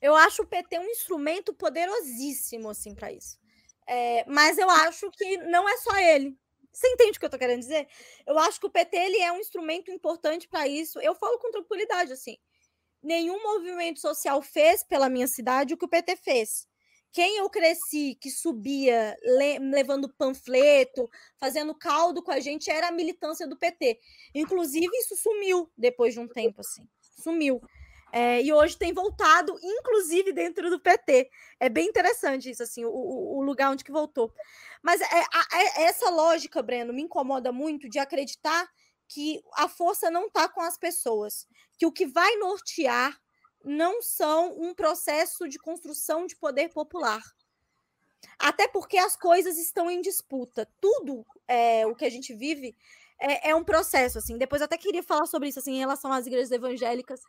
Eu 0.00 0.14
acho 0.14 0.42
o 0.42 0.46
PT 0.46 0.78
um 0.78 0.84
instrumento 0.84 1.52
poderosíssimo 1.52 2.70
assim 2.70 2.94
para 2.94 3.12
isso. 3.12 3.36
É, 3.84 4.24
mas 4.28 4.56
eu 4.56 4.70
acho 4.70 5.10
que 5.10 5.38
não 5.38 5.68
é 5.68 5.76
só 5.78 5.96
ele. 5.98 6.38
Você 6.72 6.86
entende 6.86 7.16
o 7.16 7.18
que 7.18 7.24
eu 7.24 7.26
estou 7.26 7.40
querendo 7.40 7.58
dizer? 7.58 7.88
Eu 8.24 8.38
acho 8.38 8.60
que 8.60 8.66
o 8.66 8.70
PT 8.70 8.96
ele 8.96 9.18
é 9.18 9.32
um 9.32 9.40
instrumento 9.40 9.90
importante 9.90 10.46
para 10.46 10.68
isso. 10.68 11.00
Eu 11.00 11.16
falo 11.16 11.36
com 11.40 11.50
tranquilidade 11.50 12.12
assim. 12.12 12.38
Nenhum 13.02 13.42
movimento 13.42 13.98
social 13.98 14.40
fez 14.40 14.84
pela 14.84 15.08
minha 15.08 15.26
cidade 15.26 15.74
o 15.74 15.76
que 15.76 15.84
o 15.84 15.88
PT 15.88 16.14
fez 16.14 16.70
quem 17.12 17.36
eu 17.36 17.50
cresci 17.50 18.16
que 18.20 18.30
subia 18.30 19.16
le 19.22 19.58
levando 19.58 20.08
panfleto, 20.08 21.08
fazendo 21.38 21.74
caldo 21.74 22.22
com 22.22 22.30
a 22.30 22.40
gente, 22.40 22.70
era 22.70 22.88
a 22.88 22.92
militância 22.92 23.46
do 23.46 23.56
PT. 23.56 24.00
Inclusive, 24.34 24.88
isso 24.96 25.14
sumiu 25.16 25.70
depois 25.76 26.14
de 26.14 26.20
um 26.20 26.26
tempo, 26.26 26.62
assim. 26.62 26.88
Sumiu. 27.22 27.60
É, 28.14 28.42
e 28.42 28.52
hoje 28.52 28.76
tem 28.76 28.92
voltado, 28.92 29.58
inclusive 29.62 30.32
dentro 30.32 30.68
do 30.70 30.80
PT. 30.80 31.30
É 31.60 31.68
bem 31.68 31.88
interessante 31.88 32.50
isso, 32.50 32.62
assim, 32.62 32.84
o, 32.84 32.90
o 32.90 33.42
lugar 33.42 33.70
onde 33.70 33.84
que 33.84 33.92
voltou. 33.92 34.32
Mas 34.82 35.00
é, 35.00 35.06
é, 35.06 35.82
essa 35.84 36.10
lógica, 36.10 36.62
Breno, 36.62 36.92
me 36.92 37.02
incomoda 37.02 37.52
muito 37.52 37.88
de 37.88 37.98
acreditar 37.98 38.68
que 39.08 39.42
a 39.54 39.68
força 39.68 40.10
não 40.10 40.26
está 40.26 40.48
com 40.48 40.60
as 40.60 40.78
pessoas, 40.78 41.46
que 41.78 41.86
o 41.86 41.92
que 41.92 42.06
vai 42.06 42.36
nortear 42.36 43.18
não 43.64 44.02
são 44.02 44.60
um 44.60 44.74
processo 44.74 45.48
de 45.48 45.58
construção 45.58 46.26
de 46.26 46.36
poder 46.36 46.68
popular. 46.70 47.22
Até 48.38 48.68
porque 48.68 48.98
as 48.98 49.16
coisas 49.16 49.58
estão 49.58 49.90
em 49.90 50.00
disputa. 50.00 50.68
Tudo 50.80 51.24
é, 51.46 51.86
o 51.86 51.94
que 51.94 52.04
a 52.04 52.10
gente 52.10 52.34
vive 52.34 52.76
é, 53.18 53.50
é 53.50 53.54
um 53.54 53.64
processo. 53.64 54.18
assim. 54.18 54.36
Depois 54.36 54.60
eu 54.60 54.66
até 54.66 54.76
queria 54.76 55.02
falar 55.02 55.26
sobre 55.26 55.48
isso 55.48 55.58
assim, 55.58 55.74
em 55.74 55.80
relação 55.80 56.12
às 56.12 56.26
igrejas 56.26 56.50
evangélicas 56.50 57.20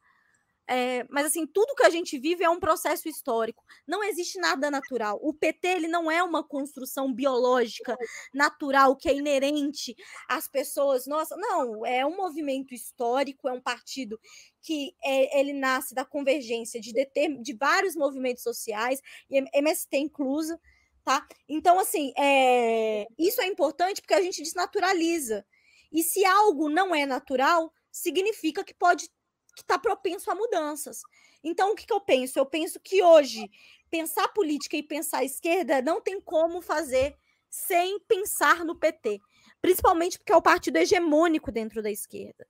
é, 0.67 1.05
mas 1.09 1.25
assim, 1.25 1.45
tudo 1.45 1.75
que 1.75 1.83
a 1.83 1.89
gente 1.89 2.17
vive 2.17 2.43
é 2.43 2.49
um 2.49 2.59
processo 2.59 3.09
histórico. 3.09 3.63
Não 3.87 4.03
existe 4.03 4.39
nada 4.39 4.71
natural. 4.71 5.19
O 5.21 5.33
PT 5.33 5.67
ele 5.67 5.87
não 5.87 6.09
é 6.09 6.23
uma 6.23 6.43
construção 6.43 7.13
biológica 7.13 7.97
natural 8.33 8.95
que 8.95 9.09
é 9.09 9.13
inerente 9.13 9.95
às 10.27 10.47
pessoas. 10.47 11.05
Nossa, 11.05 11.35
não, 11.35 11.85
é 11.85 12.05
um 12.05 12.15
movimento 12.15 12.73
histórico, 12.73 13.47
é 13.47 13.51
um 13.51 13.61
partido 13.61 14.19
que 14.61 14.95
é, 15.03 15.39
ele 15.39 15.51
nasce 15.51 15.93
da 15.93 16.05
convergência 16.05 16.79
de, 16.79 16.93
deter, 16.93 17.37
de 17.41 17.53
vários 17.53 17.95
movimentos 17.95 18.43
sociais, 18.43 19.01
MST 19.29 19.97
incluso, 19.97 20.57
tá? 21.03 21.27
Então, 21.49 21.77
assim, 21.77 22.13
é, 22.17 23.05
isso 23.19 23.41
é 23.41 23.47
importante 23.47 24.01
porque 24.01 24.13
a 24.13 24.21
gente 24.21 24.41
desnaturaliza. 24.41 25.45
E 25.91 26.01
se 26.01 26.25
algo 26.25 26.69
não 26.69 26.95
é 26.95 27.05
natural, 27.05 27.71
significa 27.91 28.63
que 28.63 28.73
pode 28.73 29.09
que 29.55 29.61
está 29.61 29.77
propenso 29.77 30.29
a 30.31 30.35
mudanças. 30.35 31.01
Então, 31.43 31.71
o 31.71 31.75
que, 31.75 31.85
que 31.85 31.93
eu 31.93 32.01
penso? 32.01 32.39
Eu 32.39 32.45
penso 32.45 32.79
que 32.79 33.03
hoje 33.03 33.49
pensar 33.89 34.27
política 34.29 34.75
e 34.77 34.83
pensar 34.83 35.23
esquerda 35.23 35.81
não 35.81 36.01
tem 36.01 36.19
como 36.19 36.61
fazer 36.61 37.15
sem 37.49 37.99
pensar 37.99 38.65
no 38.65 38.75
PT, 38.75 39.21
principalmente 39.61 40.17
porque 40.17 40.31
é 40.31 40.35
o 40.35 40.41
partido 40.41 40.77
hegemônico 40.77 41.51
dentro 41.51 41.83
da 41.83 41.91
esquerda. 41.91 42.47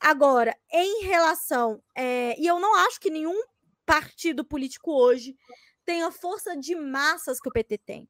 Agora, 0.00 0.56
em 0.70 1.04
relação. 1.04 1.82
É, 1.94 2.38
e 2.40 2.46
eu 2.46 2.58
não 2.58 2.74
acho 2.86 3.00
que 3.00 3.10
nenhum 3.10 3.38
partido 3.84 4.44
político 4.44 4.92
hoje 4.92 5.36
tenha 5.84 6.08
a 6.08 6.12
força 6.12 6.56
de 6.56 6.74
massas 6.74 7.40
que 7.40 7.48
o 7.48 7.52
PT 7.52 7.78
tem. 7.78 8.08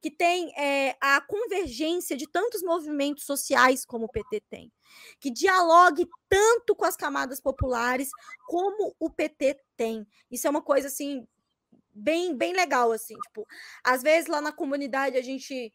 Que 0.00 0.10
tem 0.10 0.52
é, 0.56 0.96
a 1.00 1.20
convergência 1.20 2.16
de 2.16 2.26
tantos 2.26 2.62
movimentos 2.62 3.24
sociais 3.24 3.84
como 3.84 4.06
o 4.06 4.08
PT 4.08 4.42
tem. 4.48 4.72
Que 5.20 5.30
dialogue 5.30 6.08
tanto 6.28 6.74
com 6.74 6.84
as 6.84 6.96
camadas 6.96 7.40
populares 7.40 8.10
como 8.46 8.94
o 8.98 9.10
PT 9.10 9.60
tem. 9.76 10.06
Isso 10.30 10.46
é 10.46 10.50
uma 10.50 10.62
coisa, 10.62 10.88
assim, 10.88 11.26
bem, 11.94 12.36
bem 12.36 12.52
legal, 12.52 12.92
assim. 12.92 13.14
Tipo, 13.14 13.46
às 13.84 14.02
vezes 14.02 14.28
lá 14.28 14.40
na 14.40 14.52
comunidade 14.52 15.16
a 15.16 15.22
gente 15.22 15.72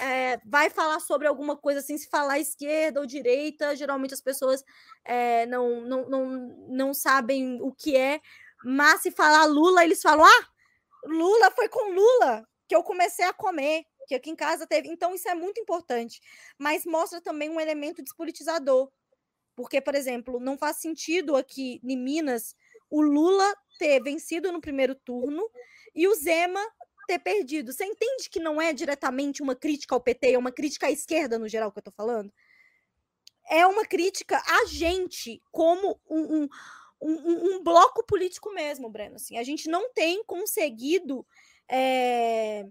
é, 0.00 0.38
vai 0.44 0.70
falar 0.70 1.00
sobre 1.00 1.26
alguma 1.26 1.56
coisa 1.56 1.80
assim, 1.80 1.98
se 1.98 2.08
falar 2.08 2.38
esquerda 2.38 3.00
ou 3.00 3.06
direita, 3.06 3.76
geralmente 3.76 4.14
as 4.14 4.20
pessoas 4.20 4.64
é, 5.04 5.46
não, 5.46 5.80
não, 5.82 6.08
não, 6.08 6.26
não 6.68 6.94
sabem 6.94 7.60
o 7.60 7.72
que 7.72 7.96
é, 7.96 8.20
mas 8.64 9.02
se 9.02 9.10
falar 9.10 9.44
Lula, 9.44 9.84
eles 9.84 10.00
falam: 10.00 10.24
ah, 10.24 10.48
Lula 11.04 11.50
foi 11.50 11.68
com 11.68 11.92
Lula 11.92 12.48
que 12.66 12.74
eu 12.74 12.82
comecei 12.82 13.24
a 13.24 13.32
comer, 13.32 13.84
que 14.06 14.14
aqui 14.14 14.30
em 14.30 14.36
casa 14.36 14.66
teve. 14.66 14.88
Então, 14.88 15.14
isso 15.14 15.28
é 15.28 15.34
muito 15.34 15.60
importante, 15.60 16.20
mas 16.58 16.84
mostra 16.84 17.20
também 17.20 17.50
um 17.50 17.60
elemento 17.60 18.02
despolitizador. 18.02 18.90
Porque, 19.56 19.80
por 19.80 19.94
exemplo, 19.94 20.40
não 20.40 20.58
faz 20.58 20.78
sentido 20.78 21.36
aqui 21.36 21.80
em 21.84 21.96
Minas 21.96 22.56
o 22.90 23.00
Lula 23.00 23.54
ter 23.78 24.00
vencido 24.02 24.52
no 24.52 24.60
primeiro 24.60 24.94
turno 24.94 25.48
e 25.94 26.08
o 26.08 26.14
Zema 26.14 26.60
ter 27.06 27.18
perdido. 27.18 27.72
Você 27.72 27.84
entende 27.84 28.28
que 28.30 28.40
não 28.40 28.60
é 28.60 28.72
diretamente 28.72 29.42
uma 29.42 29.54
crítica 29.54 29.94
ao 29.94 30.00
PT, 30.00 30.32
é 30.32 30.38
uma 30.38 30.52
crítica 30.52 30.86
à 30.86 30.90
esquerda 30.90 31.38
no 31.38 31.48
geral 31.48 31.70
que 31.70 31.78
eu 31.78 31.82
tô 31.82 31.90
falando? 31.90 32.32
É 33.48 33.66
uma 33.66 33.84
crítica 33.84 34.42
a 34.46 34.64
gente 34.66 35.42
como 35.52 36.00
um, 36.08 36.42
um, 36.42 36.48
um, 37.00 37.56
um 37.56 37.62
bloco 37.62 38.04
político 38.04 38.52
mesmo, 38.52 38.88
Breno. 38.88 39.16
Assim, 39.16 39.36
a 39.36 39.42
gente 39.42 39.68
não 39.68 39.92
tem 39.92 40.24
conseguido 40.24 41.26
é, 41.68 42.66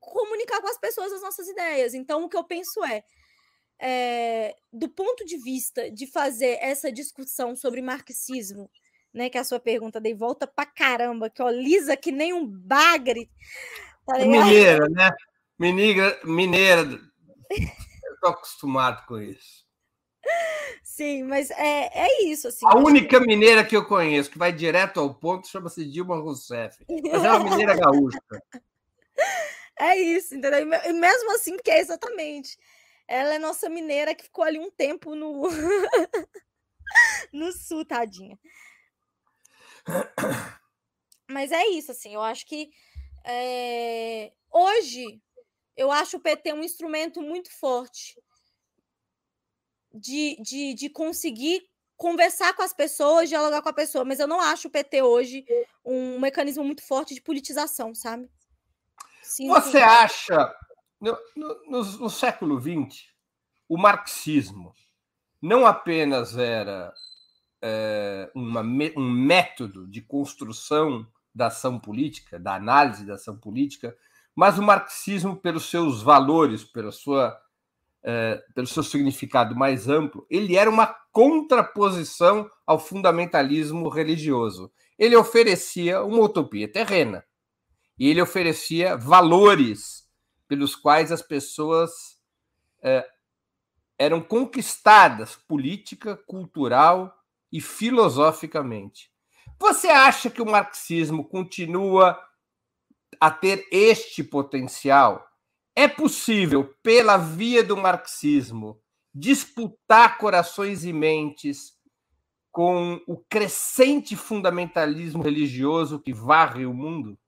comunicar 0.00 0.60
com 0.60 0.68
as 0.68 0.78
pessoas 0.78 1.12
as 1.12 1.22
nossas 1.22 1.48
ideias. 1.48 1.94
Então, 1.94 2.24
o 2.24 2.28
que 2.28 2.36
eu 2.36 2.44
penso 2.44 2.84
é, 2.84 3.04
é 3.80 4.56
do 4.72 4.88
ponto 4.88 5.24
de 5.24 5.38
vista 5.38 5.90
de 5.90 6.06
fazer 6.06 6.58
essa 6.60 6.92
discussão 6.92 7.56
sobre 7.56 7.82
marxismo 7.82 8.70
né? 9.12 9.28
Que 9.28 9.38
é 9.38 9.40
a 9.40 9.44
sua 9.44 9.60
pergunta 9.60 10.00
dei 10.00 10.14
volta 10.14 10.46
pra 10.46 10.64
caramba, 10.64 11.28
que 11.28 11.42
ó, 11.42 11.50
lisa 11.50 11.96
que 11.96 12.10
nem 12.10 12.32
um 12.32 12.46
bagre. 12.46 13.30
Tá 14.06 14.18
mineira, 14.18 14.88
né? 14.88 15.10
Mineira, 15.58 16.18
mineira. 16.24 16.82
Eu 17.50 18.20
tô 18.20 18.28
acostumado 18.28 19.04
com 19.06 19.18
isso. 19.20 19.66
Sim, 20.94 21.22
mas 21.22 21.50
é, 21.52 21.88
é 21.94 22.24
isso. 22.24 22.48
Assim, 22.48 22.66
a 22.66 22.76
única 22.76 23.18
que... 23.18 23.26
mineira 23.26 23.64
que 23.64 23.74
eu 23.74 23.86
conheço 23.86 24.30
que 24.30 24.36
vai 24.36 24.52
direto 24.52 25.00
ao 25.00 25.14
ponto 25.14 25.48
chama-se 25.48 25.86
Dilma 25.86 26.16
Rousseff. 26.16 26.84
Mas 27.10 27.24
é 27.24 27.30
uma 27.30 27.50
mineira 27.50 27.74
gaúcha. 27.74 28.18
É 29.78 29.96
isso, 29.96 30.36
entendeu? 30.36 30.60
E 30.60 30.92
mesmo 30.92 31.34
assim, 31.34 31.56
que 31.56 31.70
é 31.70 31.80
exatamente. 31.80 32.56
Ela 33.08 33.34
é 33.34 33.38
nossa 33.38 33.68
mineira 33.68 34.14
que 34.14 34.24
ficou 34.24 34.44
ali 34.44 34.58
um 34.58 34.70
tempo 34.70 35.16
no, 35.16 35.48
no 37.32 37.50
sul, 37.50 37.84
tadinha. 37.84 38.38
Mas 41.28 41.50
é 41.50 41.66
isso, 41.68 41.90
assim, 41.90 42.14
eu 42.14 42.20
acho 42.20 42.46
que 42.46 42.70
é... 43.24 44.30
hoje 44.52 45.20
eu 45.76 45.90
acho 45.90 46.18
o 46.18 46.20
PT 46.20 46.52
um 46.52 46.62
instrumento 46.62 47.20
muito 47.20 47.50
forte 47.50 48.14
de, 49.94 50.36
de, 50.40 50.74
de 50.74 50.88
conseguir 50.88 51.62
conversar 51.96 52.54
com 52.54 52.62
as 52.62 52.72
pessoas, 52.72 53.28
dialogar 53.28 53.62
com 53.62 53.68
a 53.68 53.72
pessoa, 53.72 54.04
mas 54.04 54.18
eu 54.18 54.26
não 54.26 54.40
acho 54.40 54.68
o 54.68 54.70
PT 54.70 55.02
hoje 55.02 55.44
um 55.84 56.18
mecanismo 56.18 56.64
muito 56.64 56.82
forte 56.82 57.14
de 57.14 57.20
politização, 57.20 57.94
sabe? 57.94 58.28
Sim, 59.22 59.48
Você 59.48 59.78
sim. 59.78 59.84
acha, 59.84 60.54
no, 61.00 61.16
no, 61.36 61.84
no, 62.00 62.10
século 62.10 62.60
XX, 62.60 63.04
o 63.68 63.78
marxismo 63.78 64.74
não 65.40 65.64
apenas 65.64 66.36
era 66.36 66.92
é, 67.62 68.30
uma, 68.34 68.60
um 68.96 69.10
método 69.10 69.86
de 69.86 70.00
construção 70.00 71.06
da 71.34 71.46
ação 71.46 71.78
política, 71.78 72.38
da 72.38 72.54
análise 72.54 73.06
da 73.06 73.14
ação 73.14 73.36
política, 73.38 73.96
mas 74.34 74.58
o 74.58 74.62
marxismo, 74.62 75.36
pelos 75.36 75.70
seus 75.70 76.02
valores, 76.02 76.64
pela 76.64 76.90
sua, 76.90 77.38
é, 78.04 78.42
pelo 78.54 78.66
seu 78.66 78.82
significado 78.82 79.54
mais 79.54 79.88
amplo, 79.88 80.26
ele 80.28 80.56
era 80.56 80.68
uma 80.68 80.86
contraposição 81.12 82.50
ao 82.66 82.78
fundamentalismo 82.78 83.88
religioso. 83.88 84.72
Ele 84.98 85.16
oferecia 85.16 86.02
uma 86.02 86.20
utopia 86.22 86.70
terrena 86.70 87.24
e 87.98 88.08
ele 88.08 88.20
oferecia 88.20 88.96
valores 88.96 90.08
pelos 90.48 90.74
quais 90.74 91.12
as 91.12 91.22
pessoas 91.22 91.90
é, 92.82 93.06
eram 93.98 94.20
conquistadas 94.20 95.36
política, 95.36 96.16
cultural 96.26 97.14
e 97.52 97.60
filosoficamente. 97.60 99.10
Você 99.58 99.88
acha 99.88 100.28
que 100.28 100.42
o 100.42 100.46
marxismo 100.46 101.24
continua 101.24 102.18
a 103.20 103.30
ter 103.30 103.68
este 103.70 104.24
potencial? 104.24 105.24
É 105.74 105.88
possível, 105.88 106.74
pela 106.82 107.16
via 107.16 107.64
do 107.64 107.76
marxismo, 107.76 108.80
disputar 109.14 110.18
corações 110.18 110.84
e 110.84 110.92
mentes 110.92 111.72
com 112.50 113.00
o 113.06 113.16
crescente 113.16 114.14
fundamentalismo 114.14 115.22
religioso 115.22 115.98
que 115.98 116.12
varre 116.12 116.66
o 116.66 116.74
mundo? 116.74 117.18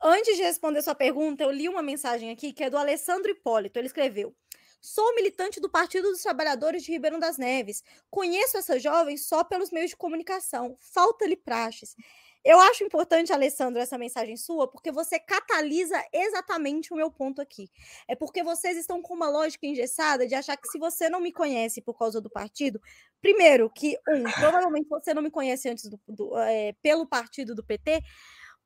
Antes 0.00 0.36
de 0.36 0.42
responder 0.42 0.80
sua 0.82 0.94
pergunta, 0.94 1.42
eu 1.42 1.50
li 1.50 1.68
uma 1.68 1.82
mensagem 1.82 2.30
aqui 2.30 2.52
que 2.52 2.62
é 2.62 2.70
do 2.70 2.78
Alessandro 2.78 3.32
Hipólito. 3.32 3.78
Ele 3.78 3.88
escreveu: 3.88 4.32
Sou 4.80 5.12
militante 5.16 5.60
do 5.60 5.68
Partido 5.68 6.08
dos 6.08 6.22
Trabalhadores 6.22 6.84
de 6.84 6.92
Ribeirão 6.92 7.18
das 7.18 7.36
Neves. 7.36 7.82
Conheço 8.08 8.56
essa 8.56 8.78
jovem 8.78 9.16
só 9.16 9.42
pelos 9.42 9.72
meios 9.72 9.90
de 9.90 9.96
comunicação. 9.96 10.76
Falta-lhe 10.78 11.36
praxes. 11.36 11.96
Eu 12.44 12.60
acho 12.60 12.84
importante, 12.84 13.32
Alessandro, 13.32 13.80
essa 13.80 13.98
mensagem 13.98 14.36
sua, 14.36 14.68
porque 14.68 14.92
você 14.92 15.18
catalisa 15.18 16.02
exatamente 16.12 16.92
o 16.92 16.96
meu 16.96 17.10
ponto 17.10 17.42
aqui. 17.42 17.68
É 18.06 18.14
porque 18.14 18.42
vocês 18.42 18.76
estão 18.76 19.02
com 19.02 19.14
uma 19.14 19.28
lógica 19.28 19.66
engessada 19.66 20.26
de 20.26 20.34
achar 20.34 20.56
que 20.56 20.68
se 20.68 20.78
você 20.78 21.08
não 21.08 21.20
me 21.20 21.32
conhece 21.32 21.80
por 21.82 21.98
causa 21.98 22.20
do 22.20 22.30
partido, 22.30 22.80
primeiro, 23.20 23.68
que, 23.70 23.98
um, 24.08 24.22
provavelmente 24.70 24.88
você 24.88 25.12
não 25.12 25.22
me 25.22 25.30
conhece 25.30 25.68
antes 25.68 25.88
do, 25.88 26.00
do 26.06 26.38
é, 26.38 26.72
pelo 26.80 27.06
partido 27.06 27.54
do 27.54 27.64
PT, 27.64 28.02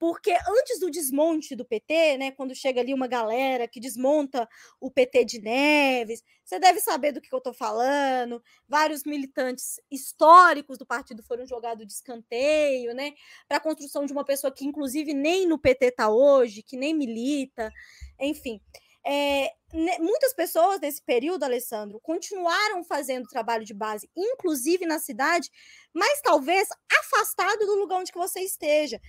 porque 0.03 0.33
antes 0.33 0.81
do 0.81 0.91
desmonte 0.91 1.55
do 1.55 1.65
PT, 1.65 2.19
né, 2.19 2.33
quando 2.33 2.57
chega 2.57 2.81
ali 2.81 2.93
uma 2.93 3.07
galera 3.07 3.69
que 3.69 3.79
desmonta 3.79 4.49
o 4.81 4.91
PT 4.91 5.25
de 5.25 5.41
Neves, 5.41 6.25
você 6.45 6.59
deve 6.59 6.81
saber 6.81 7.13
do 7.13 7.21
que 7.21 7.33
eu 7.33 7.39
estou 7.39 7.55
falando. 7.55 8.43
Vários 8.67 9.05
militantes 9.05 9.81
históricos 9.89 10.77
do 10.77 10.85
partido 10.85 11.23
foram 11.23 11.47
jogados 11.47 11.87
de 11.87 11.93
escanteio, 11.93 12.93
né, 12.95 13.13
para 13.47 13.59
a 13.59 13.61
construção 13.61 14.05
de 14.05 14.13
uma 14.13 14.25
pessoa 14.25 14.53
que, 14.53 14.65
inclusive, 14.65 15.15
nem 15.15 15.47
no 15.47 15.57
PT 15.57 15.87
está 15.87 16.11
hoje, 16.11 16.65
que 16.65 16.77
nem 16.77 16.93
milita, 16.93 17.71
enfim. 18.19 18.61
É, 19.07 19.53
muitas 20.01 20.35
pessoas 20.35 20.81
nesse 20.81 21.01
período, 21.01 21.45
Alessandro, 21.45 22.01
continuaram 22.01 22.83
fazendo 22.83 23.29
trabalho 23.29 23.65
de 23.65 23.73
base, 23.73 24.11
inclusive 24.17 24.85
na 24.85 24.99
cidade, 24.99 25.49
mas 25.95 26.21
talvez 26.23 26.67
afastado 26.99 27.67
do 27.67 27.77
lugar 27.77 28.01
onde 28.01 28.11
você 28.13 28.41
esteja 28.41 29.01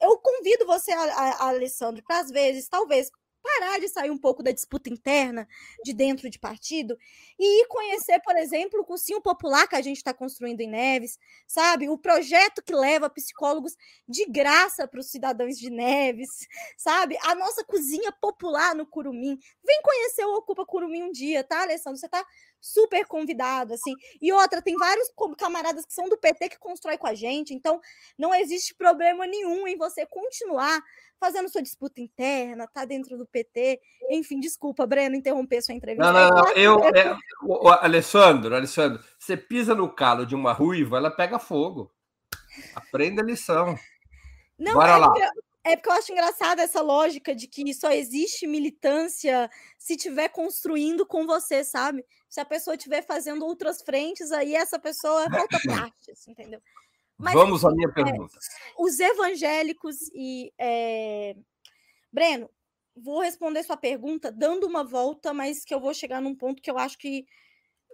eu 0.00 0.18
convido 0.18 0.66
você, 0.66 0.92
a, 0.92 1.02
a, 1.02 1.48
Alessandro, 1.48 2.02
para 2.02 2.20
às 2.20 2.30
vezes, 2.30 2.68
talvez, 2.68 3.10
parar 3.42 3.78
de 3.80 3.88
sair 3.88 4.10
um 4.10 4.18
pouco 4.18 4.42
da 4.42 4.52
disputa 4.52 4.90
interna 4.90 5.48
de 5.84 5.92
dentro 5.92 6.28
de 6.28 6.38
partido 6.38 6.96
e 7.38 7.62
ir 7.62 7.66
conhecer, 7.68 8.20
por 8.20 8.36
exemplo, 8.36 8.80
o 8.80 8.84
cursinho 8.84 9.20
popular 9.20 9.66
que 9.66 9.76
a 9.76 9.82
gente 9.82 9.96
está 9.96 10.12
construindo 10.12 10.60
em 10.60 10.68
Neves, 10.68 11.18
sabe? 11.46 11.88
O 11.88 11.98
projeto 11.98 12.62
que 12.62 12.74
leva 12.74 13.10
psicólogos 13.10 13.76
de 14.06 14.26
graça 14.26 14.86
para 14.86 15.00
os 15.00 15.10
cidadãos 15.10 15.56
de 15.56 15.70
Neves, 15.70 16.46
sabe? 16.76 17.16
A 17.22 17.34
nossa 17.34 17.64
cozinha 17.64 18.12
popular 18.12 18.74
no 18.74 18.86
Curumim. 18.86 19.38
Vem 19.64 19.82
conhecer 19.82 20.24
o 20.24 20.36
Ocupa 20.36 20.66
Curumim 20.66 21.04
um 21.04 21.12
dia, 21.12 21.42
tá, 21.42 21.62
Alessandro? 21.62 21.98
Você 21.98 22.06
está 22.06 22.24
super 22.60 23.06
convidado, 23.06 23.74
assim. 23.74 23.94
E 24.20 24.32
outra, 24.32 24.60
tem 24.60 24.76
vários 24.76 25.10
camaradas 25.38 25.84
que 25.86 25.94
são 25.94 26.08
do 26.08 26.18
PT 26.18 26.50
que 26.50 26.58
constrói 26.58 26.98
com 26.98 27.06
a 27.06 27.14
gente, 27.14 27.54
então 27.54 27.80
não 28.18 28.34
existe 28.34 28.74
problema 28.74 29.26
nenhum 29.26 29.66
em 29.66 29.76
você 29.76 30.04
continuar 30.06 30.82
fazendo 31.20 31.50
sua 31.50 31.62
disputa 31.62 32.00
interna, 32.00 32.66
tá 32.66 32.84
dentro 32.84 33.16
do 33.18 33.26
PT. 33.26 33.78
Enfim, 34.10 34.40
desculpa, 34.40 34.86
Breno, 34.86 35.14
interromper 35.14 35.60
sua 35.60 35.74
entrevista. 35.74 36.10
Não, 36.10 36.30
não, 36.30 36.42
não. 36.42 36.52
Eu, 36.52 36.82
é, 36.94 37.16
o, 37.42 37.68
o, 37.68 37.68
Alessandro, 37.68 38.54
Alessandro, 38.54 39.02
você 39.18 39.36
pisa 39.36 39.74
no 39.74 39.94
calo 39.94 40.24
de 40.24 40.34
uma 40.34 40.52
ruiva, 40.52 40.96
ela 40.96 41.10
pega 41.10 41.38
fogo. 41.38 41.92
Aprenda 42.74 43.22
a 43.22 43.24
lição. 43.24 43.78
Não, 44.58 44.74
Bora 44.74 44.92
é 44.92 44.96
lá. 44.96 45.12
É 45.62 45.76
porque 45.76 45.90
eu 45.90 45.94
acho 45.94 46.12
engraçada 46.12 46.62
essa 46.62 46.80
lógica 46.80 47.34
de 47.34 47.46
que 47.46 47.74
só 47.74 47.90
existe 47.90 48.46
militância 48.46 49.50
se 49.78 49.96
tiver 49.96 50.28
construindo 50.28 51.04
com 51.04 51.26
você, 51.26 51.62
sabe? 51.62 52.04
Se 52.28 52.40
a 52.40 52.44
pessoa 52.44 52.76
estiver 52.76 53.02
fazendo 53.02 53.44
outras 53.44 53.82
frentes, 53.82 54.32
aí 54.32 54.54
essa 54.54 54.78
pessoa 54.78 55.24
é 55.24 55.28
volta 55.28 55.58
parte, 55.66 56.12
entendeu? 56.28 56.60
Mas, 57.18 57.34
Vamos 57.34 57.64
à 57.64 57.70
minha 57.70 57.88
é, 57.88 57.92
pergunta. 57.92 58.34
É, 58.36 58.82
os 58.82 58.98
evangélicos 58.98 59.96
e. 60.14 60.50
É... 60.58 61.36
Breno, 62.10 62.48
vou 62.96 63.20
responder 63.20 63.62
sua 63.62 63.76
pergunta 63.76 64.32
dando 64.32 64.66
uma 64.66 64.82
volta, 64.82 65.34
mas 65.34 65.62
que 65.62 65.74
eu 65.74 65.80
vou 65.80 65.92
chegar 65.92 66.22
num 66.22 66.34
ponto 66.34 66.62
que 66.62 66.70
eu 66.70 66.78
acho 66.78 66.96
que 66.96 67.26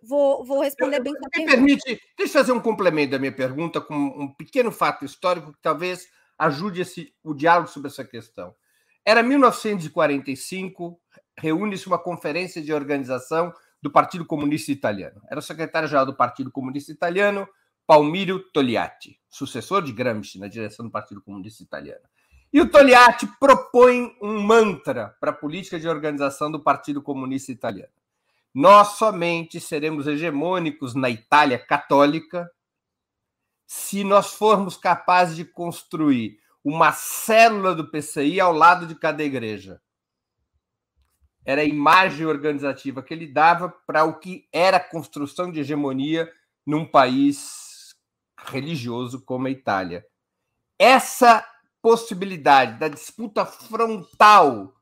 vou, 0.03 0.45
vou 0.45 0.61
responder 0.61 0.99
eu, 0.99 1.03
bem 1.03 1.13
sua 1.13 1.29
pergunta. 1.29 1.53
permite, 1.53 2.01
deixa 2.17 2.39
eu 2.39 2.41
fazer 2.41 2.53
um 2.53 2.61
complemento 2.61 3.11
da 3.11 3.19
minha 3.19 3.33
pergunta 3.33 3.81
com 3.81 3.95
um 3.95 4.33
pequeno 4.33 4.71
fato 4.71 5.05
histórico 5.05 5.53
que 5.53 5.61
talvez 5.61 6.07
ajude 6.39 6.83
esse, 6.83 7.15
o 7.23 7.35
diálogo 7.35 7.69
sobre 7.69 7.89
essa 7.89 8.05
questão. 8.05 8.55
Era 9.05 9.23
1945, 9.23 11.01
reúne-se 11.39 11.87
uma 11.87 11.99
conferência 11.99 12.61
de 12.61 12.73
organização 12.73 13.53
do 13.81 13.91
Partido 13.91 14.25
Comunista 14.25 14.73
Italiano. 14.73 15.21
Era 15.31 15.39
o 15.39 15.43
secretário-geral 15.43 16.05
do 16.05 16.17
Partido 16.17 16.51
Comunista 16.51 16.91
Italiano, 16.91 17.47
Palmiro 17.87 18.41
Togliatti, 18.53 19.21
sucessor 19.29 19.83
de 19.83 19.93
Gramsci 19.93 20.41
na 20.41 20.49
direção 20.49 20.85
do 20.85 20.91
Partido 20.91 21.23
Comunista 21.23 21.63
Italiano. 21.63 22.03
E 22.53 22.61
o 22.61 22.69
Togliatti 22.69 23.29
propõe 23.39 24.17
um 24.21 24.41
mantra 24.41 25.15
para 25.21 25.31
a 25.31 25.35
política 25.35 25.79
de 25.79 25.89
organização 25.89 26.51
do 26.51 26.63
Partido 26.63 27.03
Comunista 27.03 27.53
Italiano. 27.53 27.93
Nós 28.55 28.97
somente 28.97 29.61
seremos 29.61 30.07
hegemônicos 30.07 30.95
na 30.95 31.11
Itália 31.11 31.59
católica 31.59 32.51
se 33.67 34.05
nós 34.05 34.35
formos 34.35 34.77
capazes 34.77 35.37
de 35.37 35.45
construir 35.45 36.39
uma 36.65 36.93
célula 36.93 37.75
do 37.75 37.91
PCI 37.91 38.41
ao 38.41 38.53
lado 38.53 38.87
de 38.87 38.95
cada 38.95 39.23
igreja. 39.23 39.81
Era 41.45 41.61
a 41.61 41.65
imagem 41.65 42.27
organizativa 42.27 43.03
que 43.03 43.15
ele 43.15 43.27
dava 43.27 43.69
para 43.69 44.05
o 44.05 44.19
que 44.19 44.49
era 44.53 44.79
a 44.79 44.89
construção 44.89 45.51
de 45.51 45.61
hegemonia 45.61 46.31
num 46.67 46.85
país 46.85 47.95
religioso 48.37 49.25
como 49.25 49.47
a 49.47 49.51
Itália. 49.51 50.05
Essa 50.79 51.47
possibilidade 51.81 52.79
da 52.79 52.89
disputa 52.89 53.47
frontal 53.47 54.75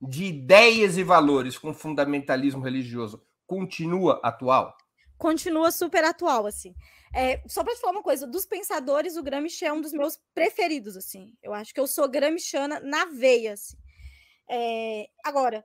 de 0.00 0.24
ideias 0.26 0.96
e 0.96 1.02
valores 1.02 1.58
com 1.58 1.74
fundamentalismo 1.74 2.62
religioso 2.62 3.24
continua 3.46 4.20
atual? 4.22 4.76
Continua 5.18 5.70
super 5.72 6.04
atual, 6.04 6.46
assim. 6.46 6.74
É, 7.14 7.40
só 7.46 7.62
para 7.62 7.74
te 7.74 7.80
falar 7.80 7.92
uma 7.92 8.02
coisa, 8.02 8.26
dos 8.26 8.44
pensadores, 8.44 9.16
o 9.16 9.22
Gramsci 9.22 9.64
é 9.64 9.72
um 9.72 9.80
dos 9.80 9.92
meus 9.92 10.18
preferidos, 10.34 10.96
assim. 10.96 11.32
Eu 11.40 11.54
acho 11.54 11.72
que 11.72 11.78
eu 11.78 11.86
sou 11.86 12.08
gramsciana 12.08 12.80
na 12.80 13.04
veia, 13.06 13.52
assim. 13.52 13.76
É, 14.50 15.08
agora, 15.24 15.64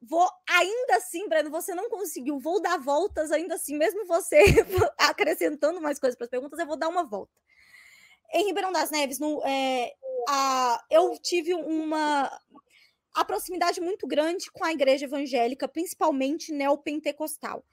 vou 0.00 0.30
ainda 0.48 0.96
assim, 0.96 1.28
Breno, 1.28 1.50
você 1.50 1.74
não 1.74 1.90
conseguiu, 1.90 2.38
vou 2.38 2.62
dar 2.62 2.78
voltas 2.78 3.30
ainda 3.32 3.56
assim, 3.56 3.76
mesmo 3.76 4.06
você 4.06 4.38
acrescentando 4.96 5.80
mais 5.80 5.98
coisas 5.98 6.16
para 6.16 6.24
as 6.24 6.30
perguntas, 6.30 6.58
eu 6.58 6.66
vou 6.66 6.76
dar 6.76 6.88
uma 6.88 7.04
volta. 7.04 7.32
Em 8.32 8.46
Ribeirão 8.46 8.72
das 8.72 8.90
Neves, 8.92 9.18
no, 9.18 9.42
é, 9.44 9.92
a, 10.28 10.84
eu 10.88 11.18
tive 11.20 11.52
uma 11.52 12.30
a 13.12 13.24
proximidade 13.24 13.80
muito 13.80 14.06
grande 14.06 14.50
com 14.52 14.64
a 14.64 14.72
igreja 14.72 15.04
evangélica, 15.04 15.66
principalmente 15.66 16.52
neopentecostal. 16.52 17.64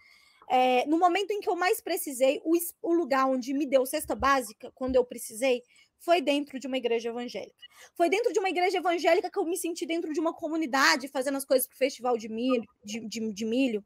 É, 0.50 0.86
no 0.86 0.98
momento 0.98 1.32
em 1.32 1.40
que 1.40 1.50
eu 1.50 1.56
mais 1.56 1.82
precisei, 1.82 2.42
o, 2.44 2.54
o 2.82 2.94
lugar 2.94 3.28
onde 3.28 3.54
me 3.54 3.66
deu 3.66 3.86
cesta 3.86 4.16
básica, 4.16 4.72
quando 4.74 4.96
eu 4.96 5.04
precisei, 5.04 5.62
foi 6.00 6.22
dentro 6.22 6.60
de 6.60 6.68
uma 6.68 6.78
igreja 6.78 7.10
evangélica. 7.10 7.56
Foi 7.96 8.10
dentro 8.10 8.32
de 8.32 8.40
uma 8.40 8.50
igreja 8.50 8.78
evangélica 8.78 9.30
que 9.30 9.40
eu 9.40 9.46
me 9.46 9.58
senti 9.58 9.86
dentro 9.86 10.14
de 10.14 10.20
uma 10.20 10.34
comunidade, 10.34 11.08
fazendo 11.08 11.38
as 11.38 11.46
coisas 11.46 11.68
para 11.68 11.76
o 11.76 11.78
festival 11.78 12.18
de 12.18 12.30
milho, 12.30 12.66
de, 12.84 13.00
de, 13.08 13.34
de 13.34 13.46
milho. 13.46 13.84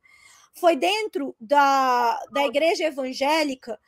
Foi 0.54 0.76
dentro 0.76 1.36
da, 1.40 2.20
da 2.32 2.46
igreja 2.46 2.86
evangélica 2.86 3.80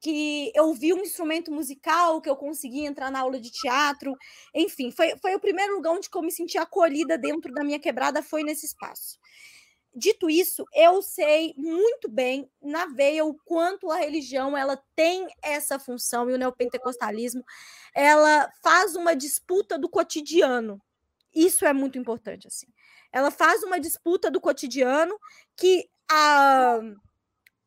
que 0.00 0.50
eu 0.52 0.74
vi 0.74 0.92
um 0.92 1.02
instrumento 1.02 1.52
musical, 1.52 2.20
que 2.20 2.28
eu 2.28 2.34
consegui 2.34 2.84
entrar 2.84 3.08
na 3.10 3.20
aula 3.20 3.38
de 3.38 3.52
teatro. 3.52 4.16
Enfim, 4.52 4.90
foi, 4.90 5.16
foi 5.18 5.34
o 5.36 5.40
primeiro 5.40 5.76
lugar 5.76 5.92
onde 5.92 6.08
eu 6.12 6.22
me 6.22 6.32
senti 6.32 6.58
acolhida 6.58 7.16
dentro 7.16 7.52
da 7.54 7.62
minha 7.62 7.78
quebrada, 7.78 8.20
foi 8.20 8.42
nesse 8.42 8.66
espaço. 8.66 9.16
Dito 9.94 10.30
isso, 10.30 10.64
eu 10.74 11.02
sei 11.02 11.54
muito 11.56 12.08
bem 12.08 12.50
na 12.62 12.86
veia 12.86 13.26
o 13.26 13.34
quanto 13.44 13.90
a 13.90 13.96
religião 13.96 14.56
ela 14.56 14.82
tem 14.96 15.28
essa 15.42 15.78
função 15.78 16.30
e 16.30 16.32
o 16.32 16.38
neopentecostalismo 16.38 17.44
ela 17.94 18.50
faz 18.62 18.96
uma 18.96 19.14
disputa 19.14 19.78
do 19.78 19.90
cotidiano. 19.90 20.80
Isso 21.34 21.66
é 21.66 21.74
muito 21.74 21.98
importante 21.98 22.46
assim. 22.46 22.66
Ela 23.12 23.30
faz 23.30 23.62
uma 23.62 23.78
disputa 23.78 24.30
do 24.30 24.40
cotidiano 24.40 25.18
que 25.54 25.90
a 26.10 26.80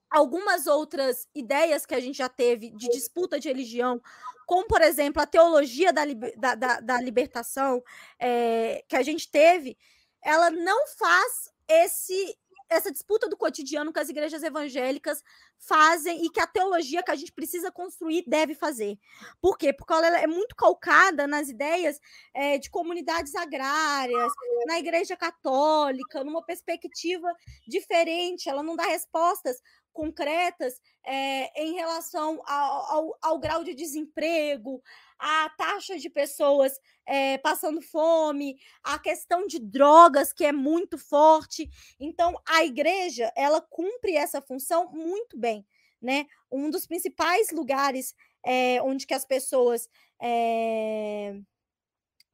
algumas 0.09 0.65
outras 0.65 1.27
ideias 1.35 1.85
que 1.85 1.93
a 1.93 1.99
gente 1.99 2.17
já 2.17 2.29
teve 2.29 2.69
de 2.71 2.87
disputa 2.89 3.39
de 3.39 3.49
religião, 3.49 4.01
como, 4.45 4.65
por 4.65 4.81
exemplo, 4.81 5.21
a 5.21 5.25
teologia 5.25 5.91
da, 5.91 6.03
da, 6.37 6.55
da, 6.55 6.79
da 6.79 7.01
libertação 7.01 7.83
é, 8.17 8.83
que 8.87 8.95
a 8.95 9.03
gente 9.03 9.29
teve, 9.29 9.77
ela 10.21 10.49
não 10.49 10.87
faz 10.87 11.51
esse 11.67 12.37
essa 12.69 12.91
disputa 12.91 13.29
do 13.29 13.37
cotidiano 13.37 13.93
que 13.93 13.99
as 13.99 14.09
igrejas 14.09 14.41
evangélicas 14.43 15.23
fazem 15.57 16.25
e 16.25 16.29
que 16.29 16.39
a 16.39 16.47
teologia 16.47 17.03
que 17.03 17.11
a 17.11 17.15
gente 17.15 17.31
precisa 17.31 17.71
construir 17.71 18.23
deve 18.27 18.55
fazer. 18.55 18.97
Por 19.41 19.57
quê? 19.57 19.71
Porque 19.71 19.93
ela 19.93 20.19
é 20.19 20.27
muito 20.27 20.55
calcada 20.55 21.27
nas 21.27 21.47
ideias 21.47 21.99
é, 22.33 22.57
de 22.57 22.69
comunidades 22.69 23.35
agrárias, 23.35 24.33
na 24.67 24.79
igreja 24.79 25.15
católica, 25.15 26.23
numa 26.23 26.43
perspectiva 26.43 27.31
diferente. 27.67 28.49
Ela 28.49 28.63
não 28.63 28.75
dá 28.75 28.85
respostas 28.85 29.61
concretas 29.95 30.79
é, 31.05 31.63
em 31.63 31.73
relação 31.73 32.41
ao, 32.45 32.91
ao, 32.93 33.17
ao 33.21 33.39
grau 33.39 33.63
de 33.63 33.73
desemprego, 33.73 34.83
a 35.17 35.49
taxa 35.57 35.97
de 35.97 36.09
pessoas 36.09 36.77
é, 37.05 37.37
passando 37.37 37.81
fome, 37.81 38.57
a 38.83 38.99
questão 38.99 39.47
de 39.47 39.57
drogas 39.57 40.33
que 40.33 40.43
é 40.43 40.51
muito 40.51 40.97
forte. 40.97 41.69
Então, 41.97 42.35
a 42.45 42.65
igreja 42.65 43.31
ela 43.35 43.61
cumpre 43.61 44.15
essa 44.15 44.41
função 44.41 44.91
muito 44.91 45.39
bem, 45.39 45.65
né? 46.01 46.25
Um 46.51 46.69
dos 46.69 46.85
principais 46.85 47.49
lugares 47.51 48.13
é, 48.45 48.81
onde 48.81 49.07
que 49.07 49.13
as 49.13 49.25
pessoas 49.25 49.89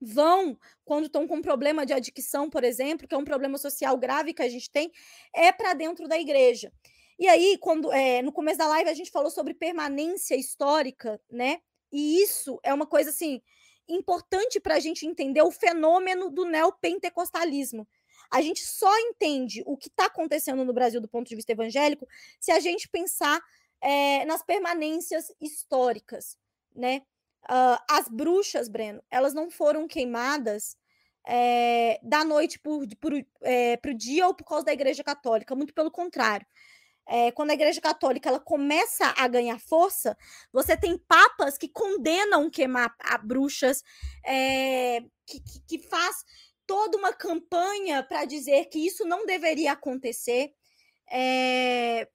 vão 0.01 0.57
quando 0.83 1.05
estão 1.05 1.27
com 1.27 1.41
problema 1.41 1.85
de 1.85 1.93
adicção, 1.93 2.49
por 2.49 2.63
exemplo, 2.63 3.07
que 3.07 3.13
é 3.13 3.17
um 3.17 3.23
problema 3.23 3.57
social 3.57 3.95
grave 3.97 4.33
que 4.33 4.41
a 4.41 4.49
gente 4.49 4.69
tem, 4.71 4.91
é 5.33 5.51
para 5.51 5.73
dentro 5.73 6.07
da 6.07 6.19
igreja. 6.19 6.71
E 7.21 7.27
aí, 7.27 7.55
quando 7.59 7.93
é, 7.93 8.19
no 8.23 8.31
começo 8.31 8.57
da 8.57 8.67
live 8.67 8.89
a 8.89 8.95
gente 8.95 9.11
falou 9.11 9.29
sobre 9.29 9.53
permanência 9.53 10.33
histórica, 10.33 11.21
né? 11.29 11.61
E 11.91 12.19
isso 12.19 12.59
é 12.63 12.73
uma 12.73 12.87
coisa 12.87 13.11
assim 13.11 13.39
importante 13.87 14.59
para 14.59 14.73
a 14.73 14.79
gente 14.79 15.05
entender 15.05 15.43
o 15.43 15.51
fenômeno 15.51 16.31
do 16.31 16.45
neopentecostalismo. 16.45 17.87
A 18.31 18.41
gente 18.41 18.65
só 18.65 18.91
entende 19.01 19.61
o 19.67 19.77
que 19.77 19.87
está 19.87 20.07
acontecendo 20.07 20.65
no 20.65 20.73
Brasil 20.73 20.99
do 20.99 21.07
ponto 21.07 21.27
de 21.27 21.35
vista 21.35 21.51
evangélico 21.51 22.07
se 22.39 22.51
a 22.51 22.59
gente 22.59 22.89
pensar 22.89 23.39
é, 23.79 24.25
nas 24.25 24.41
permanências 24.41 25.31
históricas, 25.39 26.35
né? 26.75 27.03
Uh, 27.43 27.77
as 27.87 28.07
bruxas, 28.07 28.67
Breno, 28.67 29.03
elas 29.11 29.35
não 29.35 29.51
foram 29.51 29.87
queimadas 29.87 30.75
é, 31.27 31.99
da 32.01 32.25
noite 32.25 32.57
para 32.57 32.71
o 32.71 33.25
é, 33.43 33.77
dia 33.95 34.25
ou 34.25 34.33
por 34.33 34.43
causa 34.43 34.65
da 34.65 34.73
Igreja 34.73 35.03
Católica, 35.03 35.55
muito 35.55 35.71
pelo 35.71 35.91
contrário 35.91 36.47
é, 37.07 37.31
quando 37.31 37.51
a 37.51 37.55
Igreja 37.55 37.81
Católica 37.81 38.29
ela 38.29 38.39
começa 38.39 39.13
a 39.17 39.27
ganhar 39.27 39.59
força, 39.59 40.17
você 40.51 40.77
tem 40.77 40.97
papas 40.97 41.57
que 41.57 41.67
condenam 41.67 42.49
queimar 42.49 42.95
a 42.99 43.17
bruxas, 43.17 43.83
é, 44.25 45.01
que, 45.25 45.39
que, 45.41 45.61
que 45.67 45.79
faz 45.79 46.23
toda 46.71 46.97
uma 46.97 47.11
campanha 47.11 48.01
para 48.01 48.23
dizer 48.23 48.65
que 48.65 48.79
isso 48.79 49.03
não 49.05 49.25
deveria 49.25 49.73
acontecer. 49.73 50.53
É... 51.11 52.07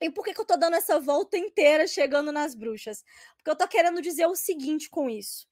E 0.00 0.10
por 0.10 0.24
que, 0.24 0.32
que 0.32 0.38
eu 0.38 0.44
estou 0.44 0.58
dando 0.58 0.76
essa 0.76 1.00
volta 1.00 1.36
inteira 1.36 1.86
chegando 1.86 2.30
nas 2.30 2.54
bruxas? 2.54 3.02
Porque 3.36 3.50
eu 3.50 3.54
estou 3.54 3.66
querendo 3.66 4.00
dizer 4.00 4.26
o 4.26 4.36
seguinte 4.36 4.88
com 4.88 5.10
isso. 5.10 5.48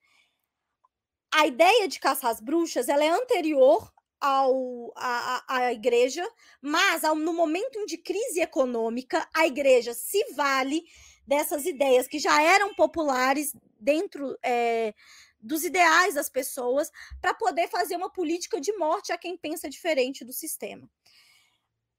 A 1.35 1.47
ideia 1.49 1.89
de 1.89 1.99
caçar 1.99 2.31
as 2.31 2.41
bruxas 2.41 2.89
ela 2.89 3.05
é 3.05 3.09
anterior 3.09 3.93
ao, 4.23 4.93
a, 4.95 5.45
a 5.49 5.73
igreja, 5.73 6.25
mas 6.61 7.03
ao, 7.03 7.17
no 7.17 7.33
momento 7.33 7.85
de 7.87 7.99
crise 7.99 8.41
econômica, 8.41 9.29
a 9.35 9.49
igreja 9.49 9.93
se 9.93 10.25
vale 10.35 10.85
dessas 11.27 11.67
ideias 11.67 12.07
que 12.07 12.21
já 12.21 12.41
eram 12.41 12.73
populares 12.73 13.53
dentro 13.81 14.39
é, 14.45 14.95
dos 15.41 15.65
ideais 15.65 16.15
das 16.15 16.31
pessoas 16.31 16.89
para 17.21 17.35
poder 17.35 17.69
fazer 17.69 17.97
uma 17.97 18.13
política 18.13 18.61
de 18.61 18.73
morte 18.77 19.13
a 19.13 19.19
quem 19.19 19.37
pensa 19.37 19.69
diferente 19.69 20.25
do 20.25 20.33
sistema. 20.33 20.89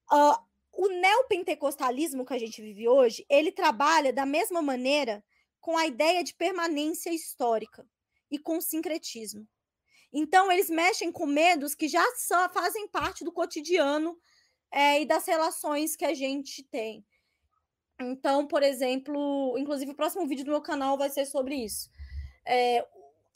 Uh, 0.10 0.38
o 0.72 0.88
neopentecostalismo 0.88 2.26
que 2.26 2.34
a 2.34 2.40
gente 2.40 2.62
vive 2.62 2.88
hoje, 2.88 3.26
ele 3.30 3.52
trabalha 3.52 4.14
da 4.14 4.26
mesma 4.26 4.62
maneira 4.62 5.22
com 5.60 5.78
a 5.78 5.86
ideia 5.86 6.24
de 6.24 6.34
permanência 6.34 7.10
histórica 7.10 7.86
e 8.32 8.40
com 8.40 8.62
sincretismo. 8.62 9.46
Então, 10.14 10.52
eles 10.52 10.70
mexem 10.70 11.12
com 11.12 11.26
medos 11.26 11.74
que 11.74 11.88
já 11.88 12.04
só 12.16 12.48
fazem 12.50 12.88
parte 12.88 13.24
do 13.24 13.32
cotidiano 13.32 14.16
é, 14.72 15.02
e 15.02 15.06
das 15.06 15.26
relações 15.26 15.96
que 15.96 16.06
a 16.06 16.14
gente 16.14 16.64
tem. 16.64 17.04
Então, 18.00 18.46
por 18.46 18.64
exemplo, 18.64 19.56
inclusive 19.58 19.92
o 19.92 19.96
próximo 19.96 20.28
vídeo 20.28 20.46
do 20.46 20.52
meu 20.52 20.62
canal 20.62 20.98
vai 20.98 21.10
ser 21.10 21.26
sobre 21.26 21.56
isso. 21.56 21.90
É, 22.46 22.86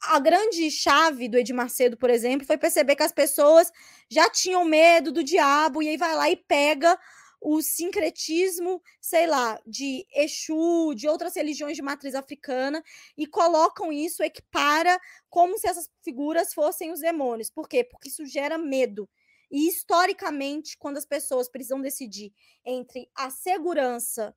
a 0.01 0.19
grande 0.19 0.69
chave 0.69 1.27
do 1.27 1.37
Edir 1.37 1.55
Macedo, 1.55 1.97
por 1.97 2.09
exemplo, 2.09 2.45
foi 2.45 2.57
perceber 2.57 2.95
que 2.95 3.03
as 3.03 3.11
pessoas 3.11 3.71
já 4.09 4.29
tinham 4.29 4.63
medo 4.63 5.11
do 5.11 5.23
diabo 5.23 5.81
e 5.81 5.89
aí 5.89 5.97
vai 5.97 6.15
lá 6.15 6.29
e 6.29 6.35
pega 6.35 6.97
o 7.39 7.61
sincretismo, 7.61 8.81
sei 8.99 9.27
lá, 9.27 9.59
de 9.65 10.05
Exu, 10.13 10.93
de 10.95 11.07
outras 11.07 11.35
religiões 11.35 11.75
de 11.75 11.81
matriz 11.81 12.15
africana, 12.15 12.83
e 13.17 13.27
colocam 13.27 13.91
isso, 13.91 14.23
equipara 14.23 14.99
como 15.29 15.57
se 15.57 15.67
essas 15.67 15.89
figuras 16.01 16.53
fossem 16.53 16.91
os 16.91 16.99
demônios. 16.99 17.49
Por 17.49 17.67
quê? 17.67 17.83
Porque 17.83 18.09
isso 18.09 18.25
gera 18.25 18.57
medo. 18.57 19.07
E 19.49 19.67
historicamente, 19.67 20.77
quando 20.77 20.97
as 20.97 21.05
pessoas 21.05 21.47
precisam 21.47 21.79
decidir 21.79 22.33
entre 22.65 23.09
a 23.15 23.29
segurança 23.29 24.35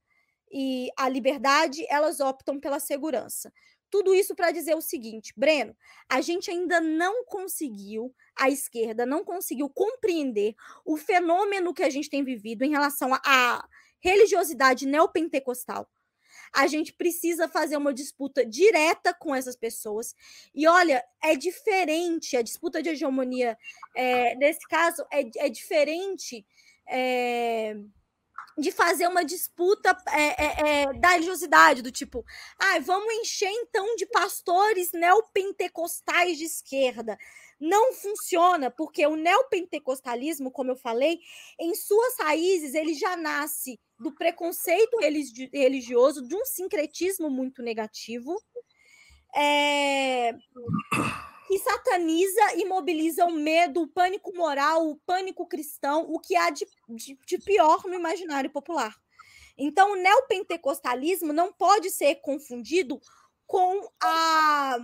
e 0.52 0.88
a 0.96 1.08
liberdade, 1.08 1.84
elas 1.88 2.20
optam 2.20 2.60
pela 2.60 2.78
segurança. 2.80 3.52
Tudo 3.90 4.14
isso 4.14 4.34
para 4.34 4.52
dizer 4.52 4.76
o 4.76 4.80
seguinte, 4.80 5.32
Breno, 5.36 5.76
a 6.08 6.20
gente 6.20 6.50
ainda 6.50 6.80
não 6.80 7.24
conseguiu, 7.24 8.14
a 8.38 8.48
esquerda 8.48 9.04
não 9.04 9.24
conseguiu 9.24 9.68
compreender 9.68 10.54
o 10.84 10.96
fenômeno 10.96 11.74
que 11.74 11.82
a 11.82 11.90
gente 11.90 12.08
tem 12.08 12.22
vivido 12.22 12.62
em 12.62 12.70
relação 12.70 13.12
à 13.14 13.66
religiosidade 14.00 14.86
neopentecostal. 14.86 15.88
A 16.52 16.66
gente 16.66 16.92
precisa 16.92 17.48
fazer 17.48 17.76
uma 17.76 17.92
disputa 17.92 18.44
direta 18.44 19.14
com 19.14 19.34
essas 19.34 19.56
pessoas. 19.56 20.14
E 20.54 20.66
olha, 20.66 21.04
é 21.22 21.36
diferente, 21.36 22.36
a 22.36 22.42
disputa 22.42 22.82
de 22.82 22.90
hegemonia, 22.90 23.56
é, 23.94 24.34
nesse 24.36 24.66
caso, 24.68 25.04
é, 25.12 25.46
é 25.46 25.48
diferente. 25.48 26.44
É, 26.88 27.76
de 28.58 28.70
fazer 28.72 29.06
uma 29.06 29.24
disputa 29.24 29.96
é, 30.08 30.44
é, 30.44 30.82
é, 30.82 30.92
da 30.94 31.10
religiosidade, 31.10 31.82
do 31.82 31.90
tipo, 31.90 32.24
ah, 32.58 32.78
vamos 32.80 33.12
encher 33.14 33.50
então 33.50 33.96
de 33.96 34.06
pastores 34.06 34.90
neopentecostais 34.92 36.38
de 36.38 36.44
esquerda. 36.44 37.16
Não 37.58 37.92
funciona, 37.92 38.70
porque 38.70 39.06
o 39.06 39.16
neopentecostalismo, 39.16 40.50
como 40.50 40.70
eu 40.70 40.76
falei, 40.76 41.18
em 41.58 41.74
suas 41.74 42.16
raízes, 42.18 42.74
ele 42.74 42.94
já 42.94 43.16
nasce 43.16 43.78
do 43.98 44.14
preconceito 44.14 44.98
religioso, 45.52 46.26
de 46.26 46.34
um 46.34 46.44
sincretismo 46.44 47.28
muito 47.28 47.62
negativo. 47.62 48.34
É 49.34 50.34
que 51.50 51.58
sataniza 51.58 52.54
e 52.54 52.64
mobiliza 52.64 53.26
o 53.26 53.32
medo, 53.32 53.82
o 53.82 53.88
pânico 53.88 54.32
moral, 54.32 54.88
o 54.88 54.94
pânico 55.04 55.44
cristão, 55.48 56.06
o 56.08 56.20
que 56.20 56.36
há 56.36 56.48
de, 56.48 56.64
de, 56.88 57.18
de 57.26 57.38
pior 57.38 57.82
no 57.86 57.94
imaginário 57.94 58.48
popular. 58.50 58.94
Então, 59.58 59.90
o 59.90 59.96
neopentecostalismo 59.96 61.32
não 61.32 61.52
pode 61.52 61.90
ser 61.90 62.14
confundido 62.20 63.00
com 63.48 63.90
a 64.00 64.78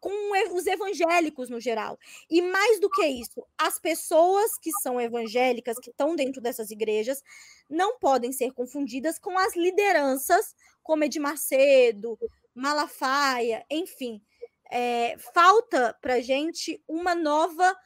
com 0.00 0.56
os 0.56 0.66
evangélicos 0.66 1.48
no 1.48 1.60
geral. 1.60 1.96
E 2.28 2.42
mais 2.42 2.80
do 2.80 2.90
que 2.90 3.06
isso, 3.06 3.46
as 3.56 3.78
pessoas 3.78 4.58
que 4.58 4.72
são 4.82 5.00
evangélicas, 5.00 5.78
que 5.78 5.90
estão 5.90 6.16
dentro 6.16 6.40
dessas 6.40 6.72
igrejas, 6.72 7.22
não 7.70 7.98
podem 8.00 8.32
ser 8.32 8.52
confundidas 8.52 9.16
com 9.16 9.38
as 9.38 9.54
lideranças, 9.54 10.56
como 10.82 11.04
Edir 11.04 11.22
Macedo, 11.22 12.18
Malafaia, 12.52 13.64
enfim, 13.70 14.20
é, 14.72 15.18
falta 15.34 15.94
para 16.00 16.20
gente 16.20 16.82
uma 16.88 17.14
nova 17.14 17.76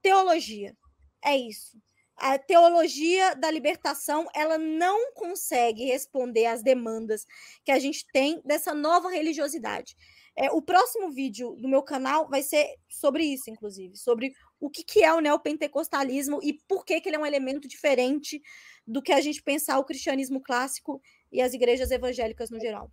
teologia. 0.00 0.76
É 1.22 1.36
isso. 1.36 1.76
A 2.16 2.38
teologia 2.38 3.34
da 3.34 3.50
libertação 3.50 4.28
ela 4.34 4.56
não 4.56 5.12
consegue 5.14 5.84
responder 5.84 6.46
às 6.46 6.62
demandas 6.62 7.26
que 7.64 7.72
a 7.72 7.78
gente 7.78 8.06
tem 8.12 8.40
dessa 8.44 8.72
nova 8.72 9.08
religiosidade. 9.10 9.96
É, 10.36 10.50
o 10.52 10.62
próximo 10.62 11.10
vídeo 11.10 11.56
do 11.56 11.68
meu 11.68 11.82
canal 11.82 12.28
vai 12.28 12.42
ser 12.42 12.76
sobre 12.88 13.24
isso, 13.24 13.50
inclusive, 13.50 13.96
sobre 13.96 14.32
o 14.60 14.70
que, 14.70 14.84
que 14.84 15.02
é 15.02 15.12
o 15.12 15.20
neopentecostalismo 15.20 16.38
e 16.40 16.52
por 16.68 16.84
que, 16.84 17.00
que 17.00 17.08
ele 17.08 17.16
é 17.16 17.18
um 17.18 17.26
elemento 17.26 17.66
diferente 17.66 18.40
do 18.86 19.02
que 19.02 19.12
a 19.12 19.20
gente 19.20 19.42
pensar 19.42 19.78
o 19.78 19.84
cristianismo 19.84 20.40
clássico 20.40 21.00
e 21.32 21.42
as 21.42 21.52
igrejas 21.52 21.90
evangélicas 21.90 22.50
no 22.50 22.60
geral. 22.60 22.92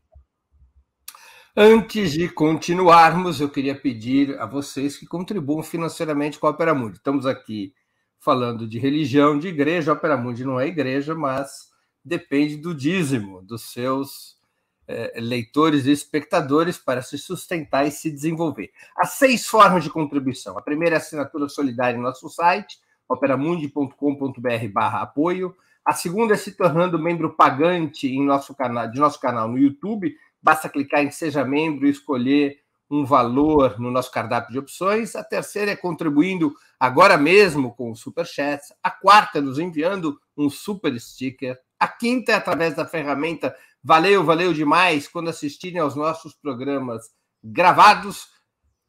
Antes 1.58 2.12
de 2.12 2.28
continuarmos, 2.28 3.40
eu 3.40 3.48
queria 3.48 3.74
pedir 3.74 4.38
a 4.42 4.46
vocês 4.46 4.98
que 4.98 5.06
contribuam 5.06 5.64
financeiramente 5.64 6.38
com 6.38 6.48
a 6.48 6.50
Opera 6.50 6.76
Mundi. 6.76 6.98
Estamos 6.98 7.26
aqui 7.26 7.74
falando 8.20 8.68
de 8.68 8.78
religião, 8.78 9.40
de 9.40 9.48
igreja. 9.48 9.92
A 9.92 9.94
Opera 9.94 10.18
Mundi 10.18 10.44
não 10.44 10.60
é 10.60 10.68
igreja, 10.68 11.16
mas 11.16 11.72
depende 12.04 12.58
do 12.58 12.76
dízimo 12.76 13.42
dos 13.42 13.72
seus 13.72 14.38
é, 14.86 15.14
leitores 15.16 15.86
e 15.86 15.94
espectadores 15.94 16.78
para 16.78 17.02
se 17.02 17.18
sustentar 17.18 17.88
e 17.88 17.92
se 17.92 18.12
desenvolver. 18.12 18.72
Há 18.98 19.06
seis 19.06 19.48
formas 19.48 19.82
de 19.82 19.90
contribuição. 19.90 20.58
A 20.58 20.62
primeira 20.62 20.96
é 20.96 20.98
a 20.98 21.02
assinatura 21.02 21.48
solidária 21.48 21.98
em 21.98 22.02
nosso 22.02 22.28
site, 22.28 22.80
operamundi.com.br 23.08 24.80
apoio. 24.96 25.56
A 25.86 25.94
segunda 25.94 26.34
é 26.34 26.38
se 26.38 26.52
tornando 26.52 27.00
membro 27.00 27.34
pagante 27.34 28.08
em 28.08 28.26
nosso 28.26 28.54
canal, 28.54 28.92
de 28.92 29.00
nosso 29.00 29.22
canal 29.22 29.48
no 29.48 29.58
YouTube, 29.58 30.18
Basta 30.46 30.70
clicar 30.70 31.04
em 31.04 31.10
Seja 31.10 31.44
Membro 31.44 31.88
e 31.88 31.90
escolher 31.90 32.60
um 32.88 33.04
valor 33.04 33.80
no 33.80 33.90
nosso 33.90 34.12
cardápio 34.12 34.52
de 34.52 34.60
opções. 34.60 35.16
A 35.16 35.24
terceira 35.24 35.72
é 35.72 35.76
contribuindo 35.76 36.56
agora 36.80 37.18
mesmo 37.18 37.74
com 37.74 37.90
o 37.90 37.96
Super 37.96 38.28
Chat. 38.28 38.62
A 38.84 38.92
quarta, 38.92 39.42
nos 39.42 39.58
enviando 39.58 40.22
um 40.38 40.48
super 40.48 40.96
sticker. 41.02 41.60
A 41.80 41.88
quinta 41.88 42.32
é 42.32 42.36
através 42.36 42.76
da 42.76 42.86
ferramenta 42.86 43.56
Valeu, 43.84 44.24
valeu 44.24 44.54
demais 44.54 45.08
quando 45.08 45.30
assistirem 45.30 45.80
aos 45.80 45.96
nossos 45.96 46.36
programas 46.36 47.10
gravados. 47.44 48.28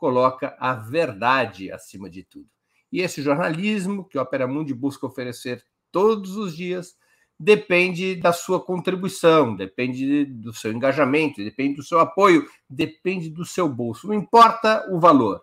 coloca 0.00 0.56
a 0.58 0.72
verdade 0.72 1.70
acima 1.70 2.08
de 2.08 2.24
tudo. 2.24 2.48
E 2.90 3.02
esse 3.02 3.20
jornalismo 3.20 4.02
que 4.02 4.16
a 4.16 4.22
Opera 4.22 4.48
Mundi 4.48 4.72
busca 4.72 5.06
oferecer 5.06 5.62
todos 5.92 6.36
os 6.36 6.56
dias 6.56 6.96
depende 7.38 8.16
da 8.16 8.32
sua 8.32 8.64
contribuição, 8.64 9.54
depende 9.54 10.24
do 10.24 10.54
seu 10.54 10.72
engajamento, 10.72 11.44
depende 11.44 11.76
do 11.76 11.82
seu 11.82 12.00
apoio, 12.00 12.48
depende 12.68 13.28
do 13.28 13.44
seu 13.44 13.68
bolso. 13.68 14.08
Não 14.08 14.14
importa 14.14 14.86
o 14.90 14.98
valor, 14.98 15.42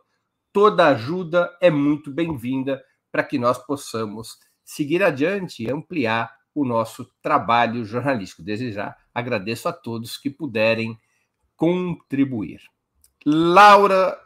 toda 0.51 0.87
ajuda 0.87 1.55
é 1.61 1.69
muito 1.69 2.11
bem-vinda 2.11 2.83
para 3.11 3.23
que 3.23 3.37
nós 3.37 3.59
possamos 3.59 4.39
seguir 4.65 5.03
adiante 5.03 5.63
e 5.63 5.71
ampliar 5.71 6.35
o 6.53 6.65
nosso 6.65 7.07
trabalho 7.21 7.85
jornalístico. 7.85 8.41
Desde 8.41 8.71
já 8.71 8.95
agradeço 9.13 9.69
a 9.69 9.73
todos 9.73 10.17
que 10.17 10.31
puderem 10.31 10.97
contribuir. 11.55 12.61
Laura 13.25 14.17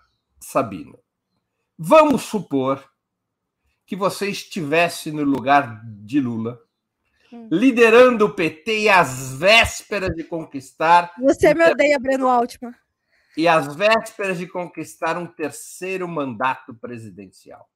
Sabino. 0.41 0.99
Vamos 1.77 2.23
supor 2.23 2.83
que 3.85 3.95
você 3.95 4.29
estivesse 4.29 5.11
no 5.11 5.23
lugar 5.23 5.81
de 5.85 6.19
Lula 6.19 6.59
hum. 7.31 7.47
liderando 7.51 8.25
o 8.25 8.33
PT 8.33 8.81
e 8.81 8.89
às 8.89 9.33
vésperas 9.33 10.15
de 10.15 10.23
conquistar. 10.23 11.13
Você 11.19 11.53
me 11.53 11.69
odeia, 11.69 11.99
Breno 11.99 12.27
Altman. 12.27 12.73
E 13.37 13.47
às 13.47 13.75
vésperas 13.75 14.37
de 14.37 14.47
conquistar 14.47 15.17
um 15.17 15.25
terceiro 15.25 16.07
mandato 16.07 16.73
presidencial. 16.73 17.69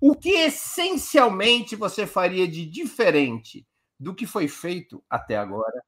O 0.00 0.14
que 0.14 0.30
essencialmente 0.30 1.76
você 1.76 2.06
faria 2.06 2.48
de 2.48 2.64
diferente 2.64 3.66
do 3.98 4.14
que 4.14 4.26
foi 4.26 4.48
feito 4.48 5.04
até 5.10 5.36
agora 5.36 5.82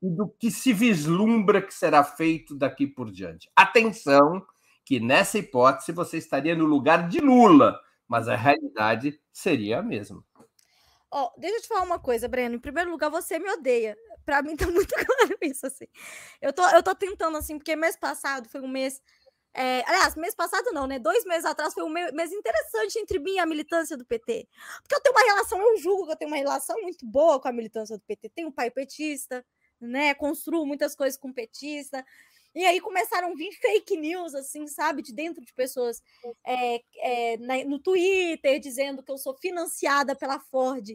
e 0.00 0.08
do 0.08 0.28
que 0.28 0.50
se 0.50 0.72
vislumbra 0.72 1.60
que 1.60 1.74
será 1.74 2.04
feito 2.04 2.54
daqui 2.54 2.86
por 2.86 3.10
diante? 3.10 3.50
Atenção, 3.56 4.46
que 4.86 5.00
nessa 5.00 5.36
hipótese 5.36 5.90
você 5.90 6.16
estaria 6.16 6.54
no 6.54 6.64
lugar 6.64 7.08
de 7.08 7.20
Lula, 7.20 7.78
mas 8.06 8.28
a 8.28 8.36
realidade 8.36 9.20
seria 9.32 9.80
a 9.80 9.82
mesma. 9.82 10.24
Oh, 11.12 11.28
deixa 11.36 11.56
eu 11.56 11.62
te 11.62 11.68
falar 11.68 11.82
uma 11.82 11.98
coisa, 11.98 12.28
Breno. 12.28 12.54
Em 12.54 12.60
primeiro 12.60 12.90
lugar, 12.90 13.10
você 13.10 13.38
me 13.38 13.50
odeia. 13.50 13.96
Para 14.24 14.42
mim 14.42 14.54
tá 14.54 14.66
muito 14.70 14.94
claro 14.94 15.36
isso, 15.42 15.66
assim. 15.66 15.86
Eu 16.40 16.52
tô, 16.52 16.64
eu 16.68 16.82
tô 16.84 16.94
tentando, 16.94 17.36
assim, 17.36 17.58
porque 17.58 17.74
mês 17.74 17.96
passado 17.96 18.48
foi 18.48 18.60
um 18.60 18.68
mês 18.68 19.02
é, 19.58 19.82
aliás, 19.86 20.14
mês 20.16 20.34
passado 20.34 20.70
não, 20.70 20.86
né? 20.86 20.98
Dois 20.98 21.24
meses 21.24 21.46
atrás 21.46 21.72
foi 21.72 21.82
um 21.82 21.88
mês 21.88 22.30
interessante 22.30 22.98
entre 22.98 23.18
mim 23.18 23.36
e 23.36 23.38
a 23.38 23.46
militância 23.46 23.96
do 23.96 24.04
PT. 24.04 24.46
Porque 24.82 24.94
eu 24.94 25.00
tenho 25.00 25.16
uma 25.16 25.24
relação, 25.24 25.58
eu 25.58 25.78
julgo 25.78 26.04
que 26.04 26.12
eu 26.12 26.16
tenho 26.16 26.30
uma 26.30 26.36
relação 26.36 26.76
muito 26.82 27.06
boa 27.06 27.40
com 27.40 27.48
a 27.48 27.52
militância 27.52 27.96
do 27.96 28.04
PT. 28.04 28.28
Tenho 28.34 28.48
um 28.48 28.52
pai 28.52 28.70
petista, 28.70 29.42
né? 29.80 30.12
Construo 30.14 30.66
muitas 30.66 30.94
coisas 30.94 31.18
com 31.18 31.32
petista. 31.32 32.04
E 32.56 32.64
aí 32.64 32.80
começaram 32.80 33.32
a 33.32 33.34
vir 33.34 33.52
fake 33.52 33.98
news, 33.98 34.34
assim, 34.34 34.66
sabe, 34.66 35.02
de 35.02 35.12
dentro 35.12 35.44
de 35.44 35.52
pessoas 35.52 36.02
é, 36.42 36.80
é, 37.00 37.36
na, 37.36 37.62
no 37.64 37.78
Twitter, 37.78 38.58
dizendo 38.58 39.02
que 39.02 39.12
eu 39.12 39.18
sou 39.18 39.36
financiada 39.36 40.16
pela 40.16 40.40
Ford 40.40 40.88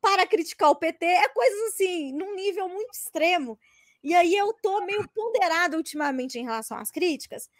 para 0.00 0.26
criticar 0.26 0.70
o 0.70 0.76
PT. 0.76 1.04
É 1.04 1.28
coisas 1.28 1.74
assim, 1.74 2.10
num 2.14 2.34
nível 2.34 2.70
muito 2.70 2.94
extremo. 2.94 3.58
E 4.02 4.14
aí 4.14 4.34
eu 4.34 4.50
tô 4.54 4.80
meio 4.80 5.06
ponderada 5.14 5.76
ultimamente 5.76 6.38
em 6.38 6.44
relação 6.44 6.78
às 6.78 6.90
críticas, 6.90 7.50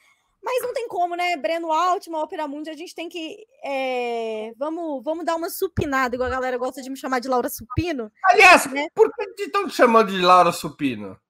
mas 0.42 0.62
não 0.62 0.72
tem 0.72 0.88
como, 0.88 1.14
né? 1.14 1.36
Breno 1.36 1.70
Altman, 1.70 2.20
Opera 2.20 2.48
Mundi, 2.48 2.70
a 2.70 2.76
gente 2.76 2.94
tem 2.94 3.10
que. 3.10 3.46
É... 3.62 4.52
Vamos, 4.56 5.04
vamos 5.04 5.22
dar 5.22 5.36
uma 5.36 5.50
supinada, 5.50 6.14
igual 6.14 6.30
a 6.30 6.34
galera 6.34 6.56
gosta 6.56 6.80
de 6.80 6.88
me 6.88 6.96
chamar 6.96 7.18
de 7.18 7.28
Laura 7.28 7.50
Supino. 7.50 8.10
Aliás, 8.24 8.64
né? 8.72 8.88
por 8.94 9.12
que 9.14 9.42
estão 9.42 9.68
te 9.68 9.74
chamando 9.74 10.12
de 10.12 10.22
Laura 10.22 10.50
Supino? 10.50 11.20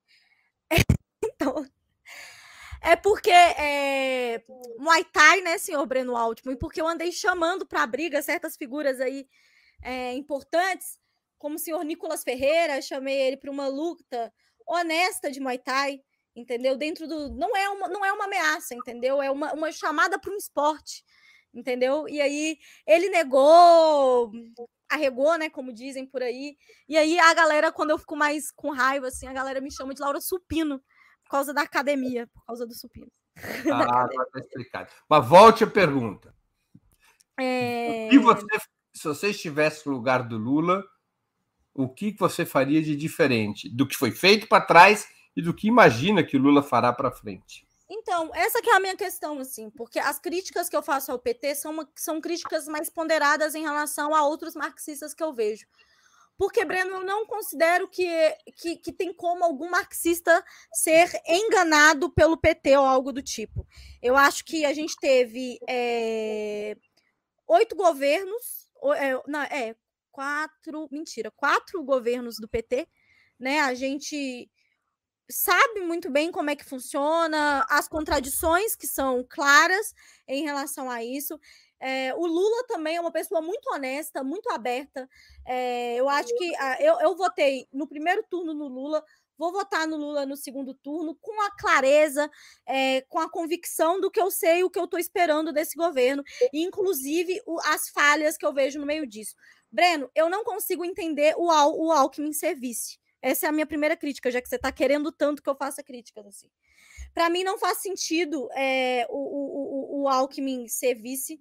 então. 1.25 1.67
É 2.85 2.97
porque 2.97 3.31
é, 3.31 4.45
Muay 4.79 5.05
Thai, 5.05 5.41
né, 5.41 5.57
senhor 5.57 5.87
Breno 5.87 6.17
Altman? 6.17 6.55
E 6.55 6.59
porque 6.59 6.81
eu 6.81 6.87
andei 6.87 7.11
chamando 7.11 7.67
para 7.67 7.83
a 7.83 7.87
briga 7.87 8.21
certas 8.21 8.57
figuras 8.57 9.01
aí 9.01 9.27
é, 9.83 10.13
importantes, 10.13 10.99
como 11.39 11.57
o 11.57 11.59
senhor 11.59 11.83
Nicolas 11.83 12.23
Ferreira, 12.23 12.83
chamei 12.83 13.19
ele 13.19 13.37
para 13.39 13.51
uma 13.51 13.69
luta 13.69 14.33
honesta 14.67 15.31
de 15.31 15.41
Muay 15.41 15.59
Thai 15.59 16.01
entendeu? 16.35 16.77
Dentro 16.77 17.07
do. 17.07 17.31
Não 17.31 17.57
é 17.57 17.69
uma, 17.69 17.89
não 17.89 18.05
é 18.05 18.13
uma 18.13 18.25
ameaça, 18.25 18.75
entendeu? 18.75 19.23
É 19.23 19.31
uma, 19.31 19.53
uma 19.53 19.71
chamada 19.73 20.19
para 20.19 20.33
um 20.33 20.37
esporte, 20.37 21.05
entendeu? 21.53 22.09
E 22.09 22.21
aí 22.21 22.59
ele 22.87 23.09
negou, 23.09 24.33
arregou, 24.89 25.37
né? 25.39 25.49
Como 25.49 25.73
dizem 25.73 26.07
por 26.07 26.23
aí. 26.23 26.57
E 26.89 26.97
aí 26.97 27.19
a 27.19 27.33
galera, 27.35 27.73
quando 27.73 27.91
eu 27.91 27.99
fico 27.99 28.17
mais 28.17 28.51
com 28.51 28.71
raiva, 28.71 29.09
assim, 29.09 29.27
a 29.27 29.33
galera 29.33 29.61
me 29.61 29.71
chama 29.71 29.95
de 29.95 30.01
Laura 30.01 30.21
Supino, 30.21 30.83
por 31.25 31.31
causa 31.31 31.53
da 31.53 31.63
academia, 31.63 32.27
por 32.29 32.45
causa 32.45 32.67
do 32.67 32.75
supino. 32.75 33.11
Ah, 33.73 34.07
tá 34.33 34.39
explicado. 34.39 34.91
Mas 35.09 35.27
volte 35.27 35.65
a 35.65 35.67
pergunta. 35.67 36.35
É... 37.39 38.13
E 38.13 38.19
você, 38.19 38.47
se 38.95 39.05
você 39.05 39.31
estivesse 39.31 39.87
no 39.87 39.93
lugar 39.93 40.23
do 40.23 40.39
Lula, 40.39 40.85
o 41.75 41.89
que 41.89 42.15
você 42.19 42.47
faria 42.47 42.81
de 42.81 42.95
diferente 42.95 43.69
do 43.69 43.87
que 43.87 43.97
foi 43.97 44.13
feito 44.13 44.47
para 44.47 44.65
trás 44.65 45.09
e 45.37 45.43
do 45.43 45.53
que 45.53 45.67
imagina 45.67 46.23
que 46.23 46.39
Lula 46.39 46.63
fará 46.63 46.93
para 46.93 47.11
frente. 47.11 47.67
Então, 47.91 48.31
essa 48.35 48.63
que 48.63 48.71
é 48.71 48.77
a 48.77 48.81
minha 48.81 48.97
questão, 48.97 49.39
assim, 49.39 49.69
porque 49.71 49.99
as 49.99 50.19
críticas 50.19 50.69
que 50.69 50.77
eu 50.77 50.83
faço 50.83 51.13
ao 51.13 51.19
PT 51.19 51.55
são, 51.57 51.73
uma, 51.73 51.89
são 51.95 52.21
críticas 52.21 52.67
mais 52.67 52.89
ponderadas 52.89 53.55
em 53.55 53.63
relação 53.63 54.15
a 54.15 54.25
outros 54.27 54.55
marxistas 54.55 55.13
que 55.13 55.23
eu 55.23 55.33
vejo. 55.33 55.67
Porque, 56.37 56.65
Breno, 56.65 56.97
eu 56.97 57.05
não 57.05 57.27
considero 57.27 57.89
que, 57.89 58.07
que, 58.57 58.77
que 58.77 58.93
tem 58.93 59.13
como 59.13 59.45
algum 59.45 59.71
marxista 59.71 60.45
ser 60.73 61.09
enganado 61.27 62.11
pelo 62.11 62.37
PT 62.37 62.77
ou 62.77 62.85
algo 62.85 63.13
do 63.13 63.23
tipo. 63.23 63.67
Eu 64.03 64.17
acho 64.17 64.45
que 64.45 64.65
a 64.65 64.75
gente 64.75 64.97
teve 64.97 65.59
é, 65.69 66.77
oito 67.47 67.77
governos, 67.77 68.69
é, 68.97 69.23
não, 69.29 69.43
é, 69.43 69.77
quatro, 70.11 70.89
mentira, 70.91 71.31
quatro 71.31 71.83
governos 71.85 72.37
do 72.39 72.49
PT, 72.49 72.89
né? 73.39 73.61
A 73.61 73.75
gente 73.75 74.51
sabe 75.31 75.81
muito 75.81 76.11
bem 76.11 76.31
como 76.31 76.51
é 76.51 76.57
que 76.57 76.65
funciona, 76.65 77.65
as 77.71 77.89
contradições 77.89 78.77
que 78.77 78.87
são 78.87 79.25
claras 79.29 79.95
em 80.29 80.45
relação 80.45 80.91
a 80.91 81.03
isso. 81.03 81.39
É, 81.81 82.15
o 82.15 82.27
Lula 82.27 82.65
também 82.67 82.97
é 82.97 83.01
uma 83.01 83.13
pessoa 83.13 83.43
muito 83.43 83.69
honesta, 83.73 84.23
muito 84.25 84.51
aberta. 84.51 85.09
É, 85.47 85.97
eu 85.97 86.09
acho 86.09 86.35
que 86.37 86.55
ah, 86.57 86.77
eu, 86.81 86.99
eu 87.01 87.17
votei 87.17 87.69
no 87.73 87.87
primeiro 87.87 88.25
turno 88.31 88.55
no 88.55 88.69
Lula, 88.69 89.05
vou 89.37 89.53
votar 89.53 89.87
no 89.87 89.97
Lula 89.97 90.25
no 90.25 90.37
segundo 90.37 90.75
turno 90.75 91.15
com 91.21 91.41
a 91.43 91.51
clareza, 91.51 92.31
é, 92.67 93.03
com 93.03 93.19
a 93.19 93.29
convicção 93.29 94.01
do 94.01 94.11
que 94.11 94.21
eu 94.21 94.31
sei, 94.31 94.65
o 94.65 94.71
que 94.71 94.79
eu 94.79 94.85
estou 94.85 94.99
esperando 94.99 95.53
desse 95.53 95.77
governo, 95.77 96.23
inclusive 96.53 97.43
o, 97.47 97.59
as 97.61 97.89
falhas 97.89 98.37
que 98.37 98.47
eu 98.47 98.53
vejo 98.53 98.79
no 98.79 98.87
meio 98.87 99.07
disso. 99.07 99.35
Breno, 99.71 100.09
eu 100.15 100.31
não 100.31 100.45
consigo 100.45 100.85
entender 100.85 101.35
o, 101.37 101.51
Al, 101.51 101.77
o 101.77 101.91
Alckmin 101.91 102.33
ser 102.33 102.55
vice. 102.55 102.99
Essa 103.21 103.47
é 103.47 103.49
a 103.49 103.53
minha 103.53 103.67
primeira 103.67 103.97
crítica, 103.97 104.31
já 104.31 104.41
que 104.41 104.49
você 104.49 104.57
está 104.57 104.71
querendo 104.71 105.11
tanto 105.11 105.43
que 105.43 105.49
eu 105.49 105.57
faça 105.57 105.83
críticas 105.83 106.27
assim. 106.27 106.49
Para 107.15 107.31
mim 107.31 107.43
não 107.43 107.59
faz 107.59 107.79
sentido 107.79 108.49
o, 109.09 109.17
o, 109.17 110.03
o, 110.03 110.09
Alckmin 110.09 110.69
ser 110.69 110.95
vice. 110.95 111.41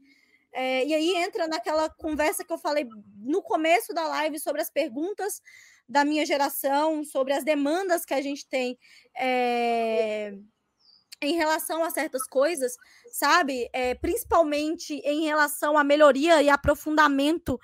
É, 0.54 0.86
e 0.86 0.94
aí 0.94 1.16
entra 1.16 1.48
naquela 1.48 1.90
conversa 1.90 2.44
que 2.46 2.54
eu 2.54 2.58
falei 2.58 2.88
no 3.18 3.42
começo 3.42 3.94
da 3.94 4.08
live 4.08 4.40
sobre 4.40 4.62
as 4.62 4.70
perguntas 4.70 5.42
da 5.90 6.06
minha 6.06 6.26
geração, 6.26 7.04
sobre 7.04 7.34
as 7.34 7.44
demandas 7.44 8.06
que 8.06 8.14
a 8.14 8.22
gente 8.22 8.48
tem 8.48 8.78
é, 9.18 10.34
em 11.22 11.36
relação 11.36 11.84
a 11.84 11.90
certas 11.90 12.28
coisas, 12.28 12.76
sabe? 13.12 13.70
É, 13.74 13.96
principalmente 13.96 14.96
em 15.04 15.26
relação 15.26 15.78
à 15.78 15.84
melhoria 15.84 16.42
e 16.42 16.50
aprofundamento 16.50 17.60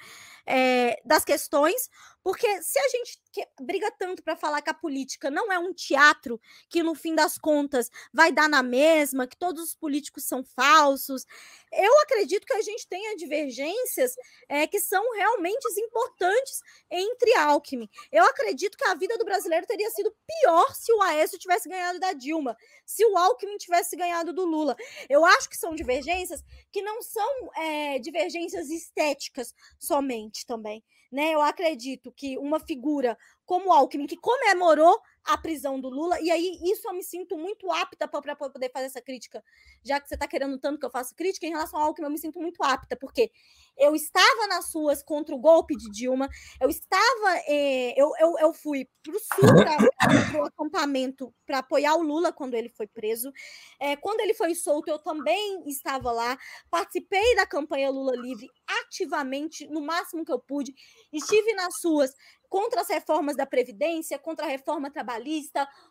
é, 0.45 0.99
das 1.05 1.23
questões, 1.23 1.89
porque 2.23 2.61
se 2.61 2.79
a 2.79 2.87
gente 2.89 3.19
briga 3.61 3.91
tanto 3.91 4.23
para 4.23 4.35
falar 4.35 4.61
que 4.61 4.69
a 4.69 4.73
política 4.73 5.29
não 5.31 5.51
é 5.51 5.57
um 5.57 5.73
teatro 5.73 6.39
que 6.69 6.83
no 6.83 6.93
fim 6.93 7.15
das 7.15 7.37
contas 7.37 7.89
vai 8.13 8.31
dar 8.31 8.49
na 8.49 8.61
mesma, 8.61 9.27
que 9.27 9.37
todos 9.37 9.63
os 9.63 9.75
políticos 9.75 10.25
são 10.25 10.43
falsos, 10.43 11.25
eu 11.71 11.99
acredito 12.01 12.45
que 12.45 12.53
a 12.53 12.61
gente 12.61 12.87
tenha 12.87 13.15
divergências 13.15 14.13
é, 14.47 14.67
que 14.67 14.79
são 14.79 15.03
realmente 15.15 15.67
importantes 15.79 16.61
entre 16.89 17.33
Alckmin. 17.35 17.89
Eu 18.11 18.23
acredito 18.25 18.77
que 18.77 18.85
a 18.85 18.95
vida 18.95 19.17
do 19.17 19.25
brasileiro 19.25 19.65
teria 19.65 19.89
sido 19.91 20.13
pior 20.25 20.73
se 20.73 20.91
o 20.91 21.01
Aécio 21.01 21.39
tivesse 21.39 21.69
ganhado 21.69 21.99
da 21.99 22.13
Dilma, 22.13 22.55
se 22.85 23.05
o 23.05 23.17
Alckmin 23.17 23.57
tivesse 23.57 23.95
ganhado 23.95 24.33
do 24.33 24.45
Lula. 24.45 24.75
Eu 25.07 25.25
acho 25.25 25.49
que 25.49 25.57
são 25.57 25.75
divergências 25.75 26.43
que 26.71 26.81
não 26.81 27.01
são 27.01 27.53
é, 27.55 27.99
divergências 27.99 28.69
estéticas 28.69 29.53
somente 29.79 30.45
também. 30.45 30.83
Né? 31.11 31.33
Eu 31.33 31.41
acredito 31.41 32.11
que 32.11 32.37
uma 32.37 32.59
figura 32.59 33.17
como 33.45 33.73
Alckmin, 33.73 34.05
que 34.05 34.17
comemorou 34.17 34.99
a 35.23 35.37
prisão 35.37 35.79
do 35.79 35.89
Lula, 35.89 36.19
e 36.21 36.31
aí 36.31 36.59
isso 36.63 36.87
eu 36.87 36.93
me 36.93 37.03
sinto 37.03 37.37
muito 37.37 37.71
apta 37.71 38.07
para 38.07 38.35
poder 38.35 38.71
fazer 38.71 38.85
essa 38.85 39.01
crítica, 39.01 39.43
já 39.83 39.99
que 39.99 40.07
você 40.07 40.15
está 40.15 40.27
querendo 40.27 40.57
tanto 40.57 40.79
que 40.79 40.85
eu 40.85 40.89
faça 40.89 41.13
crítica, 41.15 41.45
em 41.45 41.51
relação 41.51 41.79
ao 41.79 41.87
Alckmin 41.87 42.05
eu 42.05 42.11
me 42.11 42.17
sinto 42.17 42.39
muito 42.39 42.63
apta, 42.63 42.95
porque 42.95 43.31
eu 43.77 43.95
estava 43.95 44.47
nas 44.47 44.73
ruas 44.73 45.01
contra 45.01 45.33
o 45.33 45.39
golpe 45.39 45.75
de 45.75 45.89
Dilma, 45.91 46.27
eu 46.59 46.69
estava, 46.69 47.37
eh, 47.47 47.93
eu, 47.95 48.11
eu, 48.19 48.37
eu 48.39 48.53
fui 48.53 48.87
para 49.03 49.15
o 49.15 49.19
sul, 49.19 50.29
para 50.29 50.41
o 50.41 50.45
acampamento, 50.45 51.33
para 51.45 51.59
apoiar 51.59 51.95
o 51.95 52.03
Lula 52.03 52.33
quando 52.33 52.55
ele 52.55 52.69
foi 52.69 52.87
preso, 52.87 53.31
eh, 53.79 53.95
quando 53.97 54.19
ele 54.19 54.33
foi 54.33 54.53
solto 54.55 54.89
eu 54.89 54.99
também 54.99 55.63
estava 55.67 56.11
lá, 56.11 56.37
participei 56.69 57.35
da 57.35 57.45
campanha 57.45 57.89
Lula 57.89 58.15
Livre 58.15 58.49
ativamente, 58.83 59.67
no 59.67 59.81
máximo 59.81 60.25
que 60.25 60.31
eu 60.31 60.39
pude, 60.39 60.73
estive 61.11 61.53
nas 61.53 61.83
ruas 61.83 62.13
contra 62.49 62.81
as 62.81 62.89
reformas 62.89 63.37
da 63.37 63.45
Previdência, 63.45 64.17
contra 64.17 64.45
a 64.45 64.49
reforma 64.49 64.91
trabalhista, 64.91 65.08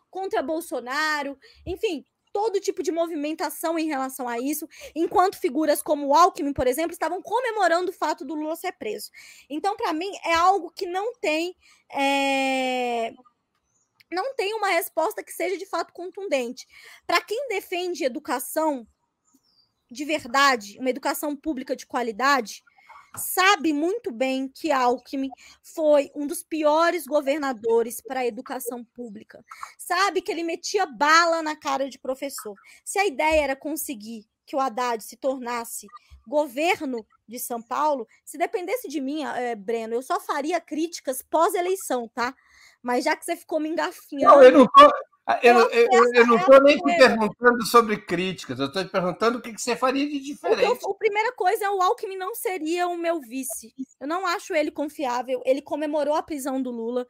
contra 0.09 0.41
Bolsonaro, 0.41 1.37
enfim, 1.65 2.05
todo 2.31 2.59
tipo 2.59 2.83
de 2.83 2.91
movimentação 2.91 3.77
em 3.77 3.87
relação 3.87 4.27
a 4.27 4.39
isso, 4.39 4.67
enquanto 4.95 5.39
figuras 5.39 5.81
como 5.81 6.07
o 6.07 6.13
Alckmin, 6.13 6.53
por 6.53 6.67
exemplo, 6.67 6.91
estavam 6.91 7.21
comemorando 7.21 7.91
o 7.91 7.93
fato 7.93 8.23
do 8.23 8.35
Lula 8.35 8.55
ser 8.55 8.73
preso. 8.73 9.09
Então, 9.49 9.75
para 9.75 9.93
mim, 9.93 10.11
é 10.23 10.33
algo 10.33 10.71
que 10.71 10.85
não 10.85 11.13
tem. 11.15 11.55
É... 11.91 13.13
Não 14.11 14.33
tem 14.35 14.53
uma 14.55 14.69
resposta 14.69 15.23
que 15.23 15.31
seja 15.31 15.57
de 15.57 15.67
fato 15.67 15.93
contundente. 15.93 16.67
Para 17.05 17.21
quem 17.21 17.47
defende 17.47 18.03
educação 18.03 18.87
de 19.91 20.05
verdade, 20.05 20.77
uma 20.79 20.89
educação 20.89 21.35
pública 21.35 21.75
de 21.75 21.85
qualidade, 21.85 22.63
sabe 23.15 23.73
muito 23.73 24.11
bem 24.11 24.47
que 24.47 24.71
Alckmin 24.71 25.29
foi 25.61 26.11
um 26.15 26.27
dos 26.27 26.43
piores 26.43 27.05
governadores 27.05 28.01
para 28.01 28.21
a 28.21 28.25
educação 28.25 28.83
pública. 28.83 29.43
Sabe 29.77 30.21
que 30.21 30.31
ele 30.31 30.43
metia 30.43 30.85
bala 30.85 31.41
na 31.41 31.55
cara 31.55 31.89
de 31.89 31.99
professor. 31.99 32.55
Se 32.83 32.99
a 32.99 33.05
ideia 33.05 33.43
era 33.43 33.55
conseguir 33.55 34.27
que 34.45 34.55
o 34.55 34.59
Haddad 34.59 35.03
se 35.03 35.15
tornasse 35.15 35.87
governo 36.27 37.05
de 37.27 37.39
São 37.39 37.61
Paulo, 37.61 38.07
se 38.25 38.37
dependesse 38.37 38.87
de 38.87 38.99
mim, 38.99 39.23
é, 39.23 39.55
Breno, 39.55 39.93
eu 39.95 40.01
só 40.01 40.19
faria 40.19 40.59
críticas 40.59 41.21
pós-eleição, 41.21 42.07
tá? 42.07 42.35
Mas 42.81 43.03
já 43.03 43.15
que 43.15 43.25
você 43.25 43.35
ficou 43.35 43.59
me 43.59 43.69
engafinhando. 43.69 44.35
Não, 44.35 44.43
eu 44.43 44.51
não 44.51 44.65
tô, 44.65 44.91
eu, 45.43 45.59
eu, 45.69 45.87
eu, 45.91 46.13
eu 46.13 46.27
não 46.27 46.37
estou 46.37 46.55
é 46.55 46.59
nem 46.61 46.77
te 46.77 46.97
perguntando 46.97 47.65
sobre 47.65 47.97
críticas, 47.97 48.59
eu 48.59 48.65
estou 48.65 48.83
te 48.83 48.89
perguntando 48.89 49.37
o 49.37 49.41
que, 49.41 49.53
que 49.53 49.61
você 49.61 49.75
faria 49.75 50.07
de 50.07 50.19
diferente. 50.19 50.65
a 50.65 50.93
primeira 50.95 51.31
coisa 51.33 51.65
é 51.65 51.69
o 51.69 51.81
Alckmin 51.81 52.17
não 52.17 52.33
seria 52.33 52.87
o 52.87 52.97
meu 52.97 53.19
vice. 53.19 53.73
Eu 53.99 54.07
não 54.07 54.25
acho 54.25 54.55
ele 54.55 54.71
confiável. 54.71 55.41
Ele 55.45 55.61
comemorou 55.61 56.15
a 56.15 56.23
prisão 56.23 56.61
do 56.61 56.71
Lula. 56.71 57.05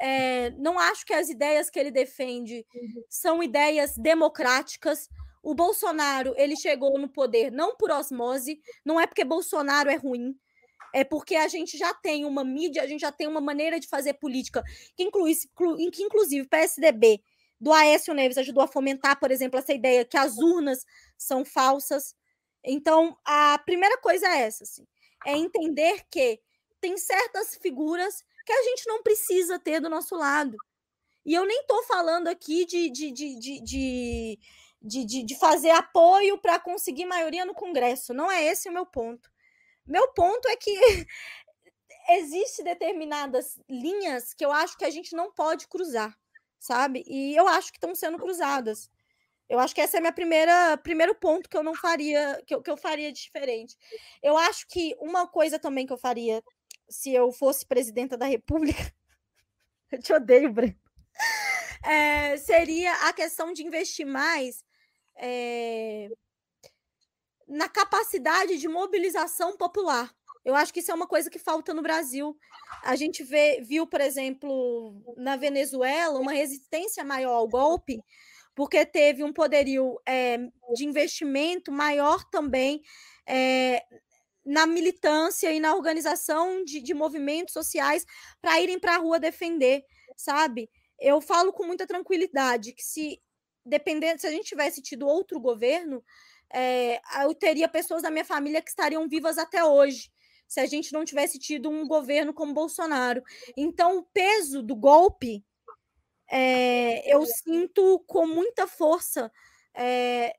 É, 0.00 0.50
não 0.52 0.78
acho 0.78 1.04
que 1.04 1.12
as 1.12 1.28
ideias 1.28 1.68
que 1.70 1.78
ele 1.78 1.90
defende 1.90 2.66
são 3.08 3.42
ideias 3.42 3.96
democráticas. 3.96 5.08
O 5.42 5.54
Bolsonaro 5.54 6.34
ele 6.36 6.56
chegou 6.56 6.98
no 6.98 7.08
poder 7.08 7.52
não 7.52 7.76
por 7.76 7.90
osmose, 7.90 8.60
não 8.84 9.00
é 9.00 9.06
porque 9.06 9.24
Bolsonaro 9.24 9.90
é 9.90 9.96
ruim, 9.96 10.34
é 10.92 11.04
porque 11.04 11.36
a 11.36 11.48
gente 11.48 11.78
já 11.78 11.94
tem 11.94 12.24
uma 12.24 12.44
mídia, 12.44 12.82
a 12.82 12.86
gente 12.86 13.00
já 13.00 13.12
tem 13.12 13.26
uma 13.26 13.40
maneira 13.40 13.78
de 13.78 13.86
fazer 13.86 14.14
política 14.14 14.62
que 14.96 15.02
inclui, 15.02 15.34
que 15.92 16.02
inclusive 16.02 16.42
o 16.42 16.48
PSDB 16.48 17.22
do 17.60 17.72
Aécio 17.72 18.14
Neves 18.14 18.38
ajudou 18.38 18.62
a 18.62 18.68
fomentar, 18.68 19.20
por 19.20 19.30
exemplo, 19.30 19.58
essa 19.58 19.72
ideia 19.72 20.04
que 20.04 20.16
as 20.16 20.38
urnas 20.38 20.84
são 21.18 21.44
falsas. 21.44 22.14
Então, 22.64 23.16
a 23.24 23.58
primeira 23.64 23.98
coisa 23.98 24.26
é 24.26 24.42
essa, 24.42 24.64
assim, 24.64 24.86
é 25.26 25.36
entender 25.36 26.02
que 26.10 26.40
tem 26.80 26.96
certas 26.96 27.56
figuras 27.56 28.24
que 28.46 28.52
a 28.52 28.62
gente 28.62 28.86
não 28.86 29.02
precisa 29.02 29.58
ter 29.58 29.80
do 29.80 29.90
nosso 29.90 30.16
lado. 30.16 30.56
E 31.24 31.34
eu 31.34 31.44
nem 31.44 31.60
estou 31.60 31.82
falando 31.82 32.28
aqui 32.28 32.64
de, 32.64 32.90
de, 32.90 33.12
de, 33.12 34.38
de, 34.82 35.22
de, 35.24 35.38
fazer 35.38 35.70
apoio 35.70 36.38
para 36.38 36.58
conseguir 36.58 37.04
maioria 37.04 37.44
no 37.44 37.54
Congresso. 37.54 38.14
Não 38.14 38.30
é 38.30 38.44
esse 38.44 38.68
o 38.68 38.72
meu 38.72 38.86
ponto. 38.86 39.30
Meu 39.86 40.08
ponto 40.08 40.48
é 40.48 40.56
que 40.56 40.72
existe 42.08 42.62
determinadas 42.62 43.60
linhas 43.68 44.32
que 44.32 44.44
eu 44.44 44.50
acho 44.50 44.78
que 44.78 44.84
a 44.84 44.90
gente 44.90 45.14
não 45.14 45.30
pode 45.30 45.68
cruzar, 45.68 46.16
sabe? 46.60 47.02
E 47.06 47.34
eu 47.34 47.48
acho 47.48 47.72
que 47.72 47.78
estão 47.78 47.94
sendo 47.94 48.18
cruzadas. 48.18 48.90
Eu 49.48 49.58
acho 49.58 49.74
que 49.74 49.80
esse 49.80 49.96
é 49.96 50.00
meu 50.00 50.12
primeiro 50.12 51.14
ponto 51.16 51.48
que 51.48 51.56
eu 51.56 51.62
não 51.62 51.74
faria, 51.74 52.40
que 52.46 52.54
eu, 52.54 52.62
que 52.62 52.70
eu 52.70 52.76
faria 52.76 53.10
diferente. 53.10 53.76
Eu 54.22 54.36
acho 54.36 54.68
que 54.68 54.94
uma 55.00 55.26
coisa 55.26 55.58
também 55.58 55.86
que 55.86 55.92
eu 55.92 55.98
faria 55.98 56.40
se 56.88 57.12
eu 57.12 57.32
fosse 57.32 57.66
presidenta 57.66 58.16
da 58.16 58.26
República, 58.26 58.94
eu 59.90 60.00
te 60.00 60.12
odeio, 60.12 60.52
Breno, 60.52 60.76
é, 61.84 62.36
seria 62.36 62.92
a 63.08 63.12
questão 63.12 63.52
de 63.52 63.64
investir 63.64 64.06
mais 64.06 64.64
é, 65.16 66.08
na 67.48 67.68
capacidade 67.68 68.58
de 68.58 68.68
mobilização 68.68 69.56
popular. 69.56 70.14
Eu 70.44 70.54
acho 70.54 70.72
que 70.72 70.80
isso 70.80 70.90
é 70.90 70.94
uma 70.94 71.06
coisa 71.06 71.28
que 71.28 71.38
falta 71.38 71.74
no 71.74 71.82
Brasil. 71.82 72.36
A 72.82 72.96
gente 72.96 73.22
vê, 73.22 73.60
viu, 73.62 73.86
por 73.86 74.00
exemplo, 74.00 75.02
na 75.16 75.36
Venezuela, 75.36 76.18
uma 76.18 76.32
resistência 76.32 77.04
maior 77.04 77.34
ao 77.34 77.48
golpe, 77.48 78.02
porque 78.54 78.84
teve 78.86 79.22
um 79.22 79.32
poderio 79.32 80.00
é, 80.06 80.38
de 80.74 80.84
investimento 80.84 81.70
maior 81.70 82.24
também 82.24 82.80
é, 83.26 83.82
na 84.44 84.66
militância 84.66 85.52
e 85.52 85.60
na 85.60 85.74
organização 85.74 86.64
de, 86.64 86.80
de 86.80 86.94
movimentos 86.94 87.52
sociais 87.52 88.06
para 88.40 88.60
irem 88.60 88.78
para 88.78 88.94
a 88.96 88.98
rua 88.98 89.20
defender, 89.20 89.84
sabe? 90.16 90.70
Eu 90.98 91.20
falo 91.20 91.52
com 91.52 91.66
muita 91.66 91.86
tranquilidade 91.86 92.72
que 92.72 92.82
se 92.82 93.20
dependendo, 93.64 94.20
se 94.20 94.26
a 94.26 94.30
gente 94.30 94.48
tivesse 94.48 94.80
tido 94.80 95.06
outro 95.06 95.38
governo, 95.38 96.02
é, 96.52 96.98
eu 97.24 97.34
teria 97.34 97.68
pessoas 97.68 98.02
da 98.02 98.10
minha 98.10 98.24
família 98.24 98.62
que 98.62 98.70
estariam 98.70 99.06
vivas 99.06 99.36
até 99.36 99.62
hoje 99.62 100.10
se 100.50 100.58
a 100.58 100.66
gente 100.66 100.92
não 100.92 101.04
tivesse 101.04 101.38
tido 101.38 101.70
um 101.70 101.86
governo 101.86 102.34
como 102.34 102.52
Bolsonaro. 102.52 103.22
Então, 103.56 103.98
o 103.98 104.02
peso 104.02 104.60
do 104.60 104.74
golpe 104.74 105.44
é, 106.28 107.14
eu 107.14 107.24
sinto 107.24 108.02
com 108.04 108.26
muita 108.26 108.66
força 108.66 109.30
é, 109.72 110.34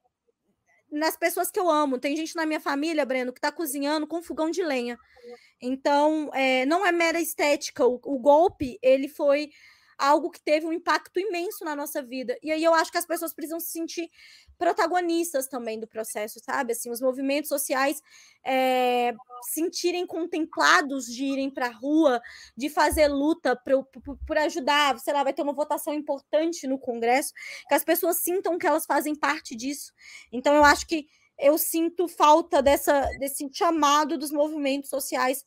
nas 0.91 1.15
pessoas 1.15 1.49
que 1.49 1.57
eu 1.57 1.69
amo. 1.69 1.97
Tem 1.97 2.13
gente 2.17 2.35
na 2.35 2.45
minha 2.45 2.59
família, 2.59 3.05
Breno, 3.05 3.31
que 3.31 3.39
está 3.39 3.53
cozinhando 3.53 4.05
com 4.05 4.21
fogão 4.21 4.51
de 4.51 4.61
lenha. 4.61 4.99
Então, 5.61 6.29
é, 6.33 6.65
não 6.65 6.85
é 6.85 6.91
mera 6.91 7.21
estética. 7.21 7.87
O, 7.87 7.97
o 8.03 8.19
golpe, 8.19 8.77
ele 8.81 9.07
foi 9.07 9.49
algo 10.01 10.31
que 10.31 10.41
teve 10.41 10.65
um 10.65 10.73
impacto 10.73 11.19
imenso 11.19 11.63
na 11.63 11.75
nossa 11.75 12.01
vida. 12.01 12.35
E 12.41 12.51
aí 12.51 12.63
eu 12.63 12.73
acho 12.73 12.91
que 12.91 12.97
as 12.97 13.05
pessoas 13.05 13.33
precisam 13.33 13.59
se 13.59 13.67
sentir 13.67 14.09
protagonistas 14.57 15.47
também 15.47 15.79
do 15.79 15.87
processo, 15.87 16.39
sabe? 16.39 16.73
Assim, 16.73 16.89
os 16.89 16.99
movimentos 16.99 17.49
sociais 17.49 18.01
é, 18.43 19.13
sentirem 19.53 20.07
contemplados 20.07 21.05
de 21.05 21.23
irem 21.23 21.51
para 21.51 21.67
a 21.67 21.71
rua, 21.71 22.19
de 22.57 22.67
fazer 22.67 23.07
luta 23.09 23.55
por, 23.55 23.85
por, 24.25 24.37
ajudar, 24.39 24.97
sei 24.99 25.13
lá, 25.13 25.23
vai 25.23 25.33
ter 25.33 25.43
uma 25.43 25.53
votação 25.53 25.93
importante 25.93 26.65
no 26.65 26.79
Congresso, 26.79 27.31
que 27.67 27.75
as 27.75 27.83
pessoas 27.83 28.17
sintam 28.17 28.57
que 28.57 28.65
elas 28.65 28.87
fazem 28.87 29.15
parte 29.15 29.55
disso. 29.55 29.93
Então, 30.31 30.55
eu 30.55 30.63
acho 30.63 30.87
que 30.87 31.07
eu 31.37 31.59
sinto 31.59 32.07
falta 32.07 32.61
dessa, 32.61 33.01
desse 33.19 33.47
chamado 33.53 34.17
dos 34.17 34.31
movimentos 34.31 34.89
sociais 34.89 35.45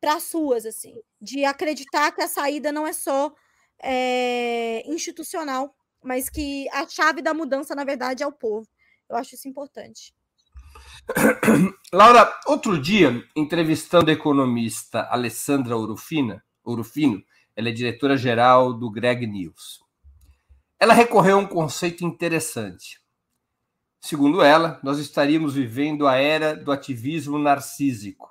para 0.00 0.14
as 0.14 0.32
ruas, 0.32 0.64
assim, 0.64 0.94
de 1.20 1.44
acreditar 1.44 2.12
que 2.12 2.22
a 2.22 2.28
saída 2.28 2.70
não 2.70 2.86
é 2.86 2.92
só 2.92 3.32
é, 3.82 4.82
institucional, 4.86 5.74
mas 6.02 6.28
que 6.28 6.68
a 6.70 6.86
chave 6.86 7.22
da 7.22 7.34
mudança, 7.34 7.74
na 7.74 7.84
verdade, 7.84 8.22
é 8.22 8.26
o 8.26 8.32
povo. 8.32 8.66
Eu 9.08 9.16
acho 9.16 9.34
isso 9.34 9.48
importante. 9.48 10.14
Laura, 11.92 12.32
outro 12.46 12.80
dia, 12.80 13.22
entrevistando 13.34 14.10
a 14.10 14.14
economista 14.14 15.08
Alessandra 15.10 15.76
Urufina, 15.76 16.44
Urufino, 16.64 17.22
ela 17.56 17.68
é 17.68 17.72
diretora-geral 17.72 18.72
do 18.72 18.90
Greg 18.90 19.26
News. 19.26 19.80
Ela 20.78 20.94
recorreu 20.94 21.36
a 21.36 21.40
um 21.40 21.46
conceito 21.46 22.04
interessante. 22.04 23.00
Segundo 24.00 24.42
ela, 24.42 24.80
nós 24.82 24.98
estaríamos 24.98 25.54
vivendo 25.54 26.06
a 26.06 26.16
era 26.16 26.56
do 26.56 26.72
ativismo 26.72 27.38
narcísico 27.38 28.30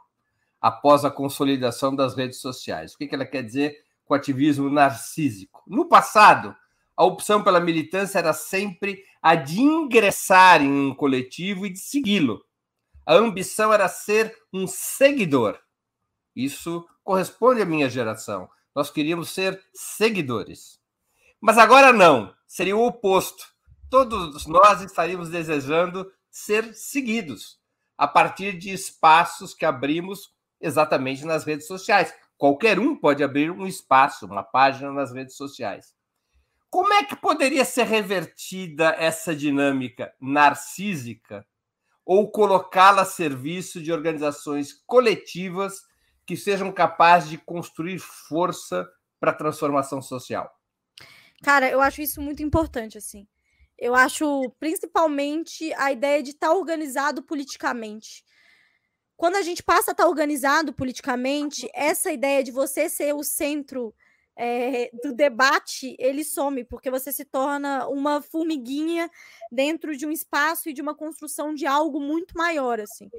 após 0.59 1.05
a 1.05 1.11
consolidação 1.11 1.95
das 1.95 2.15
redes 2.15 2.39
sociais. 2.39 2.93
O 2.93 2.97
que 2.97 3.13
ela 3.13 3.25
quer 3.25 3.43
dizer 3.43 3.77
com 4.09 4.15
ativismo 4.15 4.71
narcísico? 4.71 5.61
No 5.67 5.87
passado, 5.87 6.55
a 6.97 7.05
opção 7.05 7.43
pela 7.43 7.59
militância 7.59 8.17
era 8.17 8.33
sempre 8.33 9.03
a 9.21 9.35
de 9.35 9.61
ingressar 9.61 10.63
em 10.63 10.89
um 10.89 10.95
coletivo 10.95 11.67
e 11.67 11.69
de 11.69 11.77
segui-lo. 11.77 12.43
A 13.05 13.13
ambição 13.13 13.71
era 13.71 13.87
ser 13.87 14.35
um 14.51 14.65
seguidor. 14.65 15.59
Isso 16.35 16.87
corresponde 17.03 17.61
à 17.61 17.65
minha 17.65 17.87
geração. 17.87 18.49
Nós 18.75 18.89
queríamos 18.89 19.29
ser 19.29 19.63
seguidores. 19.73 20.79
Mas 21.39 21.59
agora 21.59 21.93
não, 21.93 22.33
seria 22.47 22.75
o 22.75 22.85
oposto. 22.85 23.45
Todos 23.91 24.47
nós 24.47 24.81
estaríamos 24.81 25.29
desejando 25.29 26.11
ser 26.31 26.73
seguidos 26.73 27.59
a 27.95 28.07
partir 28.07 28.57
de 28.57 28.71
espaços 28.71 29.53
que 29.53 29.65
abrimos 29.65 30.33
exatamente 30.59 31.25
nas 31.25 31.43
redes 31.43 31.67
sociais. 31.67 32.13
Qualquer 32.39 32.79
um 32.79 32.95
pode 32.95 33.21
abrir 33.21 33.51
um 33.51 33.67
espaço, 33.67 34.25
uma 34.25 34.41
página 34.41 34.93
nas 34.93 35.11
redes 35.11 35.35
sociais. 35.35 35.93
Como 36.69 36.93
é 36.93 37.03
que 37.03 37.13
poderia 37.13 37.65
ser 37.65 37.83
revertida 37.83 38.95
essa 38.97 39.35
dinâmica 39.35 40.13
narcísica 40.21 41.45
ou 42.05 42.31
colocá-la 42.31 43.01
a 43.01 43.05
serviço 43.05 43.83
de 43.83 43.91
organizações 43.91 44.71
coletivas 44.87 45.81
que 46.25 46.37
sejam 46.37 46.71
capazes 46.71 47.29
de 47.29 47.37
construir 47.37 47.99
força 47.99 48.89
para 49.19 49.31
a 49.31 49.35
transformação 49.35 50.01
social? 50.01 50.49
Cara, 51.43 51.69
eu 51.69 51.81
acho 51.81 52.01
isso 52.01 52.21
muito 52.21 52.41
importante, 52.41 52.97
assim. 52.97 53.27
Eu 53.77 53.93
acho 53.93 54.49
principalmente 54.57 55.73
a 55.73 55.91
ideia 55.91 56.23
de 56.23 56.29
estar 56.29 56.47
tá 56.47 56.53
organizado 56.53 57.21
politicamente. 57.21 58.23
Quando 59.19 59.35
a 59.35 59.41
gente 59.41 59.61
passa 59.61 59.91
a 59.91 59.93
estar 59.93 60.05
tá 60.05 60.09
organizado 60.09 60.71
politicamente, 60.71 61.69
essa 61.73 62.09
ideia 62.09 62.41
de 62.41 62.51
você 62.51 62.87
ser 62.87 63.13
o 63.13 63.21
centro 63.21 63.93
é, 64.33 64.89
do 65.03 65.11
debate, 65.11 65.93
ele 65.99 66.23
some, 66.23 66.63
porque 66.63 66.89
você 66.89 67.11
se 67.11 67.25
torna 67.25 67.85
uma 67.89 68.21
formiguinha 68.21 69.11
dentro 69.51 69.97
de 69.97 70.05
um 70.05 70.11
espaço 70.11 70.69
e 70.69 70.73
de 70.73 70.81
uma 70.81 70.95
construção 70.95 71.53
de 71.53 71.65
algo 71.65 71.99
muito 71.99 72.37
maior, 72.37 72.79
assim. 72.79 73.09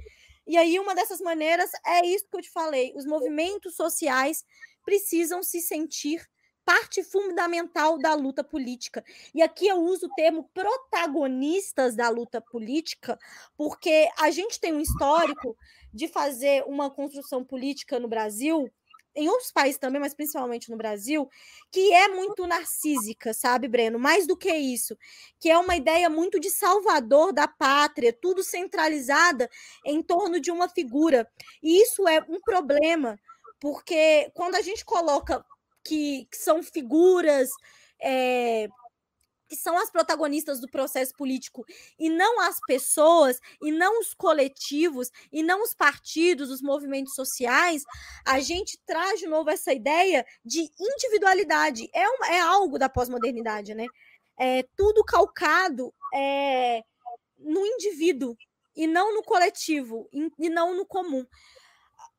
E 0.47 0.57
aí, 0.57 0.79
uma 0.79 0.95
dessas 0.95 1.21
maneiras 1.21 1.71
é 1.87 2.07
isso 2.07 2.27
que 2.31 2.37
eu 2.39 2.41
te 2.41 2.51
falei: 2.51 2.95
os 2.97 3.05
movimentos 3.05 3.77
sociais 3.77 4.43
precisam 4.83 5.43
se 5.43 5.61
sentir 5.61 6.27
parte 6.71 7.03
fundamental 7.03 7.99
da 7.99 8.15
luta 8.15 8.45
política. 8.45 9.05
E 9.35 9.43
aqui 9.43 9.67
eu 9.67 9.79
uso 9.79 10.07
o 10.07 10.15
termo 10.15 10.49
protagonistas 10.55 11.97
da 11.97 12.09
luta 12.09 12.41
política, 12.41 13.19
porque 13.57 14.09
a 14.17 14.31
gente 14.31 14.61
tem 14.61 14.73
um 14.73 14.81
histórico 14.81 15.57
de 15.93 16.07
fazer 16.07 16.63
uma 16.69 16.89
construção 16.89 17.45
política 17.45 17.99
no 17.99 18.07
Brasil 18.07 18.71
em 19.17 19.29
outros 19.29 19.51
países 19.51 19.81
também, 19.81 20.01
mas 20.01 20.15
principalmente 20.15 20.71
no 20.71 20.77
Brasil, 20.77 21.29
que 21.73 21.93
é 21.93 22.07
muito 22.07 22.47
narcísica, 22.47 23.35
sabe, 23.35 23.67
Breno? 23.67 23.99
Mais 23.99 24.25
do 24.25 24.37
que 24.37 24.55
isso, 24.55 24.97
que 25.41 25.51
é 25.51 25.59
uma 25.59 25.75
ideia 25.75 26.09
muito 26.09 26.39
de 26.39 26.51
salvador 26.51 27.33
da 27.33 27.49
pátria, 27.49 28.13
tudo 28.13 28.45
centralizada 28.45 29.51
em 29.85 30.01
torno 30.01 30.39
de 30.39 30.53
uma 30.53 30.69
figura. 30.69 31.29
E 31.61 31.83
isso 31.83 32.07
é 32.07 32.25
um 32.29 32.41
problema, 32.41 33.19
porque 33.59 34.31
quando 34.35 34.55
a 34.55 34.63
gente 34.63 34.85
coloca 34.85 35.45
que, 35.85 36.27
que 36.31 36.37
são 36.37 36.63
figuras 36.63 37.51
é, 38.03 38.69
que 39.51 39.57
são 39.57 39.77
as 39.77 39.91
protagonistas 39.91 40.61
do 40.61 40.71
processo 40.71 41.13
político 41.17 41.67
e 41.99 42.09
não 42.09 42.41
as 42.41 42.61
pessoas, 42.61 43.41
e 43.61 43.73
não 43.73 43.99
os 43.99 44.15
coletivos, 44.15 45.11
e 45.33 45.43
não 45.43 45.65
os 45.65 45.75
partidos, 45.75 46.51
os 46.51 46.63
movimentos 46.63 47.17
sociais, 47.17 47.83
a 48.25 48.39
gente 48.39 48.79
traz 48.87 49.19
de 49.19 49.27
novo 49.27 49.51
essa 49.51 49.73
ideia 49.73 50.25
de 50.45 50.71
individualidade. 50.79 51.91
É, 51.93 52.09
um, 52.09 52.25
é 52.27 52.41
algo 52.41 52.79
da 52.79 52.89
pós-modernidade, 52.89 53.75
né? 53.75 53.87
É 54.39 54.63
tudo 54.77 55.05
calcado 55.05 55.93
é, 56.15 56.83
no 57.37 57.67
indivíduo 57.67 58.37
e 58.77 58.87
não 58.87 59.13
no 59.13 59.23
coletivo, 59.25 60.09
e 60.39 60.49
não 60.49 60.77
no 60.77 60.87
comum 60.87 61.27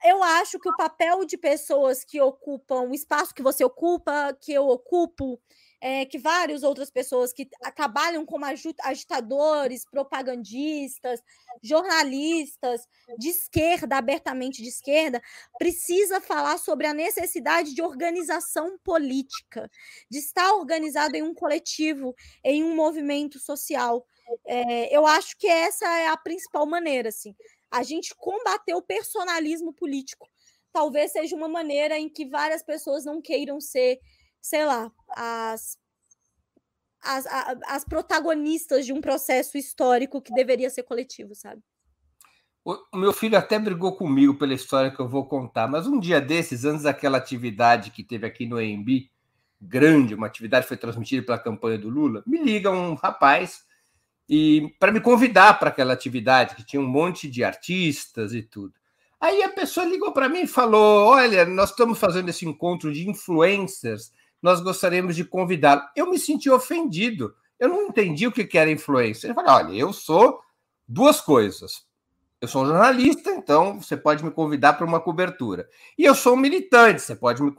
eu 0.04 0.24
acho 0.24 0.60
que 0.60 0.70
o 0.70 0.76
papel 0.76 1.26
de 1.26 1.38
pessoas 1.38 2.04
que 2.04 2.20
ocupam 2.20 2.82
o 2.82 2.94
espaço 2.94 3.34
que 3.34 3.42
você 3.42 3.64
ocupa, 3.64 4.36
que 4.40 4.52
eu 4.52 4.68
ocupo, 4.68 5.40
é, 5.82 6.06
que 6.06 6.20
várias 6.20 6.62
outras 6.62 6.92
pessoas 6.92 7.34
que 7.34 7.50
trabalham 7.76 8.24
como 8.24 8.46
agitadores, 8.84 9.84
propagandistas, 9.90 11.20
jornalistas 11.62 12.88
de 13.18 13.30
esquerda, 13.30 13.98
abertamente 13.98 14.62
de 14.62 14.70
esquerda, 14.70 15.20
precisa 15.58 16.22
falar 16.22 16.60
sobre 16.60 16.86
a 16.86 16.94
necessidade 16.94 17.74
de 17.74 17.82
organização 17.82 18.78
política, 18.84 19.70
de 20.10 20.20
estar 20.20 20.54
organizado 20.54 21.16
em 21.16 21.24
um 21.24 21.34
coletivo, 21.34 22.16
em 22.44 22.64
um 22.64 22.76
movimento 22.76 23.40
social. 23.40 24.06
É, 24.46 24.96
eu 24.96 25.06
acho 25.06 25.36
que 25.38 25.48
essa 25.48 25.86
é 25.98 26.08
a 26.08 26.16
principal 26.18 26.66
maneira, 26.68 27.10
assim, 27.10 27.36
a 27.72 27.84
gente 27.84 28.14
combater 28.16 28.76
o 28.76 28.82
personalismo 28.82 29.74
político. 29.74 30.28
Talvez 30.72 31.12
seja 31.12 31.36
uma 31.36 31.48
maneira 31.48 31.98
em 31.98 32.10
que 32.10 32.26
várias 32.26 32.62
pessoas 32.62 33.06
não 33.06 33.22
queiram 33.22 33.60
ser 33.60 34.00
sei 34.42 34.66
lá, 34.66 34.92
as, 35.10 35.78
as, 37.02 37.26
as 37.68 37.86
protagonistas 37.86 38.86
de 38.86 38.92
um 38.92 39.00
processo 39.00 39.58
histórico 39.58 40.22
que 40.22 40.34
deveria 40.34 40.70
ser 40.70 40.84
coletivo, 40.84 41.36
sabe? 41.36 41.62
O 42.64 42.98
meu 42.98 43.12
filho 43.12 43.38
até 43.38 43.58
brigou 43.58 43.96
comigo 43.96 44.36
pela 44.36 44.54
história 44.54 44.92
que 44.92 45.00
eu 45.00 45.10
vou 45.10 45.26
contar, 45.26 45.68
mas 45.68 45.88
um 45.88 46.00
dia 46.00 46.22
desses, 46.22 46.64
antes 46.64 46.84
daquela 46.84 47.18
atividade 47.18 47.90
que 47.90 48.04
teve 48.04 48.28
aqui 48.28 48.46
no 48.46 48.62
EMB, 48.62 49.10
grande, 49.60 50.14
uma 50.14 50.28
atividade 50.28 50.66
que 50.66 50.70
foi 50.70 50.78
transmitida 50.78 51.26
pela 51.26 51.40
campanha 51.40 51.80
do 51.80 51.90
Lula, 51.90 52.24
me 52.26 52.38
liga 52.38 52.70
um 52.70 52.94
rapaz 52.94 53.64
e 54.30 54.74
para 54.80 54.92
me 54.92 55.02
convidar 55.02 55.60
para 55.60 55.70
aquela 55.70 55.94
atividade, 55.94 56.56
que 56.56 56.66
tinha 56.66 56.82
um 56.82 56.88
monte 56.88 57.30
de 57.30 57.44
artistas 57.44 58.34
e 58.34 58.42
tudo. 58.42 58.74
Aí 59.20 59.44
a 59.44 59.50
pessoa 59.50 59.86
ligou 59.86 60.12
para 60.12 60.30
mim 60.30 60.42
e 60.42 60.48
falou: 60.48 61.08
Olha, 61.08 61.46
nós 61.46 61.70
estamos 61.72 62.00
fazendo 62.00 62.30
esse 62.30 62.46
encontro 62.46 62.92
de 62.92 63.10
influencers 63.10 64.12
nós 64.42 64.60
gostaríamos 64.60 65.16
de 65.16 65.24
convidá-lo. 65.24 65.82
Eu 65.96 66.10
me 66.10 66.18
senti 66.18 66.50
ofendido. 66.50 67.36
Eu 67.60 67.70
não 67.70 67.84
entendi 67.84 68.26
o 68.26 68.32
que 68.32 68.58
era 68.58 68.72
influência. 68.72 69.28
Ele 69.28 69.36
falou: 69.36 69.52
olha, 69.52 69.74
eu 69.74 69.94
sou 69.94 70.42
duas 70.88 71.22
coisas. 71.22 71.86
Eu 72.40 72.48
sou 72.48 72.64
um 72.64 72.68
jornalista, 72.68 73.30
então 73.30 73.80
você 73.80 73.96
pode 73.96 74.26
me 74.26 74.32
convidar 74.32 74.74
para 74.74 74.86
uma 74.86 75.00
cobertura. 75.00 75.70
E 75.96 76.04
eu 76.04 76.16
sou 76.16 76.34
um 76.34 76.38
militante, 76.38 77.00
você 77.00 77.16
pode 77.16 77.44
me 77.44 77.52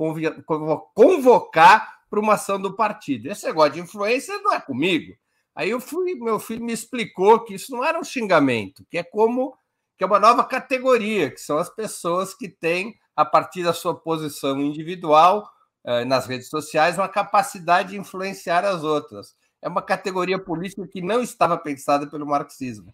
convocar 0.92 2.00
para 2.10 2.18
uma 2.18 2.34
ação 2.34 2.60
do 2.60 2.74
partido. 2.74 3.30
Esse 3.30 3.46
negócio 3.46 3.74
de 3.74 3.80
influência 3.80 4.36
não 4.38 4.52
é 4.52 4.60
comigo. 4.60 5.14
Aí 5.54 5.70
eu 5.70 5.80
fui, 5.80 6.14
meu 6.14 6.40
filho 6.40 6.64
me 6.64 6.72
explicou 6.72 7.44
que 7.44 7.54
isso 7.54 7.72
não 7.72 7.84
era 7.84 7.98
um 7.98 8.04
xingamento, 8.04 8.86
que 8.90 8.98
é 8.98 9.02
como 9.02 9.56
que 9.96 10.04
é 10.04 10.06
uma 10.06 10.18
nova 10.18 10.44
categoria, 10.44 11.30
que 11.30 11.40
são 11.40 11.58
as 11.58 11.68
pessoas 11.68 12.34
que 12.34 12.48
têm, 12.48 12.98
a 13.14 13.24
partir 13.24 13.62
da 13.62 13.72
sua 13.72 13.94
posição 13.94 14.58
individual, 14.60 15.48
eh, 15.84 16.04
nas 16.04 16.26
redes 16.26 16.48
sociais 16.48 16.96
uma 16.96 17.08
capacidade 17.08 17.90
de 17.90 17.98
influenciar 17.98 18.64
as 18.64 18.82
outras. 18.82 19.36
É 19.60 19.68
uma 19.68 19.82
categoria 19.82 20.42
política 20.42 20.88
que 20.88 21.00
não 21.00 21.22
estava 21.22 21.56
pensada 21.58 22.08
pelo 22.10 22.26
marxismo. 22.26 22.92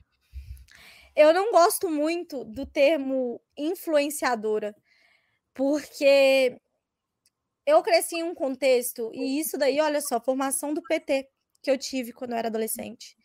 Eu 1.16 1.32
não 1.32 1.50
gosto 1.50 1.88
muito 1.88 2.44
do 2.44 2.66
termo 2.66 3.40
influenciadora, 3.56 4.74
porque 5.54 6.60
eu 7.64 7.82
cresci 7.82 8.16
em 8.16 8.22
um 8.22 8.34
contexto, 8.34 9.10
e 9.14 9.40
isso 9.40 9.56
daí, 9.56 9.80
olha 9.80 10.00
só, 10.00 10.20
formação 10.20 10.74
do 10.74 10.82
PT 10.82 11.28
que 11.62 11.70
eu 11.70 11.78
tive 11.78 12.12
quando 12.12 12.32
eu 12.32 12.38
era 12.38 12.48
adolescente. 12.48 13.16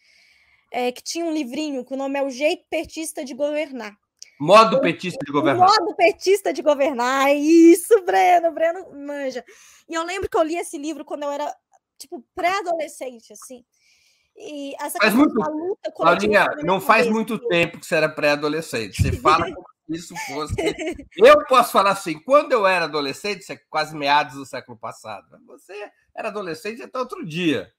É, 0.71 0.91
que 0.91 1.03
tinha 1.03 1.25
um 1.25 1.33
livrinho 1.33 1.85
que 1.85 1.93
o 1.93 1.97
nome 1.97 2.17
é 2.17 2.23
O 2.23 2.29
Jeito 2.29 2.65
Petista 2.69 3.23
de 3.23 3.33
Governar. 3.33 3.95
Modo 4.39 4.81
petista 4.81 5.23
de 5.25 5.31
governar. 5.31 5.69
Modo 5.69 5.95
petista 5.95 6.51
de 6.51 6.61
governar. 6.61 7.29
É 7.29 7.33
isso, 7.33 8.03
Breno. 8.03 8.51
Breno 8.51 8.91
manja. 8.93 9.43
E 9.87 9.93
eu 9.93 10.03
lembro 10.03 10.29
que 10.29 10.35
eu 10.35 10.43
li 10.43 10.57
esse 10.57 10.77
livro 10.77 11.05
quando 11.05 11.23
eu 11.23 11.31
era, 11.31 11.55
tipo, 11.97 12.21
pré-adolescente, 12.35 13.31
assim. 13.31 13.63
E 14.35 14.73
essa 14.81 14.97
faz 14.97 15.13
muito, 15.13 15.33
luta 15.33 15.91
Claudinha, 15.91 16.47
não 16.63 16.81
faz 16.81 17.07
muito 17.07 17.37
tempo 17.47 17.79
que 17.79 17.85
você 17.85 17.95
era 17.95 18.09
pré-adolescente. 18.09 19.01
Você 19.01 19.11
fala 19.13 19.45
como 19.45 19.67
se 19.87 19.95
isso 19.95 20.15
fosse. 20.27 20.55
Eu 21.15 21.45
posso 21.45 21.71
falar 21.71 21.91
assim, 21.91 22.19
quando 22.19 22.51
eu 22.51 22.65
era 22.65 22.85
adolescente, 22.85 23.49
é 23.51 23.57
quase 23.69 23.95
meados 23.95 24.35
do 24.35 24.45
século 24.45 24.77
passado. 24.77 25.25
Você 25.45 25.73
era 26.15 26.29
adolescente 26.29 26.81
até 26.81 26.97
outro 26.97 27.25
dia. 27.25 27.71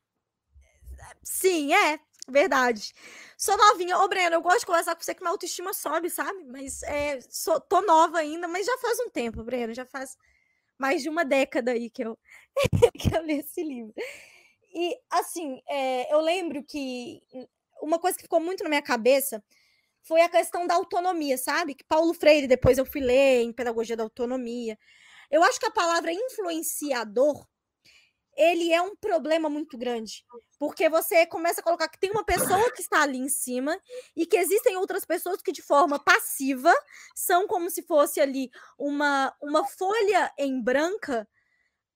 Sim, 1.22 1.72
é. 1.74 1.98
Verdade. 2.28 2.94
Sou 3.36 3.57
novinha. 3.57 3.98
Ô, 3.98 4.09
Breno, 4.09 4.36
eu 4.36 4.42
gosto 4.42 4.61
de 4.61 4.66
conversar 4.66 4.94
com 4.96 5.02
você 5.02 5.14
que 5.14 5.20
minha 5.20 5.30
autoestima 5.30 5.74
sobe, 5.74 6.09
sabe? 6.09 6.42
Mas 6.46 6.82
é, 6.84 7.20
sou, 7.30 7.61
tô 7.61 7.82
nova 7.82 8.18
ainda, 8.18 8.48
mas 8.48 8.64
já 8.66 8.78
faz 8.78 8.98
um 9.00 9.11
tempo, 9.11 9.44
Breno. 9.44 9.74
Já 9.74 9.84
faz 9.84 10.16
mais 10.78 11.02
de 11.02 11.09
uma 11.11 11.24
década 11.24 11.72
aí 11.72 11.90
que 11.90 12.02
eu, 12.05 12.18
que 12.98 13.16
eu 13.16 13.22
li 13.22 13.40
esse 13.40 13.62
livro. 13.62 13.92
E, 14.74 14.96
assim, 15.11 15.61
é, 15.68 16.12
eu 16.14 16.20
lembro 16.20 16.64
que 16.64 17.22
uma 17.82 17.98
coisa 17.98 18.16
que 18.16 18.24
ficou 18.24 18.40
muito 18.40 18.62
na 18.64 18.70
minha 18.70 18.82
cabeça 18.82 19.42
foi 20.02 20.20
a 20.22 20.28
questão 20.28 20.66
da 20.66 20.74
autonomia, 20.74 21.38
sabe? 21.38 21.74
Que 21.74 21.84
Paulo 21.84 22.14
Freire, 22.14 22.46
depois 22.46 22.78
eu 22.78 22.86
fui 22.86 23.00
ler 23.00 23.42
em 23.42 23.52
Pedagogia 23.52 23.96
da 23.96 24.05
Autonomia. 24.05 24.78
Eu 25.30 25.42
acho 25.44 25.61
que 25.61 25.66
a 25.66 25.70
palavra 25.70 26.12
influenciador 26.12 27.46
ele 28.37 28.72
é 28.72 28.80
um 28.80 28.95
problema 28.97 29.49
muito 29.49 29.76
grande. 29.76 30.24
Porque 30.59 30.89
você 30.89 31.26
começa 31.26 31.61
a 31.61 31.64
colocar 31.64 31.89
que 31.89 31.99
tem 31.99 32.11
uma 32.11 32.24
pessoa 32.24 32.70
que 32.72 32.82
está 32.82 33.03
ali 33.03 33.18
em 33.18 33.28
cima 33.28 33.78
e 34.16 34.26
que 34.26 34.37
existem 34.37 34.76
outras 34.76 35.05
pessoas 35.05 35.43
que, 35.43 35.53
de 35.53 35.62
forma 35.62 35.99
passiva, 35.99 36.72
são 37.14 37.47
como 37.47 37.70
se 37.70 37.82
fosse 37.82 38.20
ali 38.20 38.51
uma, 38.78 39.35
uma 39.43 39.64
folha 39.66 40.32
em 40.39 40.62
branca 40.62 41.28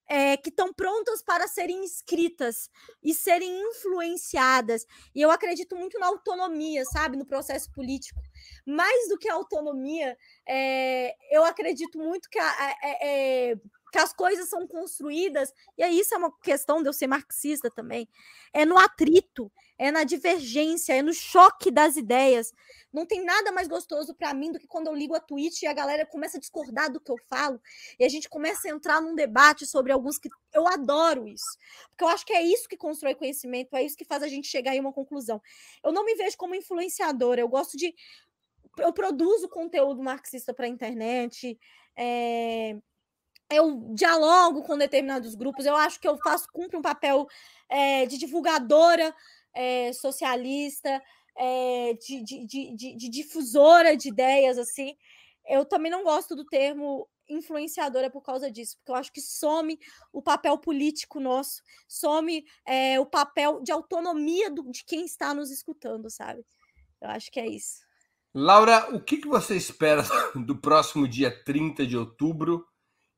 é, 0.08 0.36
que 0.38 0.48
estão 0.48 0.72
prontas 0.72 1.22
para 1.22 1.46
serem 1.46 1.84
escritas 1.84 2.70
e 3.02 3.12
serem 3.12 3.60
influenciadas. 3.68 4.86
E 5.14 5.20
eu 5.20 5.30
acredito 5.30 5.76
muito 5.76 5.98
na 5.98 6.06
autonomia, 6.06 6.84
sabe, 6.86 7.16
no 7.16 7.26
processo 7.26 7.70
político. 7.72 8.20
Mais 8.66 9.08
do 9.08 9.18
que 9.18 9.28
a 9.28 9.34
autonomia, 9.34 10.16
é, 10.46 11.14
eu 11.30 11.44
acredito 11.44 11.98
muito 11.98 12.28
que 12.30 12.38
a, 12.38 12.76
é, 12.82 13.54
que 13.90 13.98
as 13.98 14.12
coisas 14.12 14.48
são 14.48 14.66
construídas, 14.66 15.52
e 15.76 15.82
aí 15.82 15.98
isso 15.98 16.14
é 16.14 16.18
uma 16.18 16.32
questão 16.40 16.82
de 16.82 16.88
eu 16.88 16.92
ser 16.92 17.06
marxista 17.06 17.70
também, 17.70 18.08
é 18.52 18.64
no 18.64 18.78
atrito, 18.78 19.50
é 19.78 19.90
na 19.90 20.04
divergência, 20.04 20.92
é 20.92 21.02
no 21.02 21.14
choque 21.14 21.70
das 21.70 21.96
ideias. 21.96 22.52
Não 22.92 23.06
tem 23.06 23.24
nada 23.24 23.52
mais 23.52 23.68
gostoso 23.68 24.14
para 24.14 24.34
mim 24.34 24.50
do 24.50 24.58
que 24.58 24.66
quando 24.66 24.88
eu 24.88 24.94
ligo 24.94 25.14
a 25.14 25.20
Twitch 25.20 25.62
e 25.62 25.66
a 25.66 25.72
galera 25.72 26.04
começa 26.04 26.36
a 26.36 26.40
discordar 26.40 26.90
do 26.90 27.00
que 27.00 27.10
eu 27.10 27.16
falo, 27.28 27.60
e 27.98 28.04
a 28.04 28.08
gente 28.08 28.28
começa 28.28 28.68
a 28.68 28.70
entrar 28.70 29.00
num 29.00 29.14
debate 29.14 29.66
sobre 29.66 29.92
alguns 29.92 30.18
que 30.18 30.28
eu 30.52 30.66
adoro 30.66 31.26
isso, 31.26 31.58
porque 31.90 32.04
eu 32.04 32.08
acho 32.08 32.26
que 32.26 32.32
é 32.32 32.42
isso 32.42 32.68
que 32.68 32.76
constrói 32.76 33.14
conhecimento, 33.14 33.74
é 33.76 33.82
isso 33.82 33.96
que 33.96 34.04
faz 34.04 34.22
a 34.22 34.28
gente 34.28 34.48
chegar 34.48 34.74
em 34.74 34.80
uma 34.80 34.92
conclusão. 34.92 35.40
Eu 35.84 35.92
não 35.92 36.04
me 36.04 36.14
vejo 36.14 36.36
como 36.36 36.54
influenciadora, 36.54 37.40
eu 37.40 37.48
gosto 37.48 37.76
de 37.76 37.94
eu 38.78 38.92
produzo 38.92 39.48
conteúdo 39.48 40.02
marxista 40.02 40.54
para 40.54 40.66
a 40.66 40.68
internet, 40.68 41.58
é, 41.96 42.76
eu 43.50 43.94
dialogo 43.94 44.62
com 44.62 44.76
determinados 44.76 45.34
grupos, 45.34 45.64
eu 45.64 45.74
acho 45.76 45.98
que 45.98 46.06
eu 46.06 46.18
faço, 46.18 46.48
cumpro 46.52 46.78
um 46.78 46.82
papel 46.82 47.26
é, 47.68 48.06
de 48.06 48.18
divulgadora 48.18 49.14
é, 49.54 49.92
socialista, 49.92 51.02
é, 51.36 51.94
de, 51.94 52.22
de, 52.22 52.46
de, 52.46 52.96
de, 52.96 53.08
difusora 53.08 53.96
de 53.96 54.08
ideias, 54.08 54.58
assim. 54.58 54.96
eu 55.46 55.64
também 55.64 55.90
não 55.90 56.04
gosto 56.04 56.36
do 56.36 56.44
termo 56.44 57.08
influenciadora 57.28 58.10
por 58.10 58.22
causa 58.22 58.50
disso, 58.50 58.76
porque 58.78 58.90
eu 58.90 58.96
acho 58.96 59.12
que 59.12 59.20
some 59.20 59.78
o 60.12 60.22
papel 60.22 60.56
político 60.58 61.20
nosso, 61.20 61.62
some 61.86 62.44
o 62.98 63.06
papel 63.06 63.62
de 63.62 63.70
autonomia 63.70 64.50
do, 64.50 64.70
de 64.70 64.82
quem 64.84 65.04
está 65.04 65.34
nos 65.34 65.50
escutando, 65.50 66.10
sabe? 66.10 66.44
Eu 67.00 67.10
acho 67.10 67.30
que 67.30 67.38
é 67.38 67.46
isso. 67.46 67.86
Laura, 68.34 68.94
o 68.94 69.00
que, 69.00 69.18
que 69.18 69.28
você 69.28 69.56
espera 69.56 70.02
do 70.34 70.56
próximo 70.56 71.06
dia 71.06 71.30
30 71.44 71.86
de 71.86 71.96
outubro 71.96 72.66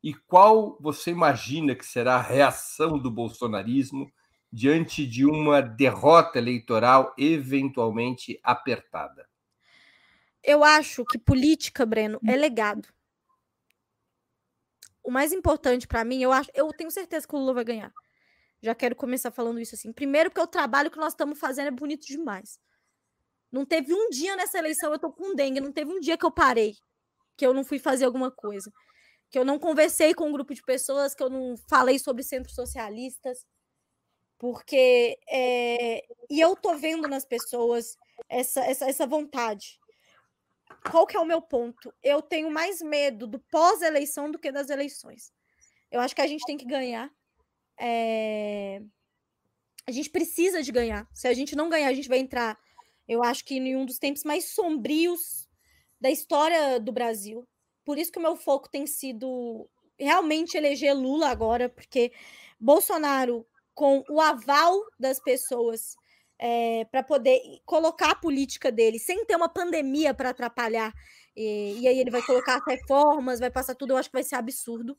e 0.03 0.15
qual 0.15 0.79
você 0.81 1.11
imagina 1.11 1.75
que 1.75 1.85
será 1.85 2.17
a 2.17 2.23
reação 2.23 2.99
do 2.99 3.11
bolsonarismo 3.11 4.11
diante 4.53 5.07
de 5.07 5.25
uma 5.25 5.61
derrota 5.61 6.39
eleitoral 6.39 7.15
eventualmente 7.19 8.41
apertada? 8.43 9.29
Eu 10.43 10.65
acho 10.65 11.05
que 11.05 11.19
política, 11.19 11.85
Breno, 11.85 12.19
é 12.27 12.35
legado 12.35 12.89
o 15.03 15.11
mais 15.11 15.33
importante 15.33 15.87
para 15.87 16.05
mim, 16.05 16.23
eu 16.23 16.33
acho, 16.33 16.51
eu 16.55 16.69
tenho 16.73 16.91
certeza 16.91 17.27
que 17.27 17.35
o 17.35 17.39
Lula 17.39 17.55
vai 17.55 17.65
ganhar. 17.65 17.93
Já 18.63 18.75
quero 18.75 18.95
começar 18.95 19.31
falando 19.31 19.59
isso 19.59 19.75
assim. 19.75 19.93
Primeiro, 19.93 20.31
porque 20.31 20.41
o 20.41 20.47
trabalho 20.47 20.91
que 20.91 20.99
nós 20.99 21.13
estamos 21.13 21.39
fazendo 21.39 21.69
é 21.69 21.71
bonito 21.71 22.07
demais. 22.07 22.61
Não 23.51 23.65
teve 23.65 23.93
um 23.95 24.11
dia 24.11 24.37
nessa 24.37 24.59
eleição, 24.59 24.93
eu 24.93 24.99
tô 24.99 25.11
com 25.11 25.35
dengue, 25.35 25.61
não 25.61 25.73
teve 25.73 25.91
um 25.91 25.99
dia 25.99 26.17
que 26.17 26.25
eu 26.25 26.31
parei, 26.31 26.77
que 27.37 27.45
eu 27.45 27.53
não 27.53 27.65
fui 27.65 27.79
fazer 27.79 28.05
alguma 28.05 28.31
coisa, 28.31 28.71
que 29.31 29.39
eu 29.39 29.45
não 29.45 29.59
conversei 29.59 30.15
com 30.15 30.29
um 30.29 30.33
grupo 30.33 30.55
de 30.55 30.63
pessoas, 30.63 31.15
que 31.15 31.23
eu 31.23 31.31
não 31.31 31.57
falei 31.69 31.99
sobre 31.99 32.23
centros 32.23 32.55
socialistas, 32.55 33.47
porque 34.39 35.19
é, 35.29 36.05
e 36.29 36.41
eu 36.41 36.57
tô 36.57 36.75
vendo 36.77 37.07
nas 37.07 37.25
pessoas 37.25 37.97
essa, 38.29 38.61
essa, 38.65 38.89
essa 38.89 39.07
vontade 39.07 39.81
qual 40.89 41.07
que 41.07 41.17
é 41.17 41.21
o 41.21 41.27
meu 41.27 41.43
ponto? 41.43 41.93
Eu 42.03 42.23
tenho 42.23 42.51
mais 42.51 42.81
medo 42.81 43.27
do 43.27 43.39
pós-eleição 43.39 44.31
do 44.31 44.39
que 44.39 44.53
das 44.53 44.71
eleições. 44.71 45.33
Eu 45.91 46.01
acho 46.01 46.15
que 46.15 46.23
a 46.23 46.27
gente 46.27 46.45
tem 46.47 46.57
que 46.57 46.65
ganhar. 46.65 47.11
É... 47.79 48.81
A 49.87 49.91
gente 49.91 50.11
precisa 50.11 50.63
de 50.63 50.71
ganhar. 50.71 51.09
Se 51.13 51.27
a 51.27 51.35
gente 51.35 51.57
não 51.57 51.69
ganhar, 51.69 51.89
a 51.89 51.95
gente 51.95 52.09
vai 52.09 52.19
entrar, 52.19 52.59
eu 53.09 53.23
acho 53.23 53.45
que 53.45 53.57
em 53.57 53.77
um 53.77 53.85
dos 53.85 53.99
tempos 53.99 54.23
mais 54.25 54.51
sombrios 54.55 55.49
da 56.01 56.11
história 56.11 56.79
do 56.79 56.93
Brasil. 56.93 57.47
Por 57.91 57.99
isso 57.99 58.13
que 58.13 58.21
o 58.21 58.23
meu 58.23 58.37
foco 58.37 58.71
tem 58.71 58.87
sido 58.87 59.69
realmente 59.99 60.57
eleger 60.57 60.95
Lula 60.95 61.29
agora, 61.29 61.69
porque 61.69 62.13
Bolsonaro, 62.57 63.45
com 63.75 64.05
o 64.09 64.21
aval 64.21 64.81
das 64.97 65.19
pessoas 65.19 65.97
é, 66.39 66.85
para 66.85 67.03
poder 67.03 67.41
colocar 67.67 68.13
a 68.13 68.15
política 68.15 68.71
dele 68.71 69.01
sem 69.01 69.25
ter 69.25 69.35
uma 69.35 69.49
pandemia 69.49 70.15
para 70.15 70.31
atrapalhar. 70.31 70.95
E, 71.35 71.81
e, 71.81 71.89
aí 71.89 71.99
ele 71.99 72.13
vai 72.13 72.23
colocar 72.23 72.59
as 72.59 72.65
reformas, 72.65 73.41
vai 73.41 73.51
passar 73.51 73.75
tudo, 73.75 73.95
eu 73.95 73.97
acho 73.97 74.09
que 74.09 74.17
vai 74.17 74.23
ser 74.23 74.37
absurdo. 74.37 74.97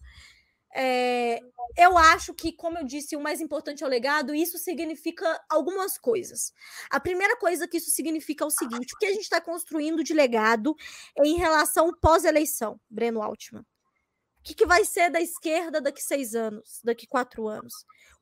É, 0.74 1.42
eu 1.78 1.98
acho 1.98 2.34
que, 2.34 2.52
como 2.52 2.78
eu 2.78 2.86
disse, 2.86 3.16
o 3.16 3.22
mais 3.22 3.42
importante 3.42 3.84
é 3.84 3.88
o 3.88 3.90
legado, 3.90 4.34
e 4.34 4.42
isso 4.42 4.58
significa 4.58 5.44
algumas 5.50 5.98
coisas. 5.98 6.54
A 6.90 7.00
primeira 7.00 7.38
coisa 7.38 7.68
que 7.68 7.78
isso 7.78 7.92
significa 7.92 8.44
é 8.44 8.48
o 8.48 8.52
seguinte: 8.52 8.94
o 8.94 8.98
que 8.98 9.06
a 9.06 9.12
gente 9.12 9.24
está 9.24 9.42
construindo 9.42 10.04
de 10.04 10.14
legado 10.14 10.76
em 11.24 11.36
relação 11.36 11.92
pós-eleição, 12.02 12.80
Breno 12.90 13.22
Altman. 13.22 13.62
O 13.62 14.44
que, 14.44 14.56
que 14.56 14.66
vai 14.66 14.84
ser 14.84 15.12
da 15.12 15.22
esquerda 15.22 15.80
daqui 15.80 16.02
seis 16.02 16.34
anos, 16.34 16.82
daqui 16.84 17.06
quatro 17.06 17.48
anos? 17.48 17.74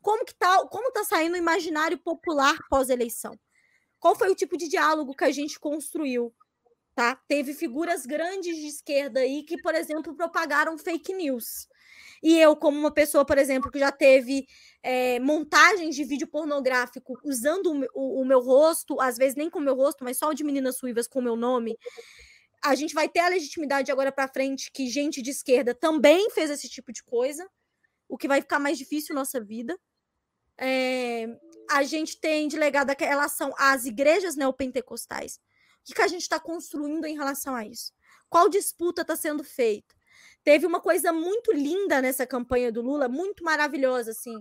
Como 0.02 0.26
que 0.26 0.36
tá, 0.36 0.68
como 0.68 0.92
tá 0.92 1.04
saindo 1.06 1.34
o 1.34 1.38
imaginário 1.38 1.98
popular 1.98 2.58
pós-eleição? 2.70 3.40
Qual 4.00 4.16
foi 4.16 4.30
o 4.30 4.36
tipo 4.36 4.58
de 4.58 4.68
diálogo 4.68 5.16
que 5.16 5.24
a 5.24 5.32
gente 5.32 5.60
construiu? 5.60 6.34
Tá? 7.00 7.16
Teve 7.30 7.54
figuras 7.54 8.06
grandes 8.06 8.58
de 8.58 8.68
esquerda 8.68 9.22
aí 9.22 9.44
que, 9.44 9.58
por 9.62 9.74
exemplo, 9.74 10.14
propagaram 10.14 10.78
fake 10.78 11.14
news. 11.14 11.66
E 12.22 12.38
eu, 12.38 12.58
como 12.58 12.78
uma 12.78 12.94
pessoa, 12.94 13.24
por 13.24 13.38
exemplo, 13.38 13.72
que 13.72 13.80
já 13.80 13.90
teve 13.90 14.46
é, 14.84 15.18
montagens 15.18 15.96
de 15.96 16.04
vídeo 16.04 16.28
pornográfico 16.28 17.18
usando 17.24 17.68
o, 17.68 17.86
o, 17.94 18.22
o, 18.22 18.26
meu 18.26 18.42
rosto, 18.42 19.00
às 19.00 19.16
vezes 19.16 19.38
nem 19.38 19.50
com 19.50 19.60
o 19.60 19.62
meu 19.62 19.76
rosto, 19.76 20.04
mas 20.04 20.18
só 20.18 20.34
de 20.34 20.44
meninas 20.44 20.78
suivas 20.78 21.08
com 21.08 21.20
o 21.20 21.22
meu 21.22 21.38
nome, 21.38 21.78
a 22.62 22.76
gente 22.76 22.94
vai 22.94 23.08
ter 23.08 23.20
a 23.20 23.30
legitimidade 23.30 23.90
agora 23.90 24.12
para 24.12 24.28
frente 24.28 24.70
que 24.70 24.90
gente 24.90 25.22
de 25.22 25.30
esquerda 25.30 25.74
também 25.74 26.30
fez 26.32 26.50
esse 26.50 26.68
tipo 26.68 26.92
de 26.92 27.02
coisa, 27.02 27.50
o 28.10 28.18
que 28.18 28.28
vai 28.28 28.42
ficar 28.42 28.60
mais 28.60 28.78
difícil 28.78 29.16
nossa 29.16 29.40
vida. 29.40 29.80
É, 30.58 31.28
a 31.72 31.82
gente 31.82 32.20
tem 32.20 32.50
de 32.50 32.58
legado 32.58 32.90
a 32.90 32.96
relação 33.00 33.54
às 33.58 33.86
igrejas 33.86 34.36
neopentecostais. 34.36 35.40
Que, 35.90 35.96
que 35.96 36.02
a 36.04 36.08
gente 36.08 36.22
está 36.22 36.40
construindo 36.40 37.06
em 37.06 37.18
relação 37.18 37.56
a 37.56 37.66
isso? 37.66 37.92
Qual 38.30 38.48
disputa 38.48 39.02
está 39.02 39.16
sendo 39.16 39.44
feita? 39.44 39.96
Teve 40.44 40.68
uma 40.68 40.80
coisa 40.80 41.12
muito 41.12 41.52
linda 41.52 42.00
nessa 42.00 42.28
campanha 42.28 42.72
do 42.72 42.80
Lula, 42.80 43.10
muito 43.10 43.44
maravilhosa, 43.44 44.12
assim, 44.12 44.38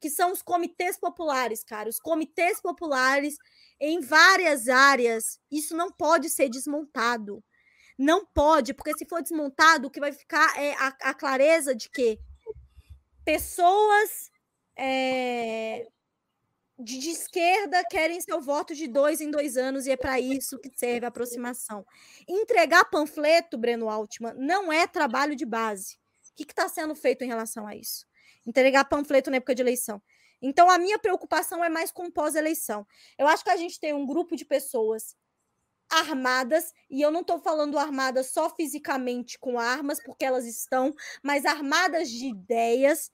que 0.00 0.10
são 0.10 0.32
os 0.32 0.42
comitês 0.42 0.98
populares, 0.98 1.62
cara. 1.62 1.88
Os 1.88 2.00
comitês 2.00 2.60
populares 2.60 3.36
em 3.80 4.00
várias 4.00 4.68
áreas. 4.68 5.38
Isso 5.48 5.76
não 5.76 5.92
pode 5.92 6.28
ser 6.28 6.48
desmontado. 6.48 7.40
Não 7.96 8.26
pode, 8.26 8.74
porque 8.74 8.96
se 8.98 9.06
for 9.06 9.22
desmontado, 9.22 9.86
o 9.86 9.90
que 9.90 10.00
vai 10.00 10.10
ficar 10.10 10.60
é 10.60 10.72
a, 10.74 10.88
a 11.02 11.14
clareza 11.14 11.72
de 11.72 11.88
que 11.88 12.18
pessoas 13.24 14.30
é, 14.76 15.86
de, 16.82 16.98
de, 16.98 17.10
esquerda 17.10 17.82
querem 17.90 18.20
seu 18.20 18.40
voto 18.40 18.74
de 18.74 18.86
dois 18.86 19.20
em 19.20 19.30
dois 19.30 19.56
anos 19.56 19.86
e 19.86 19.90
é 19.90 19.96
para 19.96 20.18
isso 20.20 20.58
que 20.58 20.70
serve 20.76 21.04
a 21.04 21.08
aproximação. 21.08 21.84
Entregar 22.28 22.84
panfleto, 22.86 23.58
Breno 23.58 23.88
Altman, 23.88 24.34
não 24.34 24.72
é 24.72 24.86
trabalho 24.86 25.36
de 25.36 25.44
base. 25.44 25.98
O 26.32 26.36
que 26.36 26.50
está 26.50 26.68
sendo 26.68 26.94
feito 26.94 27.22
em 27.22 27.28
relação 27.28 27.66
a 27.66 27.76
isso? 27.76 28.06
Entregar 28.46 28.84
panfleto 28.84 29.30
na 29.30 29.36
época 29.36 29.54
de 29.54 29.62
eleição. 29.62 30.02
Então, 30.42 30.70
a 30.70 30.78
minha 30.78 30.98
preocupação 30.98 31.62
é 31.62 31.68
mais 31.68 31.90
com 31.92 32.10
pós-eleição. 32.10 32.86
Eu 33.18 33.26
acho 33.26 33.44
que 33.44 33.50
a 33.50 33.56
gente 33.56 33.78
tem 33.78 33.92
um 33.92 34.06
grupo 34.06 34.34
de 34.34 34.44
pessoas 34.44 35.14
armadas, 35.90 36.72
e 36.88 37.02
eu 37.02 37.10
não 37.10 37.20
estou 37.20 37.40
falando 37.40 37.78
armadas 37.78 38.30
só 38.30 38.48
fisicamente 38.48 39.38
com 39.38 39.58
armas, 39.58 40.00
porque 40.02 40.24
elas 40.24 40.46
estão, 40.46 40.94
mas 41.22 41.44
armadas 41.44 42.08
de 42.08 42.26
ideias, 42.26 43.10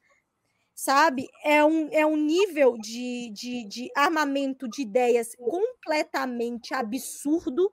sabe? 0.76 1.26
É 1.42 1.64
um, 1.64 1.88
é 1.90 2.04
um 2.04 2.16
nível 2.16 2.76
de, 2.76 3.30
de, 3.30 3.64
de 3.64 3.90
armamento 3.96 4.68
de 4.68 4.82
ideias 4.82 5.34
completamente 5.34 6.74
absurdo. 6.74 7.72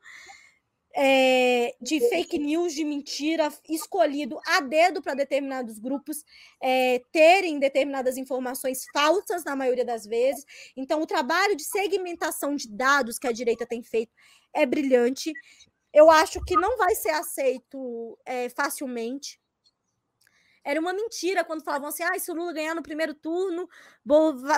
É, 0.95 1.75
de 1.81 1.99
fake 2.07 2.37
news, 2.37 2.71
de 2.71 2.85
mentira, 2.85 3.51
escolhido 3.67 4.39
a 4.45 4.61
dedo 4.61 5.01
para 5.01 5.15
determinados 5.15 5.79
grupos 5.79 6.23
é, 6.61 7.01
terem 7.11 7.57
determinadas 7.57 8.15
informações 8.15 8.85
falsas 8.93 9.43
na 9.43 9.55
maioria 9.55 9.83
das 9.83 10.05
vezes. 10.05 10.45
Então, 10.77 11.01
o 11.01 11.07
trabalho 11.07 11.55
de 11.55 11.63
segmentação 11.63 12.55
de 12.55 12.69
dados 12.69 13.17
que 13.17 13.27
a 13.27 13.31
direita 13.31 13.65
tem 13.65 13.81
feito 13.81 14.13
é 14.53 14.67
brilhante. 14.67 15.33
Eu 15.91 16.11
acho 16.11 16.39
que 16.45 16.55
não 16.55 16.77
vai 16.77 16.93
ser 16.93 17.09
aceito 17.09 18.15
é, 18.23 18.47
facilmente 18.49 19.39
era 20.63 20.79
uma 20.79 20.93
mentira 20.93 21.43
quando 21.43 21.63
falavam 21.63 21.89
assim: 21.89 22.03
ah, 22.03 22.17
se 22.17 22.31
o 22.31 22.33
Lula 22.33 22.53
ganhar 22.53 22.73
no 22.73 22.81
primeiro 22.81 23.13
turno, 23.13 23.67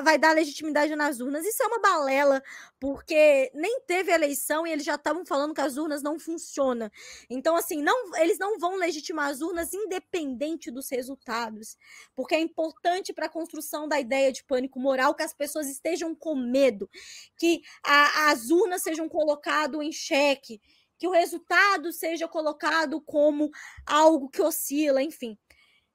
vai 0.04 0.18
dar 0.18 0.34
legitimidade 0.34 0.96
nas 0.96 1.20
urnas. 1.20 1.46
Isso 1.46 1.64
é 1.64 1.68
uma 1.68 1.80
balela, 1.80 2.44
porque 2.80 3.52
nem 3.54 3.82
teve 3.82 4.12
eleição 4.12 4.68
e 4.68 4.72
eles 4.72 4.86
já 4.86 4.96
estavam 4.96 5.26
falando 5.26 5.54
que 5.54 5.62
as 5.62 5.78
urnas 5.78 6.04
não 6.04 6.20
funcionam. 6.20 6.90
Então, 7.30 7.56
assim, 7.56 7.82
não, 7.82 8.16
eles 8.18 8.38
não 8.38 8.60
vão 8.60 8.76
legitimar 8.76 9.30
as 9.30 9.42
urnas 9.42 9.74
independente 9.74 10.70
dos 10.70 10.90
resultados, 10.90 11.78
porque 12.16 12.36
é 12.36 12.40
importante 12.40 13.14
para 13.14 13.26
a 13.26 13.30
construção 13.30 13.88
da 13.88 14.00
ideia 14.00 14.32
de 14.32 14.44
pânico 14.44 14.80
moral 14.80 15.16
que 15.16 15.24
as 15.24 15.34
pessoas 15.34 15.68
estejam 15.68 16.14
com 16.14 16.36
medo, 16.36 16.90
que 17.38 17.62
a, 17.84 18.30
as 18.32 18.50
urnas 18.50 18.84
sejam 18.84 19.10
colocadas 19.10 19.82
em 19.82 19.92
xeque 19.92 20.62
que 20.98 21.08
o 21.08 21.12
resultado 21.12 21.92
seja 21.92 22.28
colocado 22.28 23.02
como 23.02 23.52
algo 23.86 24.30
que 24.30 24.42
oscila, 24.42 25.04
enfim. 25.04 25.38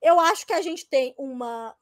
Eu 0.03 0.19
acho 0.19 0.47
que 0.47 0.53
a 0.53 0.63
gente 0.63 0.89
tem 0.89 1.15
uma 1.19 1.77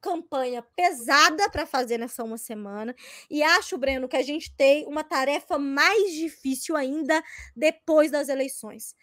campanha 0.00 0.62
pesada 0.76 1.50
para 1.50 1.66
fazer 1.66 1.98
nessa 1.98 2.22
uma 2.22 2.38
semana 2.38 2.94
e 3.28 3.42
acho, 3.42 3.76
Breno, 3.76 4.08
que 4.08 4.16
a 4.16 4.22
gente 4.22 4.54
tem 4.54 4.86
uma 4.86 5.02
tarefa 5.02 5.58
mais 5.58 6.12
difícil 6.12 6.76
ainda 6.76 7.22
depois 7.56 8.10
das 8.10 8.28
eleições, 8.28 8.94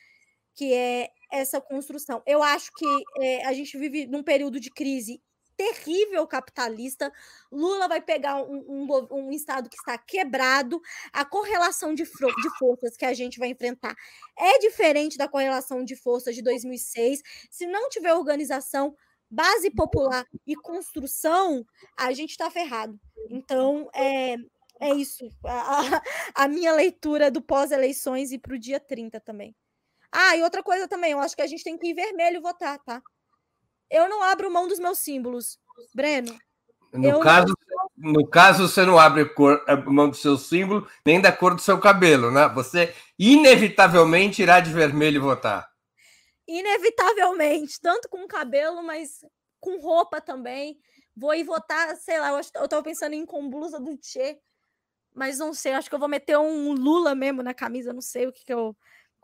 que 0.56 0.74
é 0.74 1.10
essa 1.32 1.60
construção. 1.60 2.24
Eu 2.26 2.42
acho 2.42 2.72
que 2.74 2.86
é, 3.20 3.46
a 3.46 3.54
gente 3.54 3.78
vive 3.78 4.08
num 4.08 4.24
período 4.24 4.60
de 4.60 4.72
crise 4.72 5.22
terrível 5.56 6.26
capitalista. 6.28 7.12
Lula 7.52 7.88
vai 7.88 8.02
pegar 8.02 8.42
um, 8.42 8.64
um, 8.68 9.08
um, 9.12 9.32
estado 9.32 9.70
que 9.70 9.76
está 9.76 9.98
quebrado. 9.98 10.82
A 11.12 11.26
correlação 11.26 11.94
de, 11.94 12.04
de 12.04 12.58
forças 12.58 12.96
que 12.98 13.06
a 13.06 13.14
gente 13.14 13.40
vai 13.40 13.50
enfrentar 13.50 13.96
é 14.38 14.60
diferente 14.60 15.18
da 15.18 15.28
correlação 15.28 15.84
de 15.84 15.96
forças 15.96 16.36
de 16.36 16.42
2006. 16.42 17.22
Se 17.50 17.66
não 17.66 17.90
tiver 17.90 18.14
organização, 18.14 18.96
base 19.30 19.72
popular 19.72 20.26
e 20.46 20.56
construção, 20.56 21.66
a 21.98 22.14
gente 22.14 22.32
está 22.32 22.50
ferrado. 22.50 23.00
Então, 23.30 23.90
é, 23.94 24.36
é 24.80 24.94
isso. 24.96 25.28
A, 25.46 26.02
a 26.44 26.48
minha 26.48 26.74
leitura 26.74 27.32
do 27.32 27.42
pós-eleições 27.42 28.32
e 28.32 28.38
para 28.40 28.56
o 28.56 28.60
dia 28.60 28.80
30 28.80 29.20
também. 29.20 29.56
Ah, 30.12 30.36
e 30.38 30.44
outra 30.44 30.64
coisa 30.64 30.88
também, 30.88 31.12
eu 31.12 31.20
acho 31.20 31.36
que 31.36 31.42
a 31.42 31.48
gente 31.48 31.64
tem 31.64 31.78
que 31.78 31.88
ir 31.88 31.94
vermelho 31.94 32.42
votar, 32.42 32.80
tá? 32.80 33.02
Eu 33.90 34.10
não 34.10 34.24
abro 34.24 34.52
mão 34.52 34.68
dos 34.68 34.80
meus 34.80 35.00
símbolos. 35.00 35.60
Breno. 35.94 36.38
No 36.94 37.20
caso, 37.20 37.54
não... 37.98 38.14
no 38.14 38.28
caso, 38.28 38.68
você 38.68 38.86
não 38.86 38.98
abre 38.98 39.26
cor, 39.26 39.64
mão 39.86 40.10
do 40.10 40.16
seu 40.16 40.38
símbolo, 40.38 40.88
nem 41.06 41.20
da 41.20 41.32
cor 41.32 41.54
do 41.54 41.62
seu 41.62 41.80
cabelo, 41.80 42.32
né? 42.32 42.48
Você 42.50 42.94
inevitavelmente 43.20 44.42
irá 44.42 44.60
de 44.60 44.72
vermelho 44.72 45.22
votar. 45.22 45.70
Inevitavelmente, 46.48 47.80
tanto 47.82 48.08
com 48.08 48.28
cabelo, 48.28 48.82
mas 48.82 49.26
com 49.60 49.80
roupa 49.80 50.22
também. 50.22 50.78
Vou 51.16 51.34
ir 51.34 51.44
votar, 51.44 51.96
sei 51.98 52.20
lá, 52.20 52.30
eu, 52.30 52.42
eu 52.62 52.68
tava 52.68 52.84
pensando 52.84 53.14
em 53.14 53.26
com 53.26 53.50
blusa 53.50 53.80
do 53.80 53.98
Tchê, 53.98 54.38
mas 55.14 55.40
não 55.40 55.54
sei, 55.54 55.74
acho 55.74 55.90
que 55.90 55.96
eu 55.96 56.00
vou 56.00 56.10
meter 56.10 56.38
um 56.38 56.74
Lula 56.74 57.16
mesmo 57.16 57.42
na 57.42 57.54
camisa, 57.54 57.94
não 57.94 58.02
sei 58.02 58.28
o 58.28 58.34
que, 58.34 58.46
que 58.46 58.54
eu 58.54 58.76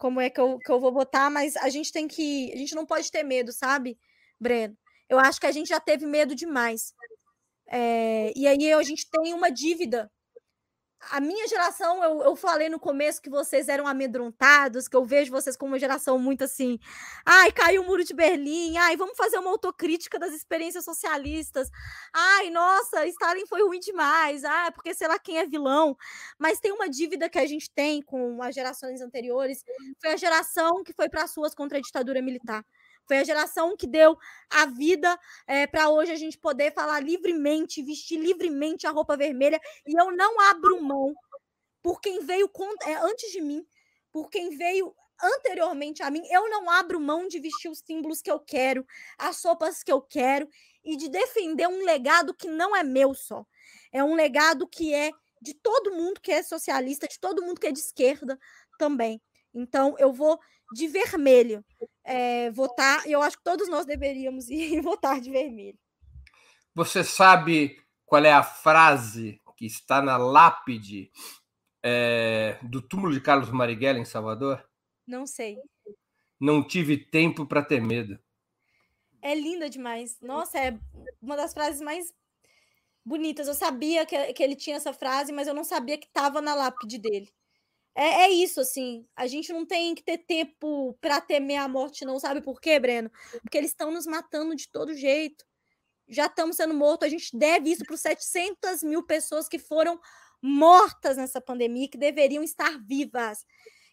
como 0.02 0.20
é 0.20 0.32
que 0.32 0.42
eu, 0.42 0.58
que 0.58 0.72
eu 0.72 0.80
vou 0.80 0.92
votar, 0.92 1.30
mas 1.30 1.56
a 1.58 1.70
gente 1.70 1.92
tem 1.92 2.08
que. 2.08 2.52
A 2.52 2.58
gente 2.58 2.74
não 2.74 2.88
pode 2.88 3.12
ter 3.12 3.22
medo, 3.22 3.54
sabe, 3.54 4.00
Breno? 4.42 4.78
Eu 5.10 5.20
acho 5.20 5.40
que 5.40 5.48
a 5.48 5.52
gente 5.52 5.68
já 5.70 5.80
teve 5.80 6.06
medo 6.06 6.36
demais. 6.36 6.94
É, 7.68 8.34
e 8.36 8.48
aí 8.48 8.74
a 8.74 8.84
gente 8.84 9.08
tem 9.10 9.34
uma 9.34 9.52
dívida 9.52 10.12
a 11.10 11.20
minha 11.20 11.48
geração, 11.48 12.04
eu, 12.04 12.22
eu 12.22 12.36
falei 12.36 12.70
no 12.70 12.80
começo 12.80 13.22
que 13.22 13.30
vocês 13.30 13.68
eram 13.68 13.88
amedrontados, 13.88 14.88
que 14.88 14.96
eu 14.96 15.04
vejo 15.04 15.32
vocês 15.32 15.58
como 15.58 15.72
uma 15.72 15.80
geração 15.80 16.20
muito 16.20 16.44
assim. 16.44 16.78
Ai, 17.26 17.52
caiu 17.52 17.82
o 17.82 17.86
muro 17.86 18.04
de 18.04 18.14
Berlim. 18.14 18.78
Ai, 18.78 18.96
vamos 18.96 19.18
fazer 19.18 19.38
uma 19.40 19.50
autocrítica 19.50 20.20
das 20.20 20.34
experiências 20.34 20.86
socialistas. 20.86 21.70
Ai, 22.14 22.50
nossa, 22.52 23.06
Stalin 23.08 23.46
foi 23.48 23.64
ruim 23.64 23.80
demais. 23.80 24.44
Ah, 24.44 24.72
porque 24.72 24.94
sei 24.94 25.08
lá 25.08 25.18
quem 25.18 25.40
é 25.40 25.46
vilão. 25.46 25.98
Mas 26.38 26.60
tem 26.60 26.72
uma 26.72 26.90
dívida 26.90 27.30
que 27.30 27.40
a 27.40 27.48
gente 27.48 27.72
tem 27.74 28.02
com 28.02 28.42
as 28.44 28.54
gerações 28.54 29.02
anteriores. 29.02 29.64
Foi 30.00 30.12
a 30.14 30.18
geração 30.18 30.84
que 30.84 30.94
foi 30.94 31.10
para 31.10 31.24
as 31.24 31.36
ruas 31.36 31.56
contra 31.56 31.80
a 31.80 31.82
ditadura 31.82 32.22
militar. 32.22 32.64
Foi 33.08 33.18
a 33.18 33.24
geração 33.24 33.76
que 33.76 33.88
deu 33.88 34.18
a 34.50 34.66
vida 34.66 35.20
é, 35.48 35.68
para 35.68 35.90
hoje 35.90 36.12
a 36.12 36.16
gente 36.16 36.38
poder 36.38 36.74
falar 36.74 37.02
livremente, 37.02 37.84
vestir 37.84 38.20
livremente 38.20 38.88
a 38.88 38.92
roupa 38.92 39.18
vermelha. 39.18 39.60
E 39.86 40.00
eu 40.00 40.12
não 40.12 40.40
abro 40.40 40.82
mão 40.82 41.14
por 41.82 42.00
quem 42.00 42.20
veio 42.22 42.50
é, 42.86 42.94
antes 42.96 43.32
de 43.32 43.42
mim, 43.42 43.66
por 44.12 44.30
quem 44.30 44.56
veio 44.58 44.96
anteriormente 45.22 46.02
a 46.04 46.10
mim. 46.10 46.24
Eu 46.30 46.50
não 46.50 46.70
abro 46.70 47.00
mão 47.00 47.28
de 47.28 47.40
vestir 47.40 47.70
os 47.70 47.80
símbolos 47.80 48.22
que 48.22 48.32
eu 48.32 48.40
quero, 48.40 48.86
as 49.18 49.44
roupas 49.44 49.84
que 49.84 49.92
eu 49.92 50.02
quero 50.02 50.48
e 50.84 50.98
de 50.98 51.10
defender 51.10 51.68
um 51.68 51.84
legado 51.84 52.34
que 52.34 52.48
não 52.48 52.76
é 52.76 52.84
meu 52.84 53.14
só. 53.14 53.46
É 53.92 54.04
um 54.04 54.16
legado 54.16 54.68
que 54.68 54.94
é 54.94 55.12
de 55.42 55.54
todo 55.54 55.92
mundo 55.92 56.22
que 56.22 56.32
é 56.32 56.44
socialista, 56.44 57.08
de 57.08 57.20
todo 57.20 57.44
mundo 57.44 57.60
que 57.60 57.68
é 57.68 57.72
de 57.72 57.80
esquerda 57.80 58.40
também. 58.78 59.22
Então, 59.54 59.96
eu 60.00 60.14
vou 60.14 60.40
de 60.72 60.88
vermelho 60.88 61.64
é, 62.04 62.50
votar, 62.52 63.06
e 63.08 63.12
eu 63.12 63.22
acho 63.22 63.38
que 63.38 63.44
todos 63.44 63.68
nós 63.70 63.86
deveríamos 63.86 64.50
ir 64.50 64.80
votar 64.82 65.20
de 65.20 65.30
vermelho. 65.30 65.78
Você 66.74 67.04
sabe 67.04 67.78
qual 68.06 68.24
é 68.24 68.32
a 68.32 68.44
frase 68.44 69.42
que 69.58 69.66
está 69.66 70.02
na 70.02 70.18
lápide 70.18 71.12
é, 71.84 72.58
do 72.64 72.82
túmulo 72.82 73.14
de 73.14 73.22
Carlos 73.22 73.52
Marighella, 73.52 74.00
em 74.00 74.06
Salvador? 74.06 74.68
Não 75.06 75.28
sei. 75.28 75.58
Não 76.40 76.66
tive 76.66 76.98
tempo 76.98 77.46
para 77.46 77.64
ter 77.64 77.82
medo. 77.82 78.18
É 79.22 79.36
linda 79.36 79.70
demais. 79.70 80.20
Nossa, 80.20 80.58
é 80.58 80.80
uma 81.22 81.36
das 81.36 81.54
frases 81.54 81.80
mais 81.82 82.12
bonitas. 83.06 83.48
Eu 83.48 83.54
sabia 83.54 84.06
que, 84.06 84.34
que 84.34 84.42
ele 84.42 84.56
tinha 84.56 84.78
essa 84.78 84.94
frase, 84.94 85.32
mas 85.32 85.48
eu 85.48 85.54
não 85.54 85.64
sabia 85.64 85.98
que 85.98 86.08
estava 86.08 86.42
na 86.42 86.56
lápide 86.56 86.98
dele. 86.98 87.32
É, 87.96 88.24
é, 88.24 88.30
isso, 88.30 88.62
assim. 88.62 89.06
A 89.16 89.28
gente 89.28 89.52
não 89.52 89.66
tem 89.66 89.94
que 89.94 90.04
ter 90.04 90.20
tempo 90.20 90.98
para 91.02 91.20
temer 91.20 91.58
a 91.58 91.68
morte, 91.68 92.06
não. 92.06 92.20
Sabe 92.20 92.42
por 92.42 92.62
quê, 92.62 92.80
Breno? 92.80 93.12
Porque 93.42 93.58
eles 93.58 93.72
estão 93.72 93.92
nos 93.92 94.06
matando 94.06 94.56
de 94.56 94.70
todo 94.70 94.94
jeito. 94.94 95.46
Já 96.08 96.26
estamos 96.26 96.56
sendo 96.58 96.74
mortos. 96.74 97.08
A 97.08 97.10
gente 97.10 97.38
deve 97.38 97.70
isso 97.72 97.84
para 97.86 97.96
os 97.96 98.02
700 98.02 98.84
mil 98.84 99.04
pessoas 99.04 99.48
que 99.48 99.60
foram 99.60 100.00
mortas 100.42 101.18
nessa 101.18 101.40
pandemia, 101.42 101.90
que 101.90 101.98
deveriam 101.98 102.44
estar 102.44 102.80
vivas. 102.86 103.46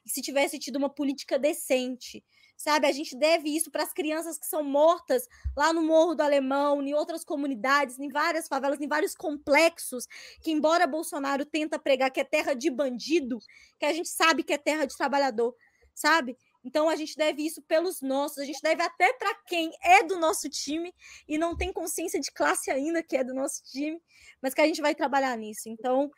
E 0.06 0.10
se 0.10 0.22
tivesse 0.22 0.58
tido 0.58 0.76
uma 0.76 0.88
política 0.88 1.38
decente, 1.38 2.24
sabe? 2.58 2.88
A 2.88 2.92
gente 2.92 3.16
deve 3.16 3.48
isso 3.48 3.70
para 3.70 3.84
as 3.84 3.92
crianças 3.92 4.36
que 4.36 4.46
são 4.46 4.64
mortas 4.64 5.28
lá 5.56 5.72
no 5.72 5.80
Morro 5.80 6.16
do 6.16 6.22
Alemão, 6.22 6.82
em 6.82 6.92
outras 6.92 7.24
comunidades, 7.24 7.98
em 8.00 8.08
várias 8.08 8.48
favelas, 8.48 8.80
em 8.80 8.88
vários 8.88 9.14
complexos, 9.14 10.06
que 10.42 10.50
embora 10.50 10.86
Bolsonaro 10.86 11.46
tenta 11.46 11.78
pregar 11.78 12.10
que 12.10 12.20
é 12.20 12.24
terra 12.24 12.54
de 12.54 12.68
bandido, 12.68 13.38
que 13.78 13.86
a 13.86 13.92
gente 13.92 14.08
sabe 14.08 14.42
que 14.42 14.52
é 14.52 14.58
terra 14.58 14.84
de 14.84 14.96
trabalhador, 14.96 15.54
sabe? 15.94 16.36
Então 16.64 16.88
a 16.88 16.96
gente 16.96 17.16
deve 17.16 17.46
isso 17.46 17.62
pelos 17.62 18.02
nossos, 18.02 18.38
a 18.38 18.44
gente 18.44 18.60
deve 18.60 18.82
até 18.82 19.12
para 19.12 19.32
quem 19.46 19.70
é 19.80 20.02
do 20.02 20.18
nosso 20.18 20.50
time 20.50 20.92
e 21.28 21.38
não 21.38 21.56
tem 21.56 21.72
consciência 21.72 22.18
de 22.20 22.32
classe 22.32 22.72
ainda 22.72 23.02
que 23.04 23.16
é 23.16 23.22
do 23.22 23.32
nosso 23.32 23.62
time, 23.70 24.02
mas 24.42 24.52
que 24.52 24.60
a 24.60 24.66
gente 24.66 24.82
vai 24.82 24.96
trabalhar 24.96 25.36
nisso. 25.38 25.68
Então 25.68 26.10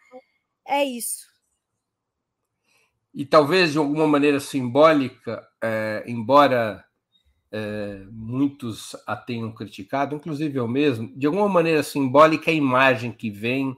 é 0.66 0.82
isso 0.84 1.29
e 3.14 3.24
talvez 3.24 3.72
de 3.72 3.78
alguma 3.78 4.06
maneira 4.06 4.38
simbólica, 4.38 5.46
é, 5.62 6.04
embora 6.06 6.84
é, 7.52 8.04
muitos 8.10 8.94
a 9.06 9.16
tenham 9.16 9.52
criticado, 9.52 10.14
inclusive 10.14 10.58
eu 10.58 10.68
mesmo, 10.68 11.12
de 11.16 11.26
alguma 11.26 11.48
maneira 11.48 11.82
simbólica 11.82 12.50
a 12.50 12.54
imagem 12.54 13.12
que 13.12 13.30
vem 13.30 13.76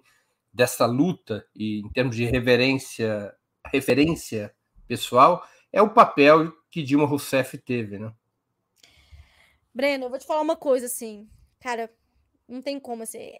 dessa 0.53 0.85
luta 0.85 1.47
e 1.57 1.81
em 1.81 1.89
termos 1.91 2.15
de 2.15 2.25
reverência, 2.27 3.35
referência 3.73 4.55
pessoal 4.87 5.43
é 5.73 5.81
o 5.81 5.95
papel 5.95 6.53
que 6.71 6.83
Dilma 6.83 7.07
Rousseff 7.07 7.57
teve, 7.57 7.99
né? 7.99 8.13
Breno, 9.75 10.05
eu 10.05 10.11
vou 10.11 10.19
te 10.19 10.27
falar 10.27 10.43
uma 10.43 10.57
coisa 10.57 10.85
assim, 10.85 11.27
cara, 11.59 11.91
não 12.47 12.61
tem 12.61 12.79
como 12.79 13.03
assim. 13.03 13.33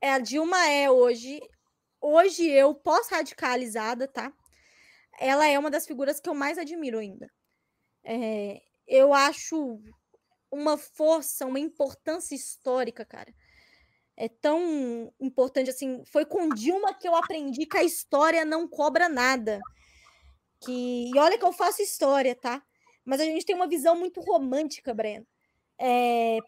É, 0.00 0.12
a 0.12 0.18
Dilma 0.18 0.68
é 0.68 0.90
hoje, 0.90 1.40
hoje 2.00 2.48
eu 2.48 2.74
pós-radicalizada, 2.74 4.08
tá? 4.08 4.32
Ela 5.18 5.46
é 5.46 5.58
uma 5.58 5.70
das 5.70 5.86
figuras 5.86 6.20
que 6.20 6.28
eu 6.28 6.34
mais 6.34 6.58
admiro 6.58 6.98
ainda. 6.98 7.28
É, 8.04 8.60
eu 8.86 9.12
acho 9.12 9.80
uma 10.50 10.78
força, 10.78 11.46
uma 11.46 11.58
importância 11.58 12.34
histórica, 12.34 13.04
cara. 13.04 13.34
É 14.16 14.28
tão 14.28 15.12
importante 15.20 15.70
assim. 15.70 16.02
Foi 16.06 16.24
com 16.24 16.48
Dilma 16.48 16.94
que 16.94 17.06
eu 17.06 17.14
aprendi 17.14 17.66
que 17.66 17.76
a 17.76 17.84
história 17.84 18.44
não 18.44 18.66
cobra 18.66 19.08
nada. 19.08 19.60
Que 20.60 21.10
e 21.14 21.18
olha 21.18 21.38
que 21.38 21.44
eu 21.44 21.52
faço 21.52 21.82
história, 21.82 22.34
tá? 22.34 22.62
Mas 23.04 23.20
a 23.20 23.24
gente 23.24 23.46
tem 23.46 23.54
uma 23.54 23.68
visão 23.68 23.96
muito 23.96 24.20
romântica, 24.20 24.92
Breno. 24.92 25.26
É, 25.78 26.38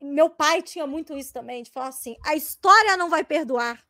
meu 0.00 0.30
pai 0.30 0.62
tinha 0.62 0.86
muito 0.86 1.16
isso 1.16 1.32
também, 1.32 1.62
de 1.62 1.70
falar 1.70 1.88
assim: 1.88 2.16
a 2.24 2.36
história 2.36 2.96
não 2.96 3.10
vai 3.10 3.24
perdoar. 3.24 3.84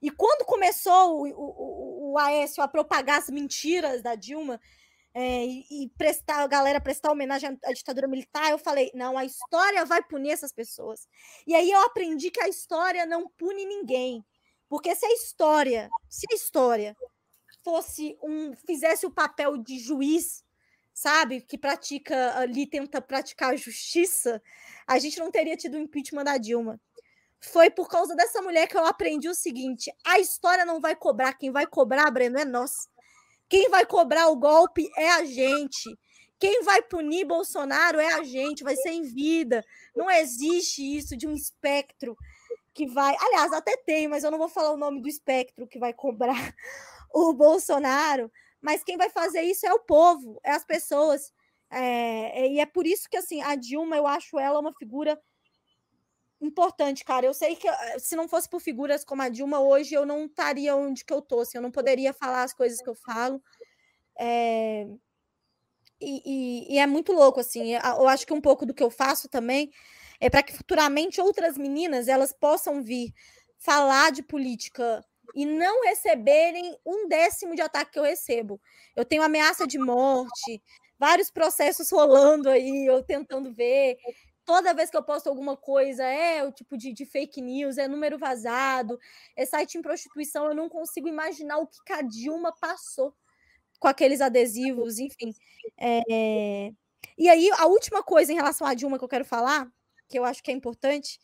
E 0.00 0.10
quando 0.10 0.44
começou 0.44 1.20
o, 1.20 1.28
o, 1.28 1.93
o 1.93 1.93
Aécio 2.18 2.62
a 2.62 2.68
propagar 2.68 3.18
as 3.18 3.28
mentiras 3.28 4.02
da 4.02 4.14
Dilma 4.14 4.60
é, 5.14 5.46
e, 5.46 5.66
e, 5.70 5.88
prestar 5.96 6.42
a 6.42 6.46
galera 6.46 6.80
prestar 6.80 7.12
homenagem 7.12 7.56
à 7.64 7.72
ditadura 7.72 8.08
militar, 8.08 8.50
eu 8.50 8.58
falei: 8.58 8.90
não, 8.94 9.16
a 9.16 9.24
história 9.24 9.84
vai 9.84 10.02
punir 10.02 10.30
essas 10.30 10.52
pessoas. 10.52 11.06
E 11.46 11.54
aí 11.54 11.70
eu 11.70 11.80
aprendi 11.82 12.30
que 12.30 12.40
a 12.40 12.48
história 12.48 13.06
não 13.06 13.28
pune 13.28 13.64
ninguém. 13.64 14.24
Porque 14.68 14.94
se 14.96 15.06
a 15.06 15.12
história, 15.12 15.88
se 16.08 16.26
a 16.32 16.34
história 16.34 16.96
fosse 17.62 18.18
um 18.22 18.54
fizesse 18.66 19.06
o 19.06 19.10
papel 19.10 19.56
de 19.56 19.78
juiz, 19.78 20.44
sabe, 20.92 21.40
que 21.40 21.56
pratica 21.56 22.36
ali 22.38 22.66
tenta 22.66 23.00
praticar 23.00 23.52
a 23.52 23.56
justiça, 23.56 24.42
a 24.86 24.98
gente 24.98 25.18
não 25.18 25.30
teria 25.30 25.56
tido 25.56 25.74
o 25.74 25.78
impeachment 25.78 26.24
da 26.24 26.36
Dilma. 26.38 26.80
Foi 27.52 27.70
por 27.70 27.88
causa 27.88 28.14
dessa 28.14 28.40
mulher 28.40 28.66
que 28.66 28.76
eu 28.76 28.84
aprendi 28.86 29.28
o 29.28 29.34
seguinte: 29.34 29.92
a 30.04 30.18
história 30.18 30.64
não 30.64 30.80
vai 30.80 30.96
cobrar, 30.96 31.34
quem 31.34 31.50
vai 31.50 31.66
cobrar, 31.66 32.10
Breno, 32.10 32.38
é 32.38 32.44
nós. 32.44 32.88
Quem 33.48 33.68
vai 33.68 33.84
cobrar 33.84 34.28
o 34.28 34.36
golpe 34.36 34.90
é 34.96 35.10
a 35.10 35.24
gente. 35.24 35.96
Quem 36.38 36.62
vai 36.62 36.82
punir 36.82 37.24
Bolsonaro 37.24 38.00
é 38.00 38.14
a 38.14 38.22
gente, 38.22 38.64
vai 38.64 38.76
ser 38.76 38.90
em 38.90 39.02
vida. 39.02 39.64
Não 39.94 40.10
existe 40.10 40.82
isso 40.96 41.16
de 41.16 41.26
um 41.26 41.34
espectro 41.34 42.16
que 42.72 42.86
vai. 42.86 43.14
Aliás, 43.18 43.52
até 43.52 43.76
tem, 43.76 44.08
mas 44.08 44.24
eu 44.24 44.30
não 44.30 44.38
vou 44.38 44.48
falar 44.48 44.72
o 44.72 44.76
nome 44.76 45.00
do 45.00 45.08
espectro 45.08 45.66
que 45.66 45.78
vai 45.78 45.92
cobrar 45.92 46.34
o 47.14 47.32
Bolsonaro. 47.32 48.30
Mas 48.60 48.82
quem 48.82 48.96
vai 48.96 49.10
fazer 49.10 49.42
isso 49.42 49.66
é 49.66 49.72
o 49.72 49.80
povo, 49.80 50.40
é 50.42 50.52
as 50.52 50.64
pessoas. 50.64 51.32
É, 51.70 52.48
e 52.48 52.60
é 52.60 52.66
por 52.66 52.86
isso 52.86 53.08
que 53.08 53.16
assim 53.16 53.40
a 53.42 53.54
Dilma 53.54 53.96
eu 53.96 54.06
acho 54.06 54.38
ela 54.38 54.60
uma 54.60 54.72
figura 54.72 55.20
importante, 56.44 57.04
cara. 57.04 57.26
Eu 57.26 57.34
sei 57.34 57.56
que 57.56 57.68
eh, 57.68 57.98
se 57.98 58.16
não 58.16 58.28
fosse 58.28 58.48
por 58.48 58.60
figuras 58.60 59.04
como 59.04 59.22
a 59.22 59.28
Dilma, 59.28 59.60
hoje 59.60 59.94
eu 59.94 60.06
não 60.06 60.26
estaria 60.26 60.74
onde 60.76 61.04
que 61.04 61.12
eu 61.12 61.22
tô, 61.22 61.40
assim, 61.40 61.58
eu 61.58 61.62
não 61.62 61.70
poderia 61.70 62.12
falar 62.12 62.42
as 62.44 62.52
coisas 62.54 62.80
que 62.80 62.88
eu 62.88 62.94
falo. 62.94 63.42
É... 64.18 64.86
E, 66.00 66.22
e, 66.70 66.74
e, 66.74 66.78
é 66.78 66.86
muito 66.86 67.12
louco, 67.12 67.40
assim. 67.40 67.74
Eu 67.74 68.08
acho 68.08 68.26
que 68.26 68.32
um 68.32 68.40
pouco 68.40 68.66
do 68.66 68.74
que 68.74 68.82
eu 68.82 68.90
faço 68.90 69.28
também 69.28 69.70
é 70.20 70.28
para 70.28 70.42
que 70.42 70.52
futuramente 70.52 71.20
outras 71.20 71.56
meninas 71.56 72.08
elas 72.08 72.32
possam 72.32 72.82
vir 72.82 73.12
falar 73.58 74.12
de 74.12 74.22
política 74.22 75.04
e 75.34 75.46
não 75.46 75.84
receberem 75.84 76.76
um 76.84 77.08
décimo 77.08 77.54
de 77.54 77.62
ataque 77.62 77.92
que 77.92 77.98
eu 77.98 78.02
recebo. 78.02 78.60
Eu 78.94 79.04
tenho 79.04 79.22
ameaça 79.22 79.66
de 79.66 79.78
morte, 79.78 80.62
vários 80.98 81.30
processos 81.30 81.90
rolando 81.90 82.48
aí, 82.48 82.86
eu 82.86 83.02
tentando 83.02 83.52
ver. 83.52 83.96
Toda 84.44 84.74
vez 84.74 84.90
que 84.90 84.96
eu 84.96 85.02
posto 85.02 85.28
alguma 85.28 85.56
coisa, 85.56 86.04
é 86.04 86.44
o 86.44 86.52
tipo 86.52 86.76
de, 86.76 86.92
de 86.92 87.06
fake 87.06 87.40
news, 87.40 87.78
é 87.78 87.88
número 87.88 88.18
vazado, 88.18 88.98
é 89.34 89.46
site 89.46 89.78
em 89.78 89.82
prostituição, 89.82 90.46
eu 90.46 90.54
não 90.54 90.68
consigo 90.68 91.08
imaginar 91.08 91.58
o 91.58 91.66
que 91.66 91.92
a 91.92 92.02
Dilma 92.02 92.54
passou 92.60 93.14
com 93.78 93.88
aqueles 93.88 94.20
adesivos, 94.20 94.98
enfim. 94.98 95.34
É... 95.78 96.72
E 97.16 97.28
aí, 97.28 97.50
a 97.58 97.66
última 97.66 98.02
coisa 98.02 98.32
em 98.32 98.36
relação 98.36 98.66
à 98.66 98.74
Dilma 98.74 98.98
que 98.98 99.04
eu 99.04 99.08
quero 99.08 99.24
falar, 99.24 99.70
que 100.08 100.18
eu 100.18 100.24
acho 100.24 100.42
que 100.42 100.50
é 100.50 100.54
importante, 100.54 101.18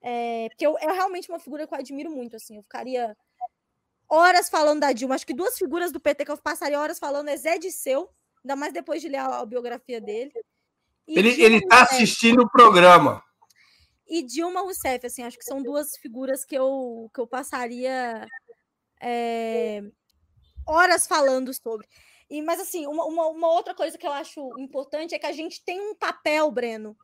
é, 0.00 0.48
porque 0.50 0.66
eu, 0.66 0.76
é 0.78 0.86
realmente 0.92 1.28
uma 1.28 1.38
figura 1.38 1.66
que 1.66 1.72
eu 1.72 1.78
admiro 1.78 2.10
muito, 2.10 2.36
assim, 2.36 2.56
eu 2.56 2.62
ficaria 2.62 3.16
horas 4.08 4.48
falando 4.50 4.80
da 4.80 4.92
Dilma, 4.92 5.14
acho 5.14 5.26
que 5.26 5.32
duas 5.32 5.56
figuras 5.56 5.90
do 5.90 6.00
PT 6.00 6.24
que 6.24 6.30
eu 6.30 6.36
passaria 6.36 6.78
horas 6.78 6.98
falando 6.98 7.28
é 7.28 7.36
Zé 7.36 7.56
Disseu, 7.58 8.10
ainda 8.44 8.56
mais 8.56 8.72
depois 8.72 9.00
de 9.00 9.08
ler 9.08 9.18
a, 9.18 9.40
a 9.40 9.46
biografia 9.46 10.00
dele. 10.00 10.32
Ele 11.06 11.56
está 11.56 11.82
assistindo 11.82 12.42
o 12.42 12.50
programa. 12.50 13.22
E 14.06 14.22
Dilma 14.22 14.60
Rousseff, 14.60 15.06
assim, 15.06 15.22
acho 15.22 15.38
que 15.38 15.44
são 15.44 15.62
duas 15.62 15.96
figuras 15.96 16.44
que 16.44 16.54
eu, 16.54 17.10
que 17.14 17.20
eu 17.20 17.26
passaria 17.26 18.26
é, 19.00 19.82
horas 20.66 21.06
falando 21.06 21.52
sobre. 21.54 21.88
E, 22.28 22.42
mas, 22.42 22.60
assim, 22.60 22.86
uma, 22.86 23.04
uma, 23.04 23.28
uma, 23.28 23.48
outra 23.50 23.74
coisa 23.74 23.96
que 23.96 24.06
eu 24.06 24.12
acho 24.12 24.40
importante 24.58 25.14
é 25.14 25.18
que 25.18 25.26
a 25.26 25.32
gente 25.32 25.64
tem 25.64 25.80
um 25.80 25.94
papel, 25.94 26.50
Breno. 26.50 26.96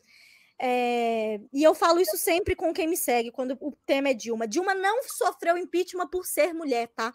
É, 0.61 1.40
e 1.53 1.62
eu 1.62 1.74
falo 1.74 2.01
isso 2.01 2.16
sempre 2.16 2.57
com 2.57 2.74
quem 2.74 2.88
me 2.88 2.96
segue, 2.96 3.30
quando 3.30 3.57
o 3.61 3.72
tema 3.86 4.09
é 4.09 4.14
Dilma. 4.14 4.49
Dilma 4.49 4.74
não 4.74 5.03
sofreu 5.05 5.57
impeachment 5.57 6.09
por 6.09 6.26
ser 6.26 6.53
mulher, 6.53 6.88
tá? 6.88 7.14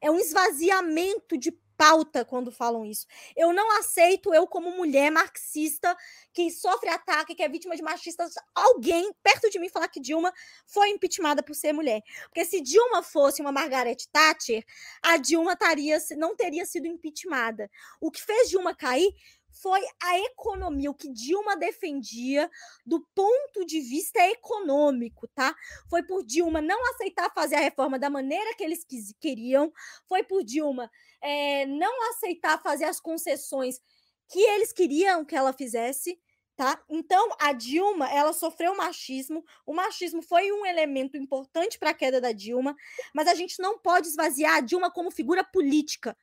É 0.00 0.10
um 0.10 0.18
esvaziamento 0.18 1.38
de 1.38 1.52
pauta 1.82 2.24
quando 2.24 2.52
falam 2.52 2.84
isso. 2.86 3.08
Eu 3.34 3.52
não 3.52 3.76
aceito, 3.76 4.32
eu, 4.32 4.46
como 4.46 4.70
mulher 4.70 5.10
marxista, 5.10 5.96
que 6.32 6.48
sofre 6.48 6.88
ataque, 6.88 7.34
que 7.34 7.42
é 7.42 7.48
vítima 7.48 7.74
de 7.74 7.82
machistas, 7.82 8.34
alguém 8.54 9.12
perto 9.20 9.50
de 9.50 9.58
mim 9.58 9.68
falar 9.68 9.88
que 9.88 9.98
Dilma 9.98 10.32
foi 10.64 10.90
impeachmentada 10.90 11.42
por 11.42 11.56
ser 11.56 11.72
mulher. 11.72 12.00
Porque 12.26 12.44
se 12.44 12.60
Dilma 12.60 13.02
fosse 13.02 13.42
uma 13.42 13.50
Margaret 13.50 13.96
Thatcher, 14.12 14.64
a 15.02 15.16
Dilma 15.16 15.56
taria, 15.56 15.98
não 16.16 16.36
teria 16.36 16.64
sido 16.64 16.86
impeachmentada. 16.86 17.68
O 18.00 18.12
que 18.12 18.22
fez 18.22 18.48
Dilma 18.48 18.76
cair 18.76 19.12
foi 19.52 19.80
a 20.02 20.18
economia, 20.20 20.90
o 20.90 20.94
que 20.94 21.12
Dilma 21.12 21.56
defendia 21.56 22.50
do 22.84 23.06
ponto 23.14 23.64
de 23.64 23.80
vista 23.80 24.18
econômico, 24.28 25.28
tá? 25.28 25.54
Foi 25.88 26.02
por 26.02 26.24
Dilma 26.24 26.60
não 26.60 26.90
aceitar 26.90 27.32
fazer 27.34 27.56
a 27.56 27.60
reforma 27.60 27.98
da 27.98 28.10
maneira 28.10 28.54
que 28.56 28.64
eles 28.64 28.84
queriam, 29.20 29.72
foi 30.08 30.22
por 30.22 30.42
Dilma 30.42 30.90
é, 31.22 31.64
não 31.66 32.10
aceitar 32.10 32.60
fazer 32.60 32.84
as 32.84 32.98
concessões 32.98 33.80
que 34.28 34.40
eles 34.40 34.72
queriam 34.72 35.24
que 35.24 35.36
ela 35.36 35.52
fizesse, 35.52 36.18
tá? 36.56 36.82
Então, 36.88 37.28
a 37.38 37.52
Dilma, 37.52 38.10
ela 38.10 38.32
sofreu 38.32 38.76
machismo, 38.76 39.44
o 39.66 39.72
machismo 39.72 40.22
foi 40.22 40.50
um 40.52 40.66
elemento 40.66 41.16
importante 41.16 41.78
para 41.78 41.90
a 41.90 41.94
queda 41.94 42.20
da 42.20 42.32
Dilma, 42.32 42.74
mas 43.14 43.28
a 43.28 43.34
gente 43.34 43.60
não 43.60 43.78
pode 43.78 44.08
esvaziar 44.08 44.56
a 44.56 44.60
Dilma 44.60 44.90
como 44.90 45.10
figura 45.10 45.44
política 45.44 46.16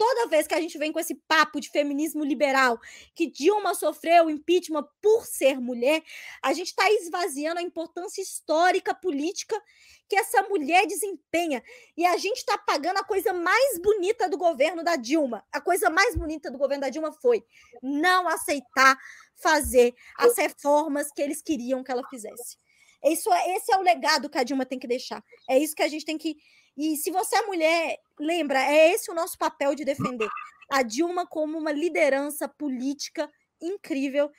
toda 0.00 0.28
vez 0.28 0.46
que 0.46 0.54
a 0.54 0.60
gente 0.62 0.78
vem 0.78 0.90
com 0.90 0.98
esse 0.98 1.14
papo 1.14 1.60
de 1.60 1.68
feminismo 1.68 2.24
liberal, 2.24 2.80
que 3.14 3.30
Dilma 3.30 3.74
sofreu 3.74 4.30
impeachment 4.30 4.88
por 5.02 5.26
ser 5.26 5.60
mulher, 5.60 6.02
a 6.42 6.54
gente 6.54 6.68
está 6.68 6.90
esvaziando 6.90 7.60
a 7.60 7.62
importância 7.62 8.22
histórica, 8.22 8.94
política 8.94 9.62
que 10.08 10.16
essa 10.16 10.40
mulher 10.44 10.86
desempenha. 10.86 11.62
E 11.98 12.06
a 12.06 12.16
gente 12.16 12.38
está 12.38 12.56
pagando 12.56 12.96
a 12.96 13.04
coisa 13.04 13.34
mais 13.34 13.78
bonita 13.78 14.26
do 14.26 14.38
governo 14.38 14.82
da 14.82 14.96
Dilma. 14.96 15.46
A 15.52 15.60
coisa 15.60 15.90
mais 15.90 16.16
bonita 16.16 16.50
do 16.50 16.56
governo 16.56 16.80
da 16.80 16.88
Dilma 16.88 17.12
foi 17.12 17.44
não 17.82 18.26
aceitar 18.26 18.98
fazer 19.34 19.94
as 20.16 20.34
reformas 20.38 21.12
que 21.12 21.20
eles 21.20 21.42
queriam 21.42 21.84
que 21.84 21.92
ela 21.92 22.08
fizesse. 22.08 22.56
Isso, 23.04 23.30
é, 23.30 23.56
esse 23.56 23.70
é 23.70 23.76
o 23.76 23.82
legado 23.82 24.30
que 24.30 24.38
a 24.38 24.42
Dilma 24.42 24.64
tem 24.64 24.78
que 24.78 24.86
deixar. 24.86 25.22
É 25.46 25.58
isso 25.58 25.74
que 25.74 25.82
a 25.82 25.88
gente 25.88 26.06
tem 26.06 26.16
que 26.16 26.38
e 26.80 26.96
se 26.96 27.10
você 27.10 27.36
é 27.36 27.42
mulher, 27.42 27.98
lembra, 28.18 28.58
é 28.58 28.92
esse 28.92 29.10
o 29.10 29.14
nosso 29.14 29.36
papel 29.36 29.74
de 29.74 29.84
defender 29.84 30.28
a 30.72 30.82
Dilma 30.82 31.26
como 31.26 31.58
uma 31.58 31.72
liderança 31.72 32.48
política 32.48 33.30
incrível, 33.60 34.30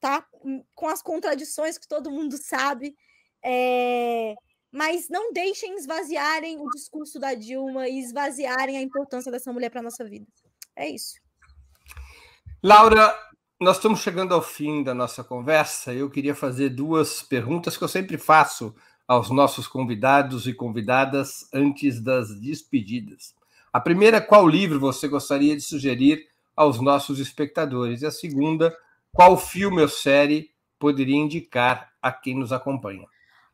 tá? 0.00 0.26
Com 0.74 0.88
as 0.88 1.02
contradições 1.02 1.76
que 1.76 1.86
todo 1.86 2.10
mundo 2.10 2.38
sabe. 2.38 2.96
É... 3.44 4.34
Mas 4.72 5.10
não 5.10 5.30
deixem 5.30 5.76
esvaziarem 5.76 6.58
o 6.58 6.70
discurso 6.70 7.18
da 7.20 7.34
Dilma 7.34 7.86
e 7.86 8.00
esvaziarem 8.00 8.78
a 8.78 8.80
importância 8.80 9.30
dessa 9.30 9.52
mulher 9.52 9.68
para 9.68 9.80
a 9.80 9.84
nossa 9.84 10.04
vida. 10.04 10.26
É 10.74 10.88
isso. 10.88 11.14
Laura, 12.62 13.14
nós 13.60 13.76
estamos 13.76 14.00
chegando 14.00 14.32
ao 14.32 14.40
fim 14.40 14.82
da 14.82 14.94
nossa 14.94 15.22
conversa. 15.22 15.92
Eu 15.92 16.08
queria 16.08 16.34
fazer 16.34 16.70
duas 16.70 17.22
perguntas 17.22 17.76
que 17.76 17.84
eu 17.84 17.88
sempre 17.88 18.16
faço 18.16 18.74
aos 19.06 19.30
nossos 19.30 19.66
convidados 19.66 20.46
e 20.46 20.54
convidadas 20.54 21.48
antes 21.52 22.00
das 22.00 22.40
despedidas. 22.40 23.34
A 23.72 23.80
primeira, 23.80 24.20
qual 24.20 24.48
livro 24.48 24.80
você 24.80 25.08
gostaria 25.08 25.54
de 25.56 25.62
sugerir 25.62 26.26
aos 26.56 26.80
nossos 26.80 27.18
espectadores? 27.18 28.02
E 28.02 28.06
a 28.06 28.10
segunda, 28.10 28.74
qual 29.12 29.36
filme 29.36 29.82
ou 29.82 29.88
série 29.88 30.50
poderia 30.78 31.16
indicar 31.16 31.92
a 32.00 32.12
quem 32.12 32.38
nos 32.38 32.52
acompanha? 32.52 33.06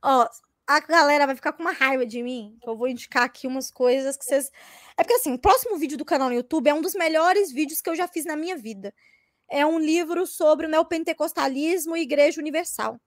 Ó, 0.03 0.22
oh, 0.22 0.28
a 0.66 0.80
galera 0.80 1.26
vai 1.26 1.34
ficar 1.34 1.53
com 1.53 1.62
uma 1.62 1.72
raiva 1.72 2.07
de 2.07 2.22
mim, 2.22 2.57
eu 2.64 2.76
vou 2.76 2.86
indicar 2.86 3.24
aqui 3.24 3.46
umas 3.46 3.70
coisas 3.70 4.16
que 4.16 4.24
vocês. 4.24 4.51
É 4.96 5.03
porque 5.03 5.14
assim, 5.14 5.32
o 5.32 5.38
próximo 5.38 5.76
vídeo 5.76 5.98
do 5.98 6.05
canal 6.05 6.28
no 6.28 6.34
YouTube 6.34 6.68
é 6.68 6.74
um 6.74 6.80
dos 6.80 6.94
melhores 6.94 7.51
vídeos 7.51 7.80
que 7.80 7.90
eu 7.90 7.96
já 7.96 8.07
fiz 8.07 8.24
na 8.24 8.36
minha 8.36 8.57
vida. 8.57 8.94
É 9.48 9.66
um 9.66 9.80
livro 9.80 10.26
sobre 10.26 10.66
o 10.66 10.68
neopentecostalismo 10.68 11.96
e 11.96 12.03
Igreja 12.03 12.40
Universal. 12.40 13.01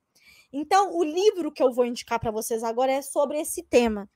Então, 0.53 0.95
o 0.95 1.03
livro 1.03 1.51
que 1.51 1.63
eu 1.63 1.73
vou 1.73 1.83
indicar 1.83 2.19
para 2.19 2.29
vocês 2.29 2.63
agora 2.63 2.91
é 2.91 3.01
sobre 3.01 3.41
esse 3.41 3.63
tema. 3.63 4.07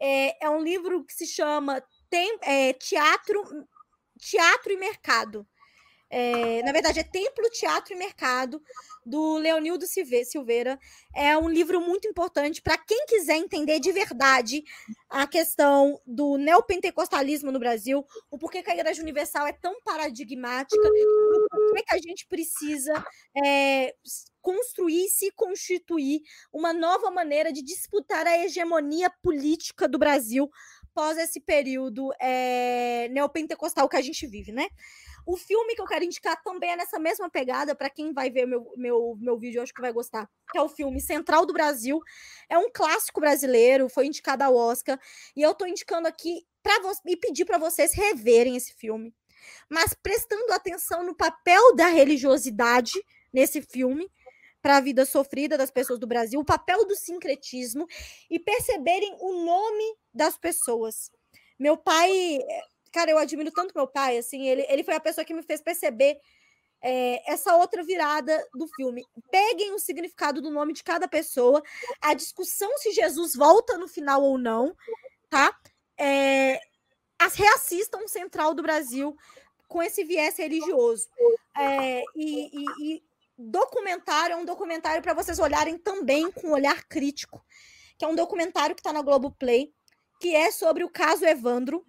É, 0.00 0.46
é 0.46 0.50
um 0.50 0.62
livro 0.62 1.04
que 1.04 1.12
se 1.12 1.26
chama 1.26 1.82
Tem, 2.08 2.38
é, 2.42 2.72
Teatro, 2.72 3.42
Teatro 4.18 4.72
e 4.72 4.76
Mercado. 4.78 5.46
É, 6.08 6.62
na 6.62 6.72
verdade, 6.72 7.00
é 7.00 7.02
Templo, 7.02 7.50
Teatro 7.50 7.92
e 7.92 7.96
Mercado, 7.96 8.62
do 9.04 9.36
Leonildo 9.36 9.84
Silveira. 9.86 10.78
É 11.14 11.36
um 11.36 11.48
livro 11.48 11.80
muito 11.80 12.06
importante 12.06 12.62
para 12.62 12.78
quem 12.78 13.06
quiser 13.06 13.36
entender 13.36 13.80
de 13.80 13.92
verdade 13.92 14.62
a 15.08 15.26
questão 15.26 16.00
do 16.06 16.36
neopentecostalismo 16.36 17.50
no 17.50 17.58
Brasil, 17.58 18.04
o 18.30 18.38
porquê 18.38 18.62
que 18.62 18.70
a 18.70 18.74
Igreja 18.74 19.02
Universal 19.02 19.46
é 19.46 19.52
tão 19.52 19.80
paradigmática, 19.82 20.88
o 20.88 21.68
porquê 21.68 21.82
que 21.82 21.94
a 21.94 21.98
gente 21.98 22.26
precisa 22.26 22.92
é, 23.44 23.94
construir 24.40 25.06
e 25.06 25.10
se 25.10 25.30
constituir 25.32 26.20
uma 26.52 26.72
nova 26.72 27.10
maneira 27.10 27.52
de 27.52 27.62
disputar 27.62 28.26
a 28.26 28.44
hegemonia 28.44 29.10
política 29.22 29.88
do 29.88 29.98
Brasil 29.98 30.48
pós 30.94 31.18
esse 31.18 31.40
período 31.40 32.10
é, 32.18 33.08
neopentecostal 33.10 33.86
que 33.86 33.96
a 33.96 34.00
gente 34.00 34.26
vive, 34.26 34.50
né? 34.50 34.66
O 35.26 35.36
filme 35.36 35.74
que 35.74 35.80
eu 35.80 35.86
quero 35.86 36.04
indicar 36.04 36.40
também 36.40 36.70
é 36.70 36.76
nessa 36.76 37.00
mesma 37.00 37.28
pegada, 37.28 37.74
para 37.74 37.90
quem 37.90 38.12
vai 38.12 38.30
ver 38.30 38.46
meu, 38.46 38.72
meu, 38.76 39.16
meu 39.18 39.36
vídeo, 39.36 39.58
eu 39.58 39.64
acho 39.64 39.74
que 39.74 39.80
vai 39.80 39.92
gostar. 39.92 40.30
Que 40.52 40.56
é 40.56 40.62
o 40.62 40.68
filme 40.68 41.00
Central 41.00 41.44
do 41.44 41.52
Brasil. 41.52 42.00
É 42.48 42.56
um 42.56 42.70
clássico 42.72 43.20
brasileiro, 43.20 43.88
foi 43.88 44.06
indicado 44.06 44.44
ao 44.44 44.54
Oscar. 44.54 44.96
E 45.34 45.42
eu 45.42 45.50
estou 45.50 45.66
indicando 45.66 46.06
aqui 46.06 46.46
para 46.62 46.80
e 47.06 47.16
pedir 47.16 47.44
para 47.44 47.58
vocês 47.58 47.92
reverem 47.92 48.56
esse 48.56 48.72
filme. 48.74 49.12
Mas 49.68 49.94
prestando 49.94 50.52
atenção 50.52 51.04
no 51.04 51.14
papel 51.14 51.74
da 51.74 51.88
religiosidade 51.88 52.92
nesse 53.32 53.60
filme 53.60 54.08
para 54.62 54.76
a 54.76 54.80
vida 54.80 55.04
sofrida 55.04 55.58
das 55.58 55.70
pessoas 55.70 55.98
do 55.98 56.06
Brasil, 56.06 56.40
o 56.40 56.44
papel 56.44 56.86
do 56.86 56.94
sincretismo 56.94 57.86
e 58.30 58.38
perceberem 58.38 59.16
o 59.20 59.44
nome 59.44 59.84
das 60.14 60.36
pessoas. 60.36 61.10
Meu 61.58 61.76
pai, 61.76 62.40
cara, 62.90 63.10
eu 63.10 63.18
admiro 63.18 63.50
tanto 63.50 63.74
meu 63.74 63.86
pai, 63.86 64.18
assim, 64.18 64.46
ele, 64.46 64.66
ele 64.68 64.84
foi 64.84 64.94
a 64.94 65.00
pessoa 65.00 65.24
que 65.24 65.34
me 65.34 65.42
fez 65.42 65.60
perceber 65.60 66.18
é, 66.82 67.30
essa 67.30 67.56
outra 67.56 67.82
virada 67.82 68.46
do 68.54 68.68
filme. 68.68 69.04
Peguem 69.30 69.72
o 69.72 69.78
significado 69.78 70.40
do 70.40 70.50
nome 70.50 70.72
de 70.72 70.84
cada 70.84 71.08
pessoa, 71.08 71.62
a 72.00 72.14
discussão 72.14 72.70
se 72.78 72.92
Jesus 72.92 73.34
volta 73.34 73.76
no 73.78 73.88
final 73.88 74.22
ou 74.22 74.38
não, 74.38 74.76
tá? 75.28 75.56
É, 75.98 76.60
as 77.18 77.34
reassistam 77.34 78.06
Central 78.06 78.54
do 78.54 78.62
Brasil 78.62 79.16
com 79.66 79.82
esse 79.82 80.04
viés 80.04 80.36
religioso. 80.36 81.08
É, 81.58 82.02
e, 82.14 82.50
e, 82.52 82.94
e 82.94 83.02
documentário 83.36 84.34
é 84.34 84.36
um 84.36 84.44
documentário 84.44 85.02
para 85.02 85.14
vocês 85.14 85.38
olharem 85.38 85.78
também 85.78 86.30
com 86.30 86.48
um 86.48 86.52
olhar 86.52 86.84
crítico, 86.84 87.44
que 87.98 88.04
é 88.04 88.08
um 88.08 88.14
documentário 88.14 88.74
que 88.74 88.80
está 88.80 88.92
na 88.92 89.02
Globoplay, 89.02 89.72
que 90.20 90.34
é 90.34 90.50
sobre 90.50 90.84
o 90.84 90.90
caso 90.90 91.24
Evandro, 91.24 91.84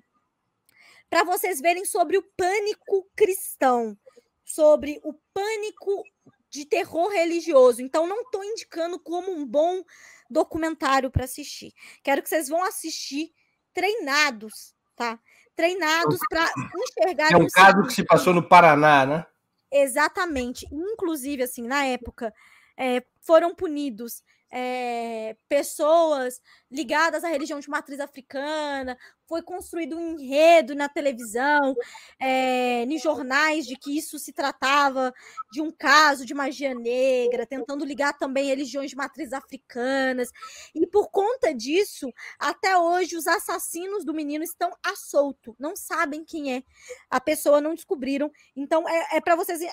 para 1.10 1.24
vocês 1.24 1.60
verem 1.62 1.86
sobre 1.86 2.18
o 2.18 2.24
pânico 2.36 3.08
cristão, 3.16 3.98
sobre 4.44 5.00
o 5.04 5.14
pânico 5.34 6.04
de 6.50 6.66
terror 6.66 7.10
religioso. 7.10 7.82
Então, 7.82 8.08
não 8.08 8.22
estou 8.22 8.44
indicando 8.44 9.00
como 9.00 9.32
um 9.32 9.46
bom 9.46 9.84
documentário 10.30 11.10
para 11.12 11.26
assistir. 11.26 11.74
Quero 12.04 12.22
que 12.22 12.30
vocês 12.30 12.50
vão 12.50 12.64
assistir 12.64 13.34
treinados, 13.74 14.74
tá? 14.96 15.20
treinados 15.58 16.20
para 16.30 16.50
enxergar. 16.76 17.32
É 17.32 17.36
um 17.36 17.48
caso 17.48 17.82
que 17.84 17.94
se 17.94 18.06
passou 18.06 18.34
no 18.34 18.48
Paraná, 18.48 19.06
né? 19.06 19.26
Exatamente. 19.72 20.68
Inclusive, 20.72 21.44
assim, 21.44 21.64
na 21.64 21.84
época, 21.84 22.34
é, 22.78 23.04
foram 23.20 23.54
punidos 23.56 24.24
é, 24.52 25.36
pessoas 25.50 26.42
ligadas 26.70 27.24
à 27.24 27.30
religião 27.30 27.60
de 27.60 27.70
matriz 27.70 28.00
africana, 28.00 28.98
foi 29.28 29.42
construído 29.42 29.98
um 29.98 30.20
enredo 30.20 30.74
na 30.74 30.88
televisão, 30.88 31.76
é, 32.20 32.84
em 32.84 32.98
jornais, 32.98 33.66
de 33.66 33.76
que 33.76 33.98
isso 33.98 34.18
se 34.18 34.32
tratava 34.32 35.14
de 35.52 35.62
um 35.62 35.72
caso 35.72 36.26
de 36.26 36.34
magia 36.34 36.74
negra, 36.74 37.46
tentando 37.46 37.84
ligar 37.84 38.18
também 38.18 38.48
religiões 38.48 38.90
de 38.90 38.96
matriz 38.96 39.34
africanas. 39.34 40.32
E 40.74 40.88
por 40.88 41.10
conta 41.10 41.54
disso, 41.54 42.12
até 42.40 42.78
hoje, 42.78 43.18
os 43.18 43.28
assassinos 43.28 44.06
do 44.06 44.14
menino 44.14 44.44
estão 44.44 44.72
a 44.84 44.96
solto, 44.96 45.56
não 45.60 45.76
sabem 45.76 46.24
quem 46.24 46.56
é. 46.56 46.64
A 47.10 47.20
pessoa 47.20 47.60
não 47.60 47.76
descobriram. 47.76 48.32
Então, 48.56 48.88
é, 48.88 49.18
é 49.18 49.22
para 49.22 49.36
vocês. 49.36 49.62
É, 49.62 49.72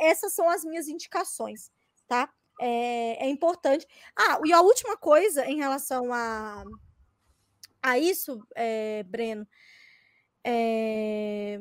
essas 0.00 0.34
são 0.34 0.48
as 0.48 0.64
minhas 0.64 0.88
indicações, 0.88 1.70
tá? 2.08 2.28
É, 2.60 3.24
é 3.24 3.28
importante. 3.28 3.86
Ah, 4.14 4.38
e 4.44 4.52
a 4.52 4.60
última 4.60 4.96
coisa 4.96 5.46
em 5.46 5.56
relação 5.56 6.12
a, 6.12 6.62
a 7.82 7.98
isso, 7.98 8.46
é, 8.54 9.02
Breno, 9.04 9.46
é, 10.44 11.60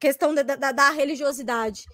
questão 0.00 0.34
da, 0.34 0.42
da, 0.42 0.72
da, 0.72 0.90
religiosidade. 0.90 1.86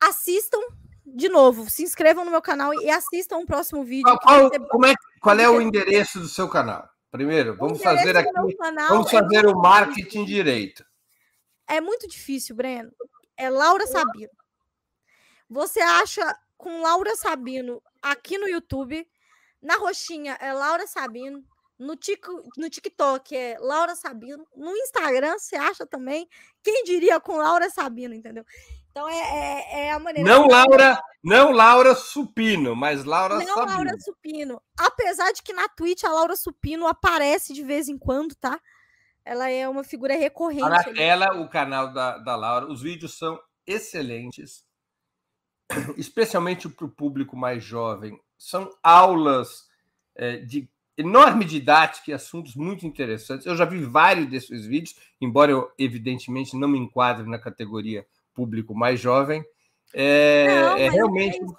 Assistam 0.00 0.60
de 1.04 1.28
novo, 1.28 1.68
se 1.68 1.82
inscrevam 1.82 2.24
no 2.24 2.30
meu 2.30 2.42
canal 2.42 2.72
e 2.74 2.90
assistam 2.90 3.38
o 3.38 3.46
próximo 3.46 3.82
vídeo. 3.82 4.16
Qual, 4.22 4.84
é, 4.86 4.94
qual 5.20 5.38
é 5.38 5.48
o 5.48 5.60
endereço 5.60 6.20
do 6.20 6.28
seu 6.28 6.48
canal? 6.48 6.88
Primeiro, 7.10 7.56
vamos 7.56 7.82
fazer 7.82 8.16
aqui. 8.16 8.30
Vamos 8.88 9.12
é 9.12 9.20
fazer 9.20 9.44
é 9.44 9.48
o 9.48 9.58
marketing 9.58 10.24
direito. 10.24 10.84
É 11.66 11.80
muito 11.80 12.08
difícil, 12.08 12.54
Breno. 12.54 12.92
É 13.36 13.50
Laura 13.50 13.86
Sabino. 13.86 14.30
Você 15.48 15.80
acha 15.80 16.38
com 16.62 16.80
Laura 16.80 17.16
Sabino 17.16 17.82
aqui 18.00 18.38
no 18.38 18.48
YouTube. 18.48 19.04
Na 19.60 19.74
roxinha 19.76 20.38
é 20.40 20.52
Laura 20.52 20.86
Sabino. 20.86 21.44
No, 21.76 21.96
tico, 21.96 22.30
no 22.56 22.70
TikTok 22.70 23.36
é 23.36 23.56
Laura 23.58 23.96
Sabino. 23.96 24.46
No 24.56 24.70
Instagram 24.76 25.36
você 25.36 25.56
acha 25.56 25.84
também. 25.84 26.28
Quem 26.62 26.84
diria 26.84 27.18
com 27.18 27.36
Laura 27.36 27.68
Sabino, 27.68 28.14
entendeu? 28.14 28.44
Então 28.92 29.08
é, 29.08 29.18
é, 29.18 29.86
é 29.86 29.90
a 29.90 29.98
maneira. 29.98 30.28
Não 30.28 30.46
Laura, 30.46 31.02
não 31.24 31.50
Laura 31.50 31.96
Supino, 31.96 32.76
mas 32.76 33.04
Laura 33.04 33.38
não 33.38 33.46
Sabino. 33.46 33.66
Não 33.66 33.74
Laura 33.74 33.98
Supino. 33.98 34.62
Apesar 34.78 35.32
de 35.32 35.42
que 35.42 35.52
na 35.52 35.68
Twitch 35.68 36.04
a 36.04 36.12
Laura 36.12 36.36
Supino 36.36 36.86
aparece 36.86 37.52
de 37.52 37.64
vez 37.64 37.88
em 37.88 37.98
quando, 37.98 38.36
tá? 38.36 38.60
Ela 39.24 39.50
é 39.50 39.68
uma 39.68 39.82
figura 39.82 40.14
recorrente. 40.14 40.68
Na 40.68 40.84
tela, 40.84 41.40
o 41.40 41.48
canal 41.48 41.92
da, 41.92 42.18
da 42.18 42.36
Laura, 42.36 42.66
os 42.66 42.82
vídeos 42.82 43.18
são 43.18 43.40
excelentes 43.66 44.64
especialmente 45.96 46.68
para 46.68 46.86
o 46.86 46.90
público 46.90 47.36
mais 47.36 47.62
jovem, 47.62 48.18
são 48.38 48.70
aulas 48.82 49.68
é, 50.14 50.38
de 50.38 50.68
enorme 50.96 51.44
didática 51.44 52.10
e 52.10 52.14
assuntos 52.14 52.54
muito 52.54 52.86
interessantes. 52.86 53.46
Eu 53.46 53.56
já 53.56 53.64
vi 53.64 53.78
vários 53.84 54.26
desses 54.28 54.66
vídeos, 54.66 54.96
embora 55.20 55.50
eu, 55.50 55.70
evidentemente, 55.78 56.56
não 56.56 56.68
me 56.68 56.78
enquadre 56.78 57.28
na 57.28 57.38
categoria 57.38 58.06
público 58.34 58.74
mais 58.74 59.00
jovem. 59.00 59.44
É, 59.92 60.46
não, 60.46 60.76
é 60.76 60.88
realmente, 60.88 61.38
é, 61.38 61.44
um, 61.44 61.54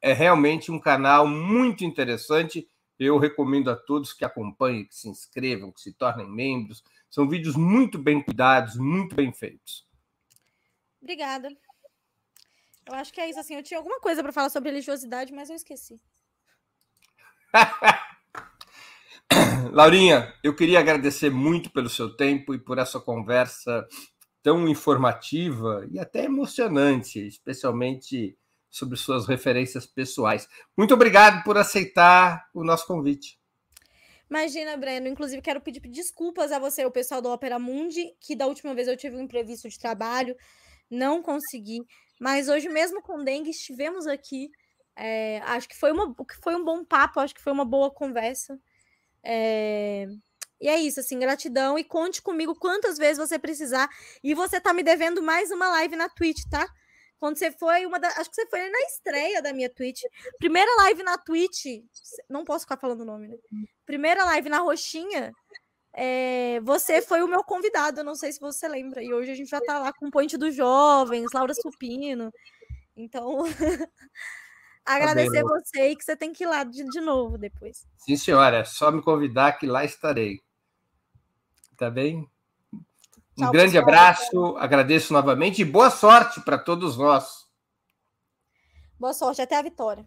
é 0.00 0.12
realmente 0.12 0.70
um 0.70 0.78
canal 0.78 1.26
muito 1.26 1.84
interessante. 1.84 2.68
Eu 2.98 3.18
recomendo 3.18 3.70
a 3.70 3.76
todos 3.76 4.12
que 4.12 4.24
acompanhem, 4.24 4.84
que 4.84 4.94
se 4.94 5.08
inscrevam, 5.08 5.72
que 5.72 5.80
se 5.80 5.92
tornem 5.92 6.28
membros. 6.28 6.84
São 7.10 7.28
vídeos 7.28 7.56
muito 7.56 7.98
bem 7.98 8.22
cuidados, 8.22 8.76
muito 8.76 9.14
bem 9.14 9.32
feitos. 9.32 9.86
Obrigada. 11.00 11.48
Eu 12.86 12.94
acho 12.94 13.12
que 13.12 13.20
é 13.20 13.28
isso, 13.28 13.38
assim. 13.38 13.54
Eu 13.54 13.62
tinha 13.62 13.78
alguma 13.78 14.00
coisa 14.00 14.22
para 14.22 14.32
falar 14.32 14.50
sobre 14.50 14.70
religiosidade, 14.70 15.32
mas 15.32 15.50
eu 15.50 15.56
esqueci. 15.56 16.00
Laurinha, 19.72 20.34
eu 20.42 20.54
queria 20.54 20.80
agradecer 20.80 21.30
muito 21.30 21.70
pelo 21.70 21.88
seu 21.88 22.16
tempo 22.16 22.54
e 22.54 22.58
por 22.58 22.78
essa 22.78 23.00
conversa 23.00 23.86
tão 24.42 24.68
informativa 24.68 25.86
e 25.90 25.98
até 25.98 26.24
emocionante, 26.24 27.26
especialmente 27.26 28.36
sobre 28.68 28.96
suas 28.96 29.26
referências 29.26 29.86
pessoais. 29.86 30.48
Muito 30.76 30.94
obrigado 30.94 31.44
por 31.44 31.56
aceitar 31.56 32.48
o 32.52 32.64
nosso 32.64 32.86
convite. 32.86 33.38
Imagina, 34.28 34.76
Breno. 34.78 35.08
Inclusive, 35.08 35.42
quero 35.42 35.60
pedir 35.60 35.80
desculpas 35.80 36.50
a 36.52 36.58
você, 36.58 36.84
o 36.86 36.90
pessoal 36.90 37.20
do 37.20 37.28
Opera 37.28 37.58
Mundi, 37.58 38.14
que 38.18 38.34
da 38.34 38.46
última 38.46 38.74
vez 38.74 38.88
eu 38.88 38.96
tive 38.96 39.14
um 39.14 39.20
imprevisto 39.20 39.68
de 39.68 39.78
trabalho, 39.78 40.34
não 40.92 41.22
consegui. 41.22 41.80
Mas 42.20 42.48
hoje, 42.48 42.68
mesmo 42.68 43.02
com 43.02 43.24
dengue, 43.24 43.50
estivemos 43.50 44.06
aqui. 44.06 44.48
É, 44.94 45.38
acho 45.44 45.68
que 45.68 45.76
foi, 45.76 45.90
uma, 45.90 46.14
foi 46.42 46.54
um 46.54 46.64
bom 46.64 46.84
papo, 46.84 47.18
acho 47.18 47.34
que 47.34 47.42
foi 47.42 47.52
uma 47.52 47.64
boa 47.64 47.90
conversa. 47.90 48.58
É, 49.24 50.06
e 50.60 50.68
é 50.68 50.78
isso, 50.78 51.00
assim, 51.00 51.18
gratidão. 51.18 51.78
E 51.78 51.82
conte 51.82 52.22
comigo 52.22 52.54
quantas 52.54 52.98
vezes 52.98 53.18
você 53.18 53.38
precisar. 53.38 53.88
E 54.22 54.34
você 54.34 54.60
tá 54.60 54.72
me 54.72 54.82
devendo 54.82 55.22
mais 55.22 55.50
uma 55.50 55.68
live 55.70 55.96
na 55.96 56.08
Twitch, 56.08 56.42
tá? 56.50 56.68
Quando 57.18 57.38
você 57.38 57.50
foi, 57.52 57.86
uma 57.86 57.98
da, 57.98 58.08
acho 58.08 58.28
que 58.30 58.34
você 58.34 58.46
foi 58.48 58.68
na 58.68 58.80
estreia 58.80 59.40
da 59.40 59.52
minha 59.52 59.72
Twitch. 59.72 60.02
Primeira 60.38 60.70
live 60.82 61.02
na 61.02 61.16
Twitch. 61.16 61.66
Não 62.28 62.44
posso 62.44 62.64
ficar 62.64 62.76
falando 62.76 63.02
o 63.02 63.04
nome, 63.04 63.28
né? 63.28 63.36
Primeira 63.86 64.24
live 64.24 64.48
na 64.48 64.58
Roxinha. 64.58 65.32
É, 65.94 66.58
você 66.60 67.02
foi 67.02 67.22
o 67.22 67.28
meu 67.28 67.44
convidado, 67.44 68.02
não 68.02 68.14
sei 68.14 68.32
se 68.32 68.40
você 68.40 68.66
lembra. 68.66 69.02
E 69.02 69.12
hoje 69.12 69.30
a 69.30 69.34
gente 69.34 69.50
já 69.50 69.58
está 69.58 69.78
lá 69.78 69.92
com 69.92 70.06
o 70.06 70.10
Ponte 70.10 70.38
dos 70.38 70.54
Jovens, 70.54 71.30
Laura 71.34 71.52
Supino. 71.54 72.32
Então, 72.96 73.42
agradecer 74.84 75.42
tá 75.42 75.48
você 75.48 75.90
e 75.90 75.96
que 75.96 76.04
você 76.04 76.16
tem 76.16 76.32
que 76.32 76.44
ir 76.44 76.46
lá 76.46 76.64
de, 76.64 76.84
de 76.84 77.00
novo 77.00 77.36
depois. 77.36 77.86
Sim, 77.98 78.16
senhora. 78.16 78.58
É 78.58 78.64
só 78.64 78.90
me 78.90 79.02
convidar 79.02 79.52
que 79.52 79.66
lá 79.66 79.84
estarei. 79.84 80.40
Tá 81.76 81.90
bem? 81.90 82.26
Um 82.72 83.44
Tchau, 83.44 83.52
grande 83.52 83.72
pessoal. 83.72 83.88
abraço, 83.88 84.56
agradeço 84.58 85.12
novamente 85.12 85.62
e 85.62 85.64
boa 85.64 85.90
sorte 85.90 86.40
para 86.42 86.58
todos 86.58 86.96
nós. 86.96 87.46
Boa 88.98 89.14
sorte, 89.14 89.42
até 89.42 89.56
a 89.56 89.62
vitória. 89.62 90.06